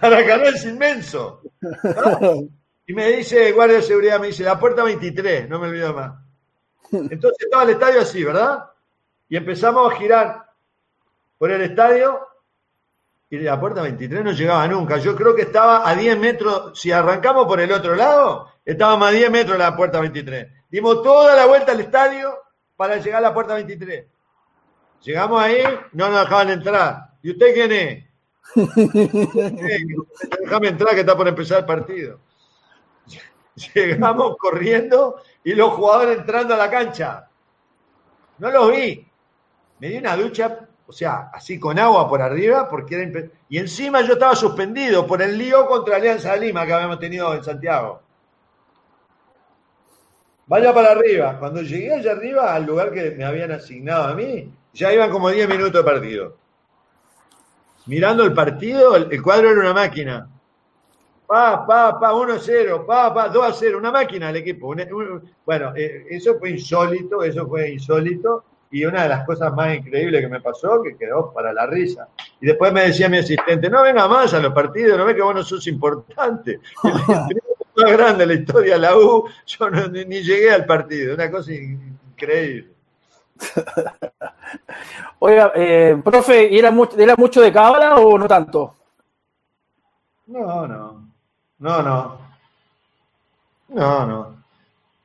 Para 0.00 0.20
es 0.20 0.64
inmenso. 0.64 1.40
Y 2.86 2.92
me 2.92 3.12
dice 3.12 3.48
el 3.48 3.54
guardia 3.54 3.76
de 3.76 3.82
seguridad, 3.82 4.20
me 4.20 4.26
dice, 4.26 4.44
la 4.44 4.58
puerta 4.58 4.84
23, 4.84 5.48
no 5.48 5.58
me 5.58 5.68
olvido 5.68 5.94
más. 5.94 6.12
Entonces 6.92 7.38
estaba 7.40 7.64
el 7.64 7.70
estadio 7.70 8.00
así, 8.00 8.24
¿verdad? 8.24 8.70
Y 9.28 9.36
empezamos 9.36 9.92
a 9.92 9.96
girar 9.96 10.50
por 11.38 11.50
el 11.50 11.62
estadio 11.62 12.20
y 13.30 13.38
la 13.38 13.58
puerta 13.58 13.82
23 13.82 14.22
no 14.22 14.32
llegaba 14.32 14.66
nunca. 14.68 14.98
Yo 14.98 15.16
creo 15.16 15.34
que 15.34 15.42
estaba 15.42 15.88
a 15.88 15.94
10 15.94 16.18
metros, 16.18 16.78
si 16.78 16.92
arrancamos 16.92 17.46
por 17.46 17.60
el 17.60 17.72
otro 17.72 17.96
lado, 17.96 18.48
estábamos 18.64 19.08
a 19.08 19.10
10 19.10 19.30
metros 19.30 19.58
de 19.58 19.64
la 19.64 19.76
puerta 19.76 20.00
23. 20.00 20.46
Dimos 20.70 21.02
toda 21.02 21.34
la 21.34 21.46
vuelta 21.46 21.72
al 21.72 21.80
estadio 21.80 22.34
para 22.76 22.96
llegar 22.98 23.18
a 23.18 23.28
la 23.28 23.34
puerta 23.34 23.54
23. 23.54 24.06
Llegamos 25.02 25.42
ahí, 25.42 25.62
no 25.92 26.08
nos 26.10 26.20
dejaban 26.20 26.50
entrar. 26.50 27.10
¿Y 27.22 27.30
usted 27.30 27.54
quién 27.54 27.72
es? 27.72 28.04
Déjame 30.40 30.68
entrar 30.68 30.94
que 30.94 31.00
está 31.00 31.16
por 31.16 31.28
empezar 31.28 31.60
el 31.60 31.66
partido. 31.66 32.20
Llegamos 33.74 34.36
corriendo 34.38 35.16
y 35.44 35.54
los 35.54 35.70
jugadores 35.74 36.18
entrando 36.18 36.54
a 36.54 36.56
la 36.56 36.70
cancha. 36.70 37.28
No 38.38 38.50
los 38.50 38.72
vi. 38.72 39.06
Me 39.78 39.88
di 39.88 39.98
una 39.98 40.16
ducha 40.16 40.68
o 40.86 40.92
sea, 40.92 41.30
así 41.32 41.58
con 41.58 41.78
agua 41.78 42.08
por 42.08 42.20
arriba, 42.20 42.68
porque 42.68 42.94
era 43.02 43.28
y 43.48 43.58
encima 43.58 44.02
yo 44.02 44.14
estaba 44.14 44.36
suspendido 44.36 45.06
por 45.06 45.22
el 45.22 45.38
lío 45.38 45.66
contra 45.66 45.96
Alianza 45.96 46.36
Lima 46.36 46.66
que 46.66 46.72
habíamos 46.74 46.98
tenido 46.98 47.34
en 47.34 47.42
Santiago. 47.42 48.02
Vaya 50.46 50.74
para 50.74 50.90
arriba. 50.90 51.38
Cuando 51.38 51.62
llegué 51.62 51.94
allá 51.94 52.12
arriba, 52.12 52.54
al 52.54 52.66
lugar 52.66 52.92
que 52.92 53.12
me 53.12 53.24
habían 53.24 53.52
asignado 53.52 54.04
a 54.04 54.14
mí, 54.14 54.52
ya 54.74 54.92
iban 54.92 55.10
como 55.10 55.30
10 55.30 55.48
minutos 55.48 55.72
de 55.72 55.82
partido. 55.82 56.36
Mirando 57.86 58.24
el 58.24 58.34
partido, 58.34 58.96
el, 58.96 59.22
cuadro 59.22 59.50
era 59.50 59.60
una 59.60 59.72
máquina. 59.72 60.28
Pa, 61.26 61.66
pa, 61.66 61.98
pa, 61.98 62.12
1-0, 62.12 62.84
pa, 62.84 63.12
pa, 63.14 63.32
2-0, 63.32 63.76
una 63.76 63.90
máquina 63.90 64.30
el 64.30 64.36
equipo. 64.36 64.74
bueno, 65.46 65.72
eh, 65.74 66.06
eso 66.10 66.38
fue 66.38 66.50
insólito, 66.50 67.22
eso 67.22 67.46
fue 67.46 67.70
insólito 67.70 68.44
y 68.74 68.84
una 68.84 69.04
de 69.04 69.08
las 69.08 69.24
cosas 69.24 69.54
más 69.54 69.76
increíbles 69.76 70.20
que 70.20 70.28
me 70.28 70.40
pasó, 70.40 70.82
que 70.82 70.96
quedó 70.96 71.32
para 71.32 71.52
la 71.52 71.64
risa. 71.64 72.08
Y 72.40 72.46
después 72.46 72.72
me 72.72 72.82
decía 72.82 73.08
mi 73.08 73.18
asistente, 73.18 73.70
no 73.70 73.84
venga 73.84 74.08
más 74.08 74.34
a 74.34 74.40
los 74.40 74.52
partidos, 74.52 74.98
no 74.98 75.04
ve 75.04 75.14
que 75.14 75.22
vos 75.22 75.32
no 75.32 75.44
sos 75.44 75.64
importante. 75.68 76.58
El 76.82 76.92
más 77.84 77.92
grande 77.92 78.26
de 78.26 78.34
la 78.34 78.40
historia 78.40 78.76
la 78.76 78.96
U, 78.96 79.28
yo 79.46 79.70
ni, 79.70 80.22
llegué 80.24 80.50
al 80.50 80.66
partido, 80.66 81.14
una 81.14 81.30
cosa 81.30 81.52
increíble. 81.52 82.72
Oiga, 85.20 85.52
eh, 85.54 85.96
profe, 86.02 86.58
¿era 86.58 86.72
mucho, 86.72 86.98
¿era 86.98 87.14
mucho 87.16 87.40
de 87.40 87.52
cábala 87.52 87.94
o 87.94 88.18
no 88.18 88.26
tanto? 88.26 88.74
No, 90.26 90.66
no, 90.66 90.93
no, 91.58 91.82
no. 91.82 92.18
No, 93.68 94.06
no. 94.06 94.44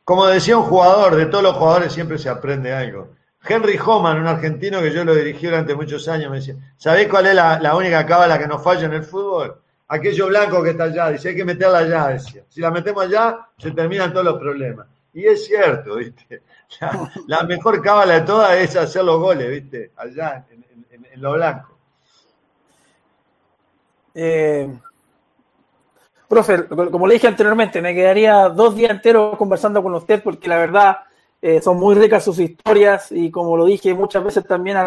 Como 0.03 0.25
decía 0.27 0.57
un 0.57 0.63
jugador, 0.63 1.15
de 1.15 1.27
todos 1.27 1.43
los 1.43 1.55
jugadores 1.55 1.93
siempre 1.93 2.17
se 2.17 2.29
aprende 2.29 2.73
algo. 2.73 3.09
Henry 3.47 3.79
Homan, 3.83 4.19
un 4.19 4.27
argentino 4.27 4.81
que 4.81 4.91
yo 4.91 5.03
lo 5.05 5.15
dirigí 5.15 5.45
durante 5.45 5.75
muchos 5.75 6.07
años, 6.07 6.29
me 6.29 6.37
decía, 6.37 6.55
¿sabés 6.77 7.07
cuál 7.07 7.27
es 7.27 7.35
la, 7.35 7.75
única 7.75 8.05
cábala 8.05 8.37
que 8.37 8.47
nos 8.47 8.63
falla 8.63 8.85
en 8.85 8.93
el 8.93 9.03
fútbol? 9.03 9.61
Aquello 9.87 10.27
blanco 10.27 10.61
que 10.61 10.71
está 10.71 10.83
allá, 10.85 11.09
dice, 11.09 11.29
hay 11.29 11.35
que 11.35 11.45
meterla 11.45 11.79
allá, 11.79 12.07
decía. 12.09 12.43
Si 12.49 12.59
la 12.61 12.69
metemos 12.69 13.03
allá, 13.03 13.47
se 13.57 13.71
terminan 13.71 14.11
todos 14.11 14.25
los 14.25 14.39
problemas. 14.39 14.87
Y 15.13 15.25
es 15.25 15.45
cierto, 15.45 15.95
¿viste? 15.95 16.43
La, 17.27 17.43
mejor 17.43 17.81
cábala 17.81 18.15
de 18.15 18.21
todas 18.21 18.57
es 18.57 18.75
hacer 18.75 19.03
los 19.03 19.19
goles, 19.19 19.49
¿viste? 19.49 19.91
Allá, 19.95 20.45
en, 20.51 21.21
lo 21.21 21.33
blanco. 21.33 21.77
Eh, 24.13 24.69
profe, 26.29 26.67
como 26.67 27.07
le 27.07 27.15
dije 27.15 27.27
anteriormente, 27.27 27.81
me 27.81 27.95
quedaría 27.95 28.49
dos 28.49 28.75
días 28.75 28.91
enteros 28.91 29.35
conversando 29.35 29.81
con 29.81 29.95
usted 29.95 30.21
porque 30.23 30.47
la 30.47 30.57
verdad 30.57 30.99
eh, 31.41 31.59
son 31.59 31.77
muy 31.77 31.95
ricas 31.95 32.23
sus 32.23 32.39
historias 32.39 33.11
y 33.11 33.31
como 33.31 33.57
lo 33.57 33.65
dije 33.65 33.93
muchas 33.95 34.23
veces 34.23 34.45
también 34.45 34.77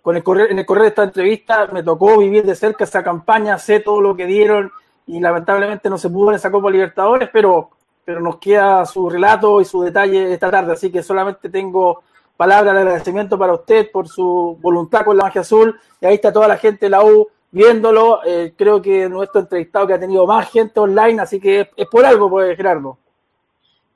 con 0.00 0.16
el 0.16 0.22
correr, 0.22 0.52
en 0.52 0.60
el 0.60 0.64
correr 0.64 0.82
de 0.84 0.88
esta 0.90 1.02
entrevista 1.02 1.66
me 1.72 1.82
tocó 1.82 2.16
vivir 2.16 2.46
de 2.46 2.54
cerca 2.54 2.84
esa 2.84 3.02
campaña, 3.02 3.58
sé 3.58 3.80
todo 3.80 4.00
lo 4.00 4.14
que 4.14 4.26
dieron 4.26 4.70
y 5.08 5.18
lamentablemente 5.18 5.90
no 5.90 5.98
se 5.98 6.08
pudo 6.08 6.30
en 6.30 6.36
esa 6.36 6.52
Copa 6.52 6.70
Libertadores, 6.70 7.30
pero, 7.32 7.70
pero 8.04 8.20
nos 8.20 8.36
queda 8.36 8.86
su 8.86 9.10
relato 9.10 9.60
y 9.60 9.64
su 9.64 9.82
detalle 9.82 10.32
esta 10.32 10.52
tarde, 10.52 10.72
así 10.72 10.92
que 10.92 11.02
solamente 11.02 11.48
tengo 11.48 12.04
palabras 12.36 12.74
de 12.74 12.80
agradecimiento 12.80 13.36
para 13.36 13.54
usted 13.54 13.90
por 13.90 14.06
su 14.06 14.56
voluntad 14.60 15.04
con 15.04 15.16
la 15.16 15.24
magia 15.24 15.40
azul 15.40 15.80
y 16.00 16.06
ahí 16.06 16.14
está 16.14 16.32
toda 16.32 16.46
la 16.46 16.58
gente 16.58 16.86
de 16.86 16.90
la 16.90 17.04
U 17.04 17.26
viéndolo, 17.50 18.20
eh, 18.24 18.54
creo 18.56 18.80
que 18.80 19.08
nuestro 19.08 19.40
entrevistado 19.40 19.86
que 19.86 19.94
ha 19.94 20.00
tenido 20.00 20.26
más 20.26 20.50
gente 20.50 20.80
online, 20.80 21.22
así 21.22 21.40
que 21.40 21.70
es, 21.76 21.86
por 21.88 22.04
algo, 22.04 22.28
pues 22.28 22.56
Gerardo. 22.56 22.98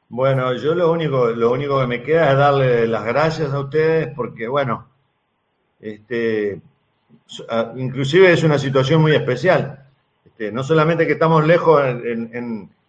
Bueno, 0.09 0.53
yo 0.55 0.75
lo 0.75 0.93
único, 0.93 1.29
lo 1.29 1.51
único 1.53 1.81
que 1.81 1.87
me 1.87 2.03
queda 2.03 2.33
es 2.33 2.37
darle 2.37 2.87
las 2.87 3.05
gracias 3.05 3.53
a 3.53 3.61
ustedes 3.61 4.09
porque, 4.15 4.47
bueno, 4.47 4.89
este, 5.81 6.61
inclusive 7.77 8.33
es 8.33 8.43
una 8.43 8.59
situación 8.59 9.01
muy 9.01 9.15
especial. 9.15 9.87
Este, 10.25 10.53
no 10.53 10.63
solamente 10.63 11.07
que 11.07 11.15
estamos 11.15 11.47
lejos 11.47 11.83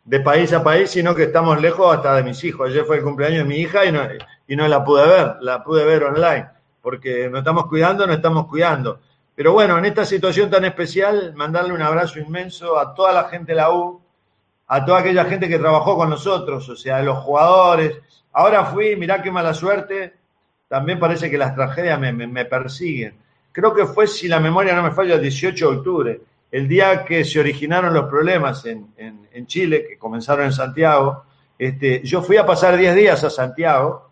de 0.05 0.19
país 0.19 0.51
a 0.51 0.63
país, 0.63 0.89
sino 0.89 1.15
que 1.15 1.23
estamos 1.23 1.61
lejos 1.61 1.95
hasta 1.95 2.15
de 2.15 2.23
mis 2.23 2.43
hijos. 2.43 2.69
Ayer 2.69 2.83
fue 2.83 2.97
el 2.97 3.03
cumpleaños 3.03 3.39
de 3.39 3.45
mi 3.45 3.55
hija 3.55 3.85
y 3.85 3.91
no, 3.91 4.01
y 4.47 4.55
no 4.55 4.67
la 4.67 4.83
pude 4.83 5.07
ver, 5.07 5.37
la 5.39 5.63
pude 5.63 5.85
ver 5.85 6.03
online, 6.03 6.47
porque 6.81 7.29
nos 7.29 7.39
estamos 7.39 7.67
cuidando, 7.67 8.05
nos 8.05 8.17
estamos 8.17 8.47
cuidando. 8.47 8.99
Pero 9.35 9.53
bueno, 9.53 9.77
en 9.77 9.85
esta 9.85 10.05
situación 10.05 10.49
tan 10.49 10.63
especial, 10.65 11.33
mandarle 11.35 11.73
un 11.73 11.81
abrazo 11.81 12.19
inmenso 12.19 12.77
a 12.77 12.93
toda 12.93 13.11
la 13.11 13.23
gente 13.25 13.53
de 13.53 13.57
la 13.57 13.71
U, 13.71 13.99
a 14.67 14.85
toda 14.85 14.99
aquella 14.99 15.25
gente 15.25 15.49
que 15.49 15.57
trabajó 15.57 15.97
con 15.97 16.09
nosotros, 16.09 16.69
o 16.69 16.75
sea, 16.75 17.01
los 17.01 17.17
jugadores. 17.19 17.99
Ahora 18.31 18.65
fui, 18.65 18.95
mirá 18.95 19.21
qué 19.21 19.31
mala 19.31 19.53
suerte, 19.53 20.13
también 20.67 20.99
parece 20.99 21.31
que 21.31 21.37
las 21.37 21.55
tragedias 21.55 21.99
me, 21.99 22.45
persiguen. 22.45 23.15
Creo 23.51 23.73
que 23.73 23.85
fue, 23.85 24.07
si 24.07 24.27
la 24.27 24.39
memoria 24.39 24.75
no 24.75 24.83
me 24.83 24.91
falla, 24.91 25.15
el 25.15 25.21
18 25.21 25.69
de 25.69 25.77
octubre, 25.77 26.21
el 26.51 26.67
día 26.67 27.03
que 27.03 27.25
se 27.25 27.39
originaron 27.39 27.93
los 27.93 28.05
problemas 28.05 28.65
en, 28.65 29.47
Chile, 29.47 29.85
que 29.87 29.97
comenzaron 29.97 30.45
en 30.45 30.53
Santiago. 30.53 31.25
Este, 31.57 32.01
yo 32.03 32.21
fui 32.21 32.37
a 32.37 32.45
pasar 32.45 32.77
10 32.77 32.95
días 32.95 33.23
a 33.23 33.29
Santiago, 33.29 34.09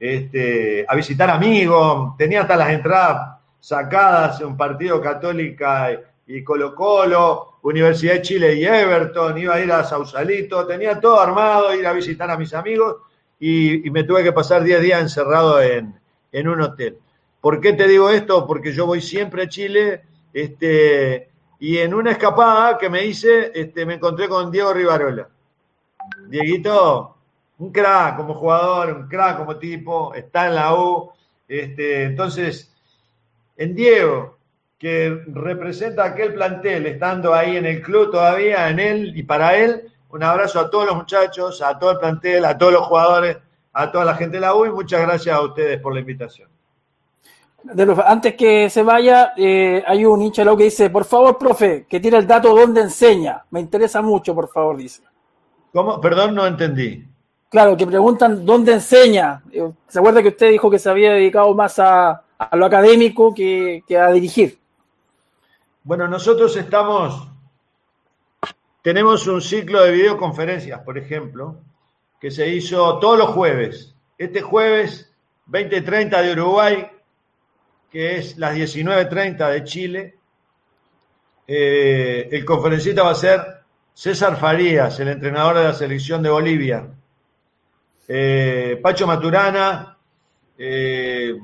este, 0.00 0.84
a 0.88 0.94
visitar 0.94 1.28
amigos, 1.30 2.16
tenía 2.16 2.42
hasta 2.42 2.56
las 2.56 2.70
entradas 2.70 3.31
sacadas 3.62 4.40
en 4.40 4.48
un 4.48 4.56
partido 4.56 5.00
católica 5.00 5.88
y 6.26 6.42
Colo 6.42 6.74
Colo, 6.74 7.58
Universidad 7.62 8.14
de 8.14 8.22
Chile 8.22 8.54
y 8.56 8.64
Everton, 8.64 9.38
iba 9.38 9.54
a 9.54 9.60
ir 9.60 9.70
a 9.70 9.84
Sausalito, 9.84 10.66
tenía 10.66 10.98
todo 10.98 11.20
armado, 11.20 11.72
ir 11.72 11.86
a 11.86 11.92
visitar 11.92 12.28
a 12.28 12.36
mis 12.36 12.52
amigos 12.54 12.96
y, 13.38 13.88
me 13.90 14.02
tuve 14.02 14.24
que 14.24 14.32
pasar 14.32 14.64
10 14.64 14.82
días 14.82 15.00
encerrado 15.00 15.62
en, 15.62 15.94
un 16.48 16.60
hotel. 16.60 16.98
¿Por 17.40 17.60
qué 17.60 17.72
te 17.72 17.86
digo 17.86 18.10
esto? 18.10 18.46
Porque 18.48 18.72
yo 18.72 18.84
voy 18.84 19.00
siempre 19.00 19.44
a 19.44 19.48
Chile 19.48 20.02
este, 20.32 21.30
y 21.60 21.78
en 21.78 21.94
una 21.94 22.10
escapada 22.10 22.76
que 22.78 22.90
me 22.90 23.04
hice 23.04 23.52
este, 23.54 23.86
me 23.86 23.94
encontré 23.94 24.28
con 24.28 24.50
Diego 24.50 24.72
Rivarola. 24.72 25.28
Dieguito, 26.26 27.16
un 27.58 27.70
crack 27.70 28.16
como 28.16 28.34
jugador, 28.34 28.92
un 28.92 29.08
crack 29.08 29.38
como 29.38 29.56
tipo, 29.56 30.14
está 30.14 30.48
en 30.48 30.56
la 30.56 30.74
U. 30.74 31.12
Este, 31.46 32.04
entonces, 32.04 32.71
en 33.62 33.74
Diego, 33.74 34.38
que 34.76 35.22
representa 35.28 36.04
aquel 36.04 36.34
plantel, 36.34 36.86
estando 36.86 37.32
ahí 37.32 37.56
en 37.56 37.66
el 37.66 37.80
club 37.80 38.10
todavía, 38.10 38.68
en 38.68 38.80
él 38.80 39.12
y 39.16 39.22
para 39.22 39.56
él. 39.56 39.88
Un 40.10 40.24
abrazo 40.24 40.58
a 40.58 40.68
todos 40.68 40.86
los 40.86 40.96
muchachos, 40.96 41.62
a 41.62 41.78
todo 41.78 41.92
el 41.92 41.98
plantel, 41.98 42.44
a 42.44 42.58
todos 42.58 42.72
los 42.72 42.82
jugadores, 42.86 43.38
a 43.72 43.92
toda 43.92 44.04
la 44.04 44.14
gente 44.16 44.38
de 44.38 44.40
la 44.40 44.54
U 44.54 44.66
y 44.66 44.70
muchas 44.70 45.00
gracias 45.02 45.34
a 45.34 45.40
ustedes 45.40 45.80
por 45.80 45.94
la 45.94 46.00
invitación. 46.00 46.48
antes 48.04 48.34
que 48.34 48.68
se 48.68 48.82
vaya, 48.82 49.32
eh, 49.36 49.82
hay 49.86 50.04
un 50.04 50.20
hincha 50.20 50.44
que 50.56 50.64
dice, 50.64 50.90
por 50.90 51.04
favor, 51.04 51.38
profe, 51.38 51.86
que 51.88 52.00
tire 52.00 52.18
el 52.18 52.26
dato 52.26 52.52
donde 52.54 52.80
enseña. 52.80 53.44
Me 53.50 53.60
interesa 53.60 54.02
mucho, 54.02 54.34
por 54.34 54.48
favor, 54.48 54.76
dice. 54.76 55.02
¿Cómo? 55.72 56.00
Perdón, 56.00 56.34
no 56.34 56.46
entendí. 56.46 57.06
Claro, 57.48 57.76
que 57.76 57.86
preguntan 57.86 58.44
dónde 58.44 58.72
enseña. 58.72 59.42
Eh, 59.52 59.70
¿Se 59.86 60.00
acuerda 60.00 60.20
que 60.20 60.28
usted 60.28 60.50
dijo 60.50 60.68
que 60.68 60.80
se 60.80 60.90
había 60.90 61.12
dedicado 61.12 61.54
más 61.54 61.78
a, 61.78 62.22
lo 62.52 62.66
académico 62.66 63.34
que 63.34 63.82
a 63.98 64.10
dirigir? 64.12 64.58
Bueno, 65.84 66.06
nosotros 66.06 66.56
estamos, 66.56 67.28
tenemos 68.82 69.26
un 69.26 69.42
ciclo 69.42 69.82
de 69.82 69.90
videoconferencias, 69.90 70.80
por 70.82 70.96
ejemplo, 70.96 71.58
que 72.20 72.30
se 72.30 72.48
hizo 72.48 73.00
todos 73.00 73.18
los 73.18 73.30
jueves. 73.30 73.92
Este 74.16 74.42
jueves, 74.42 75.12
20.30 75.48 76.22
de 76.22 76.32
Uruguay, 76.32 76.86
que 77.90 78.16
es 78.16 78.38
las 78.38 78.54
19.30 78.54 79.50
de 79.50 79.64
Chile, 79.64 80.18
eh, 81.48 82.28
el 82.30 82.44
conferencista 82.44 83.02
va 83.02 83.10
a 83.10 83.16
ser 83.16 83.40
César 83.92 84.36
Farías, 84.36 85.00
el 85.00 85.08
entrenador 85.08 85.58
de 85.58 85.64
la 85.64 85.74
selección 85.74 86.22
de 86.22 86.30
Bolivia. 86.30 86.88
Eh, 88.06 88.78
Pacho 88.80 89.04
Maturana, 89.04 89.98
eh, 90.56 91.36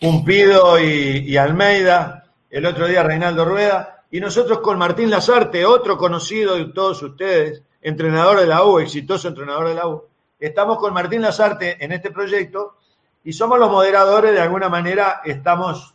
Pumpido 0.00 0.78
y 0.78 1.36
Almeida, 1.36 2.24
el 2.50 2.66
otro 2.66 2.86
día 2.86 3.02
Reinaldo 3.02 3.44
Rueda, 3.44 4.04
y 4.10 4.20
nosotros 4.20 4.60
con 4.60 4.78
Martín 4.78 5.10
Lazarte, 5.10 5.66
otro 5.66 5.98
conocido 5.98 6.56
de 6.56 6.66
todos 6.66 7.02
ustedes, 7.02 7.62
entrenador 7.82 8.40
de 8.40 8.46
la 8.46 8.64
U, 8.64 8.78
exitoso 8.78 9.28
entrenador 9.28 9.68
de 9.68 9.74
la 9.74 9.88
U, 9.88 10.04
estamos 10.38 10.78
con 10.78 10.94
Martín 10.94 11.22
Lazarte 11.22 11.84
en 11.84 11.92
este 11.92 12.10
proyecto 12.10 12.76
y 13.24 13.32
somos 13.32 13.58
los 13.58 13.70
moderadores, 13.70 14.32
de 14.32 14.40
alguna 14.40 14.68
manera 14.68 15.20
estamos, 15.24 15.94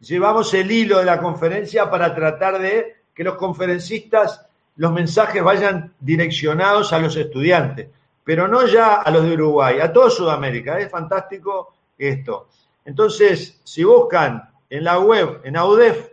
llevamos 0.00 0.52
el 0.54 0.70
hilo 0.70 0.98
de 0.98 1.04
la 1.04 1.20
conferencia 1.20 1.88
para 1.90 2.14
tratar 2.14 2.58
de 2.58 2.96
que 3.14 3.24
los 3.24 3.36
conferencistas, 3.36 4.44
los 4.76 4.92
mensajes 4.92 5.42
vayan 5.42 5.94
direccionados 6.00 6.92
a 6.92 6.98
los 6.98 7.16
estudiantes, 7.16 7.88
pero 8.24 8.46
no 8.46 8.66
ya 8.66 8.96
a 8.96 9.10
los 9.10 9.24
de 9.24 9.32
Uruguay, 9.32 9.80
a 9.80 9.92
toda 9.92 10.10
Sudamérica. 10.10 10.78
Es 10.78 10.90
fantástico 10.90 11.72
esto. 11.96 12.48
Entonces, 12.88 13.60
si 13.64 13.84
buscan 13.84 14.50
en 14.70 14.82
la 14.82 14.98
web, 14.98 15.42
en 15.44 15.58
AUDEF, 15.58 16.08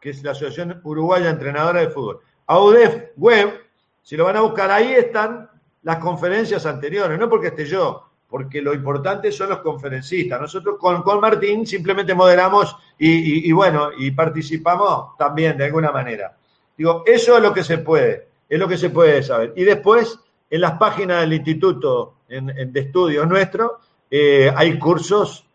que 0.00 0.10
es 0.10 0.20
la 0.24 0.32
Asociación 0.32 0.80
Uruguaya 0.82 1.30
Entrenadora 1.30 1.78
de 1.78 1.90
Fútbol. 1.90 2.18
AUDEF 2.44 3.10
Web, 3.16 3.60
si 4.02 4.16
lo 4.16 4.24
van 4.24 4.36
a 4.36 4.40
buscar, 4.40 4.68
ahí 4.68 4.94
están 4.94 5.48
las 5.84 5.98
conferencias 5.98 6.66
anteriores, 6.66 7.16
no 7.20 7.28
porque 7.28 7.46
esté 7.46 7.66
yo, 7.66 8.04
porque 8.28 8.60
lo 8.60 8.74
importante 8.74 9.30
son 9.30 9.50
los 9.50 9.60
conferencistas. 9.60 10.40
Nosotros 10.40 10.76
con, 10.80 11.02
con 11.02 11.20
Martín 11.20 11.64
simplemente 11.64 12.14
moderamos 12.14 12.76
y, 12.98 13.52
bueno, 13.52 13.90
y 13.96 14.10
participamos 14.10 15.16
también 15.16 15.56
de 15.56 15.66
alguna 15.66 15.92
manera. 15.92 16.36
Digo, 16.76 17.04
eso 17.06 17.36
es 17.36 17.42
lo 17.44 17.54
que 17.54 17.62
se 17.62 17.78
puede, 17.78 18.26
es 18.48 18.58
lo 18.58 18.66
que 18.66 18.76
se 18.76 18.90
puede 18.90 19.22
saber. 19.22 19.52
Y 19.54 19.62
después, 19.62 20.18
en 20.50 20.62
las 20.62 20.72
páginas 20.78 21.20
del 21.20 21.34
instituto 21.34 22.14
de 22.28 22.80
estudios 22.80 23.28
nuestro, 23.28 23.78
eh, 24.10 24.52
hay 24.52 24.80
cursos 24.80 25.45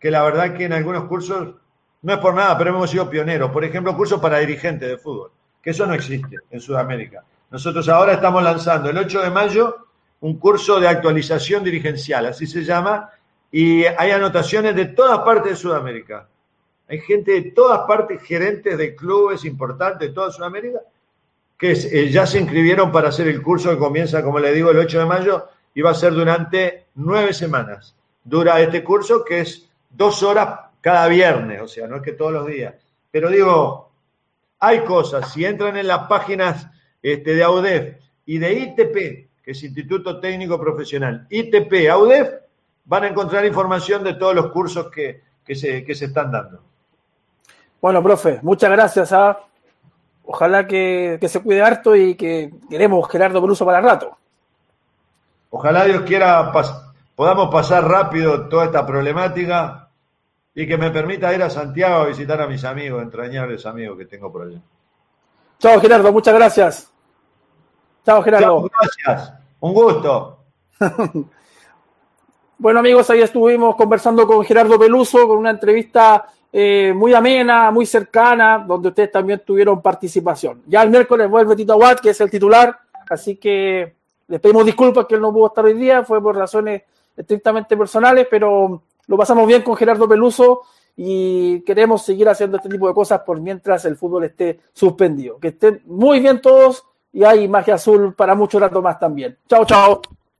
que 0.00 0.10
la 0.10 0.22
verdad 0.22 0.56
que 0.56 0.64
en 0.64 0.72
algunos 0.72 1.04
cursos, 1.04 1.54
no 2.02 2.12
es 2.12 2.18
por 2.18 2.34
nada, 2.34 2.56
pero 2.56 2.70
hemos 2.70 2.90
sido 2.90 3.08
pioneros. 3.10 3.50
Por 3.50 3.64
ejemplo, 3.64 3.94
cursos 3.94 4.20
para 4.20 4.38
dirigentes 4.38 4.88
de 4.88 4.96
fútbol, 4.96 5.30
que 5.62 5.70
eso 5.70 5.86
no 5.86 5.92
existe 5.92 6.36
en 6.50 6.60
Sudamérica. 6.60 7.22
Nosotros 7.50 7.88
ahora 7.88 8.14
estamos 8.14 8.42
lanzando 8.42 8.90
el 8.90 8.96
8 8.96 9.22
de 9.22 9.30
mayo 9.30 9.86
un 10.20 10.38
curso 10.38 10.80
de 10.80 10.88
actualización 10.88 11.64
dirigencial, 11.64 12.26
así 12.26 12.46
se 12.46 12.62
llama, 12.62 13.10
y 13.50 13.84
hay 13.84 14.10
anotaciones 14.10 14.74
de 14.76 14.86
todas 14.86 15.20
partes 15.20 15.52
de 15.52 15.56
Sudamérica. 15.56 16.28
Hay 16.88 17.00
gente 17.00 17.32
de 17.32 17.50
todas 17.52 17.80
partes, 17.86 18.22
gerentes 18.22 18.76
de 18.76 18.94
clubes 18.94 19.44
importantes 19.44 20.08
de 20.08 20.14
toda 20.14 20.30
Sudamérica, 20.30 20.80
que 21.58 21.72
eh, 21.72 22.10
ya 22.10 22.26
se 22.26 22.40
inscribieron 22.40 22.90
para 22.90 23.10
hacer 23.10 23.28
el 23.28 23.42
curso 23.42 23.70
que 23.70 23.78
comienza, 23.78 24.22
como 24.22 24.38
le 24.38 24.52
digo, 24.52 24.70
el 24.70 24.78
8 24.78 24.98
de 24.98 25.06
mayo 25.06 25.48
y 25.74 25.82
va 25.82 25.90
a 25.90 25.94
ser 25.94 26.12
durante 26.12 26.86
nueve 26.94 27.32
semanas. 27.32 27.94
Dura 28.24 28.60
este 28.60 28.82
curso 28.82 29.24
que 29.24 29.40
es 29.40 29.69
dos 29.90 30.22
horas 30.22 30.60
cada 30.80 31.08
viernes, 31.08 31.60
o 31.60 31.68
sea, 31.68 31.86
no 31.86 31.96
es 31.96 32.02
que 32.02 32.12
todos 32.12 32.32
los 32.32 32.46
días. 32.46 32.74
Pero 33.10 33.28
digo, 33.28 33.92
hay 34.58 34.80
cosas, 34.84 35.32
si 35.32 35.44
entran 35.44 35.76
en 35.76 35.88
las 35.88 36.06
páginas 36.06 36.66
este, 37.02 37.34
de 37.34 37.42
AUDEF 37.42 37.96
y 38.24 38.38
de 38.38 38.52
ITP, 38.52 39.42
que 39.42 39.50
es 39.50 39.62
Instituto 39.62 40.20
Técnico 40.20 40.58
Profesional, 40.58 41.26
ITP, 41.28 41.90
AUDEF, 41.90 42.30
van 42.84 43.04
a 43.04 43.08
encontrar 43.08 43.44
información 43.44 44.02
de 44.04 44.14
todos 44.14 44.34
los 44.34 44.50
cursos 44.50 44.90
que, 44.90 45.22
se, 45.46 45.94
se 45.94 46.04
están 46.04 46.30
dando. 46.30 46.62
Bueno, 47.80 48.02
profe, 48.02 48.38
muchas 48.42 48.70
gracias. 48.70 49.12
¿ah? 49.12 49.38
Ojalá 50.24 50.66
que, 50.66 51.18
se 51.28 51.40
cuide 51.40 51.62
harto 51.62 51.96
y 51.96 52.14
que 52.14 52.50
queremos 52.68 53.08
Gerardo 53.10 53.40
Peluso 53.40 53.64
para 53.64 53.80
rato. 53.80 54.16
Ojalá 55.50 55.84
Dios 55.84 56.02
quiera 56.02 56.52
podamos 57.20 57.50
pasar 57.50 57.86
rápido 57.86 58.48
toda 58.48 58.64
esta 58.64 58.86
problemática 58.86 59.90
y 60.54 60.66
que 60.66 60.78
me 60.78 60.90
permita 60.90 61.34
ir 61.34 61.42
a 61.42 61.50
Santiago 61.50 61.96
a 61.96 62.06
visitar 62.06 62.40
a 62.40 62.46
mis 62.46 62.64
amigos, 62.64 63.02
entrañables 63.02 63.66
amigos 63.66 63.98
que 63.98 64.06
tengo 64.06 64.32
por 64.32 64.44
allá. 64.44 64.58
Chao 65.58 65.78
Gerardo, 65.78 66.10
muchas 66.14 66.34
gracias. 66.34 66.90
Chao 68.06 68.22
Gerardo. 68.22 68.70
gracias, 69.04 69.34
un 69.60 69.74
gusto. 69.74 70.38
bueno 72.56 72.80
amigos, 72.80 73.10
ahí 73.10 73.20
estuvimos 73.20 73.76
conversando 73.76 74.26
con 74.26 74.42
Gerardo 74.42 74.78
Peluso, 74.78 75.28
con 75.28 75.36
una 75.36 75.50
entrevista 75.50 76.24
eh, 76.50 76.94
muy 76.96 77.12
amena, 77.12 77.70
muy 77.70 77.84
cercana, 77.84 78.64
donde 78.66 78.88
ustedes 78.88 79.12
también 79.12 79.42
tuvieron 79.44 79.82
participación. 79.82 80.62
Ya 80.66 80.82
el 80.82 80.88
miércoles 80.88 81.28
vuelve 81.28 81.54
Tito 81.54 81.76
Watt, 81.76 82.00
que 82.00 82.08
es 82.08 82.20
el 82.22 82.30
titular, 82.30 82.78
así 83.10 83.36
que 83.36 83.94
les 84.26 84.40
pedimos 84.40 84.64
disculpas 84.64 85.04
que 85.04 85.16
él 85.16 85.20
no 85.20 85.34
pudo 85.34 85.48
estar 85.48 85.66
hoy 85.66 85.74
día, 85.74 86.02
fue 86.02 86.22
por 86.22 86.34
razones 86.34 86.84
estrictamente 87.20 87.76
personales, 87.76 88.26
pero 88.30 88.82
lo 89.06 89.16
pasamos 89.16 89.46
bien 89.46 89.62
con 89.62 89.76
Gerardo 89.76 90.08
Peluso 90.08 90.62
y 90.96 91.62
queremos 91.62 92.02
seguir 92.02 92.28
haciendo 92.28 92.56
este 92.56 92.68
tipo 92.68 92.88
de 92.88 92.94
cosas 92.94 93.20
por 93.20 93.40
mientras 93.40 93.84
el 93.84 93.96
fútbol 93.96 94.24
esté 94.24 94.60
suspendido. 94.72 95.38
Que 95.38 95.48
estén 95.48 95.82
muy 95.86 96.20
bien 96.20 96.40
todos 96.40 96.84
y 97.12 97.24
hay 97.24 97.48
magia 97.48 97.74
azul 97.74 98.14
para 98.14 98.34
mucho 98.34 98.58
rato 98.58 98.82
más 98.82 98.98
también. 98.98 99.36
Chao, 99.48 99.64
chao. 99.64 100.00